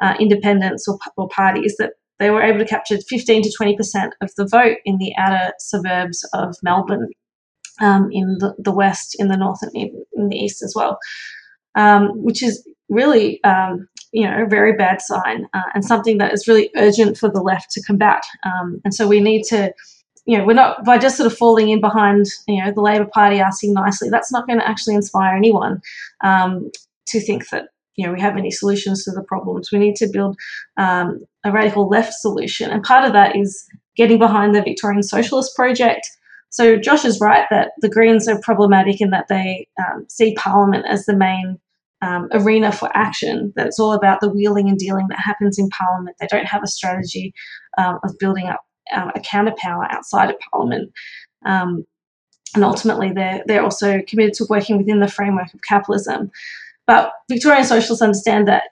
uh, 0.03 0.14
independents 0.20 0.87
or, 0.87 0.99
or 1.16 1.28
parties 1.31 1.76
that 1.78 1.95
they 2.18 2.28
were 2.28 2.43
able 2.43 2.59
to 2.59 2.66
capture 2.66 2.99
15 3.09 3.43
to 3.45 3.53
20% 3.59 4.11
of 4.20 4.31
the 4.37 4.47
vote 4.47 4.76
in 4.85 4.99
the 4.99 5.14
outer 5.16 5.55
suburbs 5.59 6.28
of 6.35 6.55
Melbourne, 6.62 7.09
um, 7.81 8.11
in 8.12 8.37
the, 8.39 8.55
the 8.59 8.72
west, 8.72 9.16
in 9.18 9.28
the 9.28 9.37
north, 9.39 9.62
and 9.62 9.72
in, 9.74 10.28
the 10.28 10.37
east 10.37 10.62
as 10.62 10.74
well, 10.76 10.99
um, 11.74 12.11
which 12.22 12.43
is 12.43 12.62
really 12.91 13.43
um, 13.45 13.89
you 14.13 14.29
know, 14.29 14.43
a 14.43 14.49
very 14.49 14.73
bad 14.73 15.01
sign 15.01 15.47
uh, 15.55 15.63
and 15.75 15.85
something 15.85 16.19
that 16.19 16.33
is 16.33 16.49
really 16.49 16.71
urgent 16.77 17.17
for 17.17 17.31
the 17.31 17.41
left 17.41 17.71
to 17.73 17.83
combat. 17.83 18.23
Um, 18.45 18.81
and 18.85 18.95
so 18.95 19.07
we 19.07 19.21
need 19.21 19.45
to, 19.45 19.73
you 20.27 20.37
know, 20.37 20.45
we're 20.45 20.55
not 20.55 20.85
by 20.85 20.99
just 20.99 21.17
sort 21.17 21.31
of 21.31 21.37
falling 21.37 21.71
in 21.71 21.81
behind, 21.81 22.27
you 22.49 22.63
know, 22.63 22.73
the 22.73 22.81
Labor 22.81 23.09
Party 23.13 23.39
asking 23.39 23.73
nicely. 23.73 24.11
That's 24.11 24.33
not 24.33 24.47
going 24.47 24.59
to 24.59 24.69
actually 24.69 24.97
inspire 24.97 25.37
anyone 25.37 25.81
um, 26.23 26.71
to 27.07 27.21
think 27.21 27.49
that 27.51 27.69
you 27.97 28.07
know 28.07 28.13
we 28.13 28.21
have 28.21 28.37
any 28.37 28.51
solutions 28.51 29.05
to 29.05 29.11
the 29.11 29.23
problems. 29.23 29.71
We 29.71 29.79
need 29.79 29.97
to 29.97 30.09
build 30.11 30.37
um, 30.77 31.21
a 31.45 31.53
radical 31.53 31.89
left 31.89 32.15
solution, 32.15 32.71
and 32.71 32.83
part 32.83 33.05
of 33.05 33.13
that 33.13 33.37
is 33.37 33.67
getting 33.97 34.19
behind 34.19 34.55
the 34.55 34.63
Victorian 34.63 35.03
Socialist 35.03 35.55
Project. 35.55 36.09
So 36.49 36.77
Josh 36.77 37.05
is 37.05 37.21
right 37.21 37.47
that 37.51 37.73
the 37.81 37.89
Greens 37.89 38.27
are 38.27 38.41
problematic 38.41 39.01
in 39.01 39.11
that 39.11 39.29
they 39.29 39.69
um, 39.79 40.07
see 40.09 40.35
Parliament 40.35 40.87
as 40.89 41.05
the 41.05 41.17
main 41.17 41.61
um, 42.03 42.28
arena 42.32 42.72
for 42.72 42.90
action. 42.94 43.53
That 43.57 43.66
it's 43.66 43.78
all 43.78 43.92
about 43.92 44.20
the 44.20 44.28
wheeling 44.28 44.68
and 44.68 44.78
dealing 44.78 45.07
that 45.09 45.18
happens 45.18 45.59
in 45.59 45.68
Parliament. 45.68 46.16
They 46.20 46.26
don't 46.26 46.46
have 46.46 46.62
a 46.62 46.68
strategy 46.68 47.32
um, 47.78 47.98
of 48.05 48.18
building 48.18 48.46
up 48.46 48.61
um, 48.92 49.11
a 49.14 49.20
counterpower 49.20 49.86
outside 49.90 50.30
of 50.30 50.36
Parliament. 50.51 50.90
Um, 51.44 51.84
and 52.55 52.64
ultimately, 52.64 53.12
they're, 53.12 53.42
they're 53.46 53.62
also 53.62 54.01
committed 54.09 54.34
to 54.34 54.46
working 54.48 54.76
within 54.76 55.01
the 55.01 55.09
framework 55.09 55.55
of 55.55 55.61
capitalism. 55.62 56.30
But 56.86 57.12
Victorian 57.30 57.64
socialists 57.64 58.03
understand 58.03 58.48
that 58.48 58.64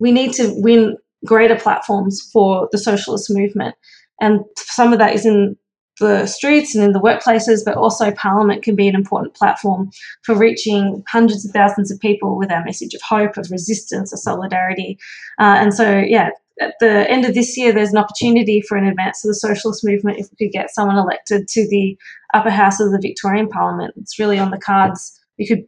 we 0.00 0.10
need 0.10 0.32
to 0.34 0.52
win 0.56 0.96
greater 1.24 1.56
platforms 1.56 2.20
for 2.32 2.68
the 2.72 2.78
socialist 2.78 3.30
movement. 3.30 3.76
And 4.20 4.40
some 4.56 4.92
of 4.92 4.98
that 4.98 5.14
is 5.14 5.24
in 5.24 5.56
the 6.02 6.26
streets 6.26 6.74
and 6.74 6.84
in 6.84 6.92
the 6.92 7.00
workplaces, 7.00 7.64
but 7.64 7.76
also 7.76 8.10
Parliament 8.10 8.62
can 8.62 8.76
be 8.76 8.88
an 8.88 8.94
important 8.94 9.34
platform 9.34 9.90
for 10.24 10.34
reaching 10.34 11.02
hundreds 11.08 11.46
of 11.46 11.52
thousands 11.52 11.90
of 11.90 11.98
people 12.00 12.36
with 12.36 12.52
our 12.52 12.64
message 12.64 12.92
of 12.94 13.00
hope, 13.00 13.36
of 13.38 13.50
resistance, 13.50 14.12
of 14.12 14.18
solidarity. 14.18 14.98
Uh, 15.38 15.56
and 15.58 15.72
so, 15.72 15.98
yeah, 15.98 16.30
at 16.60 16.74
the 16.80 17.10
end 17.10 17.24
of 17.24 17.34
this 17.34 17.56
year, 17.56 17.72
there's 17.72 17.92
an 17.92 17.98
opportunity 17.98 18.60
for 18.60 18.76
an 18.76 18.86
advance 18.86 19.24
of 19.24 19.28
the 19.28 19.34
socialist 19.34 19.84
movement 19.84 20.18
if 20.18 20.28
we 20.30 20.46
could 20.46 20.52
get 20.52 20.74
someone 20.74 20.98
elected 20.98 21.48
to 21.48 21.68
the 21.68 21.96
upper 22.34 22.50
house 22.50 22.80
of 22.80 22.92
the 22.92 23.00
Victorian 23.00 23.48
Parliament. 23.48 23.94
It's 23.96 24.18
really 24.18 24.38
on 24.38 24.50
the 24.50 24.58
cards. 24.58 25.18
We 25.38 25.46
could 25.46 25.64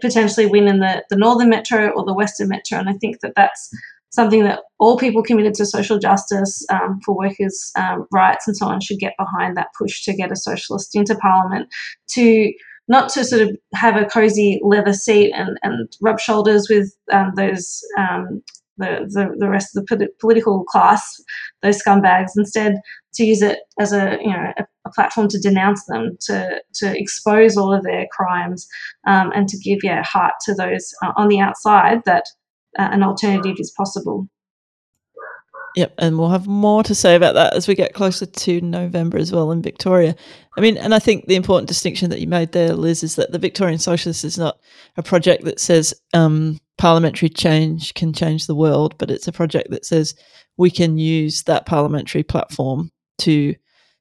potentially 0.00 0.46
win 0.46 0.68
in 0.68 0.80
the, 0.80 1.04
the 1.10 1.16
northern 1.16 1.50
metro 1.50 1.90
or 1.90 2.04
the 2.04 2.14
western 2.14 2.48
metro, 2.48 2.78
and 2.78 2.88
I 2.88 2.94
think 2.94 3.20
that 3.20 3.34
that's 3.36 3.70
something 4.12 4.44
that 4.44 4.60
all 4.78 4.96
people 4.96 5.22
committed 5.22 5.54
to 5.54 5.66
social 5.66 5.98
justice 5.98 6.64
um, 6.70 7.00
for 7.04 7.16
workers' 7.16 7.70
um, 7.76 8.06
rights 8.12 8.46
and 8.46 8.56
so 8.56 8.66
on 8.66 8.80
should 8.80 8.98
get 8.98 9.14
behind 9.18 9.56
that 9.56 9.68
push 9.78 10.04
to 10.04 10.14
get 10.14 10.32
a 10.32 10.36
socialist 10.36 10.94
into 10.94 11.14
parliament 11.16 11.68
to 12.08 12.52
not 12.88 13.08
to 13.08 13.24
sort 13.24 13.42
of 13.42 13.56
have 13.74 13.96
a 13.96 14.04
cozy 14.04 14.60
leather 14.62 14.92
seat 14.92 15.32
and, 15.32 15.58
and 15.62 15.88
rub 16.00 16.20
shoulders 16.20 16.68
with 16.68 16.94
um, 17.12 17.32
those 17.36 17.80
um, 17.98 18.42
the, 18.78 19.06
the, 19.08 19.36
the 19.38 19.48
rest 19.48 19.76
of 19.76 19.86
the 19.86 20.08
political 20.18 20.64
class, 20.64 21.20
those 21.62 21.80
scumbags, 21.82 22.30
instead 22.36 22.76
to 23.14 23.24
use 23.24 23.42
it 23.42 23.60
as 23.78 23.92
a 23.92 24.18
you 24.20 24.30
know 24.30 24.52
a, 24.58 24.64
a 24.86 24.90
platform 24.92 25.28
to 25.28 25.38
denounce 25.38 25.84
them, 25.86 26.16
to 26.20 26.60
to 26.74 26.98
expose 26.98 27.56
all 27.56 27.72
of 27.72 27.84
their 27.84 28.06
crimes, 28.10 28.66
um, 29.06 29.30
and 29.34 29.48
to 29.48 29.58
give 29.58 29.80
yeah 29.82 30.02
heart 30.02 30.34
to 30.44 30.54
those 30.54 30.92
uh, 31.02 31.12
on 31.16 31.28
the 31.28 31.40
outside 31.40 32.00
that 32.06 32.24
uh, 32.78 32.88
an 32.90 33.02
alternative 33.02 33.56
is 33.58 33.72
possible. 33.76 34.28
Yep, 35.74 35.94
and 35.98 36.18
we'll 36.18 36.28
have 36.28 36.46
more 36.46 36.82
to 36.82 36.94
say 36.94 37.14
about 37.14 37.34
that 37.34 37.54
as 37.54 37.66
we 37.66 37.74
get 37.74 37.94
closer 37.94 38.26
to 38.26 38.60
November 38.60 39.16
as 39.16 39.32
well 39.32 39.50
in 39.52 39.62
Victoria. 39.62 40.14
I 40.58 40.60
mean, 40.60 40.76
and 40.76 40.94
I 40.94 40.98
think 40.98 41.26
the 41.26 41.34
important 41.34 41.66
distinction 41.66 42.10
that 42.10 42.20
you 42.20 42.26
made 42.26 42.52
there, 42.52 42.74
Liz, 42.74 43.02
is 43.02 43.16
that 43.16 43.32
the 43.32 43.38
Victorian 43.38 43.78
Socialist 43.78 44.22
is 44.22 44.36
not 44.36 44.58
a 44.98 45.02
project 45.02 45.44
that 45.44 45.58
says 45.58 45.94
um, 46.12 46.58
parliamentary 46.76 47.30
change 47.30 47.94
can 47.94 48.12
change 48.12 48.46
the 48.46 48.54
world, 48.54 48.96
but 48.98 49.10
it's 49.10 49.28
a 49.28 49.32
project 49.32 49.70
that 49.70 49.86
says 49.86 50.14
we 50.58 50.70
can 50.70 50.98
use 50.98 51.44
that 51.44 51.64
parliamentary 51.64 52.22
platform 52.22 52.90
to 53.18 53.54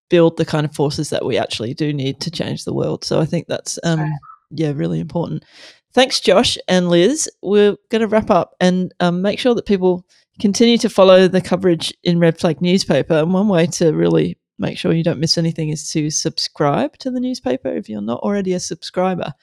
build 0.10 0.36
the 0.36 0.46
kind 0.46 0.66
of 0.66 0.76
forces 0.76 1.10
that 1.10 1.26
we 1.26 1.38
actually 1.38 1.74
do 1.74 1.94
need 1.94 2.20
to 2.20 2.30
change 2.30 2.66
the 2.66 2.74
world. 2.74 3.06
So 3.06 3.22
I 3.22 3.26
think 3.26 3.48
that's 3.48 3.80
um, 3.84 4.12
yeah, 4.50 4.74
really 4.76 5.00
important. 5.00 5.46
Thanks, 5.94 6.22
Josh 6.22 6.58
and 6.68 6.90
Liz. 6.90 7.30
We're 7.42 7.76
going 7.90 8.02
to 8.02 8.08
wrap 8.08 8.30
up 8.30 8.56
and 8.62 8.94
um, 9.02 9.22
make 9.22 9.40
sure 9.40 9.54
that 9.56 9.66
people 9.66 10.06
continue 10.40 10.78
to 10.78 10.90
follow 10.90 11.28
the 11.28 11.42
coverage 11.42 11.94
in 12.04 12.20
Red 12.20 12.40
Flag 12.40 12.62
newspaper. 12.62 13.16
And 13.16 13.34
one 13.34 13.50
way 13.50 13.68
to 13.68 13.92
really 13.92 14.38
make 14.58 14.78
sure 14.78 14.94
you 14.94 15.04
don't 15.04 15.20
miss 15.20 15.38
anything 15.38 15.70
is 15.70 15.90
to 15.92 16.10
subscribe 16.10 16.98
to 17.00 17.12
the 17.12 17.20
newspaper 17.20 17.68
if 17.70 17.90
you're 17.90 18.02
not 18.02 18.22
already 18.22 18.54
a 18.54 18.60
subscriber. 18.60 19.34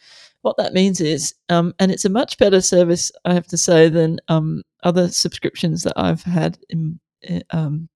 What 0.43 0.57
that 0.57 0.73
means 0.73 1.01
is, 1.01 1.35
um, 1.51 1.75
and 1.79 1.91
it's 1.91 2.05
a 2.05 2.11
much 2.11 2.39
better 2.39 2.61
service, 2.61 3.13
I 3.25 3.35
have 3.35 3.49
to 3.49 3.59
say, 3.59 3.89
than 3.89 4.21
um, 4.29 4.63
other 4.85 5.09
subscriptions 5.09 5.83
that 5.83 5.95
I've 5.97 6.23
had 6.23 6.59
in, 6.71 6.99
in, 7.23 7.43
um, 7.51 7.89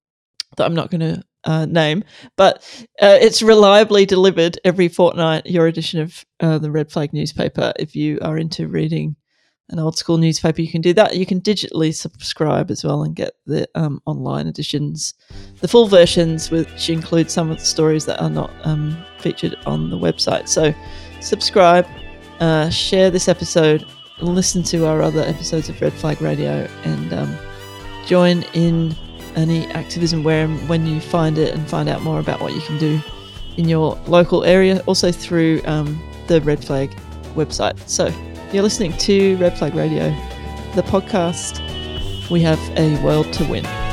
that 0.57 0.65
I'm 0.65 0.75
not 0.75 0.91
going 0.91 1.01
to 1.01 1.23
uh, 1.45 1.65
name, 1.65 2.03
but 2.35 2.57
uh, 3.01 3.17
it's 3.19 3.41
reliably 3.41 4.05
delivered 4.05 4.59
every 4.63 4.87
fortnight. 4.87 5.45
Your 5.45 5.67
edition 5.67 5.99
of 5.99 6.25
uh, 6.39 6.57
the 6.57 6.71
Red 6.71 6.91
Flag 6.91 7.13
newspaper. 7.13 7.73
If 7.77 7.95
you 7.95 8.19
are 8.21 8.37
into 8.37 8.67
reading 8.67 9.15
an 9.69 9.79
old 9.79 9.97
school 9.97 10.17
newspaper, 10.17 10.61
you 10.61 10.71
can 10.71 10.81
do 10.81 10.93
that. 10.93 11.15
You 11.15 11.25
can 11.25 11.41
digitally 11.41 11.93
subscribe 11.93 12.69
as 12.69 12.83
well 12.83 13.03
and 13.03 13.15
get 13.15 13.33
the 13.45 13.67
um, 13.75 14.01
online 14.05 14.47
editions, 14.47 15.13
the 15.61 15.67
full 15.67 15.87
versions, 15.87 16.51
which 16.51 16.89
include 16.89 17.31
some 17.31 17.49
of 17.49 17.59
the 17.59 17.65
stories 17.65 18.05
that 18.05 18.21
are 18.21 18.29
not 18.29 18.51
um, 18.63 18.97
featured 19.19 19.55
on 19.65 19.89
the 19.89 19.97
website. 19.97 20.47
So, 20.47 20.73
subscribe, 21.21 21.87
uh, 22.39 22.69
share 22.69 23.09
this 23.09 23.27
episode, 23.27 23.85
listen 24.21 24.63
to 24.63 24.85
our 24.85 25.01
other 25.01 25.21
episodes 25.21 25.69
of 25.69 25.81
Red 25.81 25.93
Flag 25.93 26.21
Radio, 26.21 26.67
and 26.83 27.13
um, 27.13 27.37
join 28.05 28.43
in 28.53 28.95
any 29.35 29.67
activism 29.67 30.23
where 30.23 30.47
when 30.47 30.85
you 30.85 30.99
find 30.99 31.37
it 31.37 31.53
and 31.53 31.67
find 31.67 31.89
out 31.89 32.01
more 32.01 32.19
about 32.19 32.41
what 32.41 32.53
you 32.53 32.61
can 32.61 32.77
do 32.77 32.99
in 33.57 33.69
your 33.69 33.95
local 34.07 34.43
area, 34.43 34.81
also 34.85 35.11
through 35.11 35.61
um, 35.65 36.01
the 36.27 36.41
Red 36.41 36.63
Flag 36.63 36.95
website. 37.35 37.77
So 37.87 38.11
you're 38.51 38.63
listening 38.63 38.93
to 38.97 39.37
Red 39.37 39.57
Flag 39.57 39.75
Radio, 39.75 40.09
the 40.75 40.83
podcast. 40.83 41.61
We 42.29 42.41
have 42.41 42.59
a 42.77 43.01
world 43.03 43.31
to 43.33 43.45
win. 43.45 43.92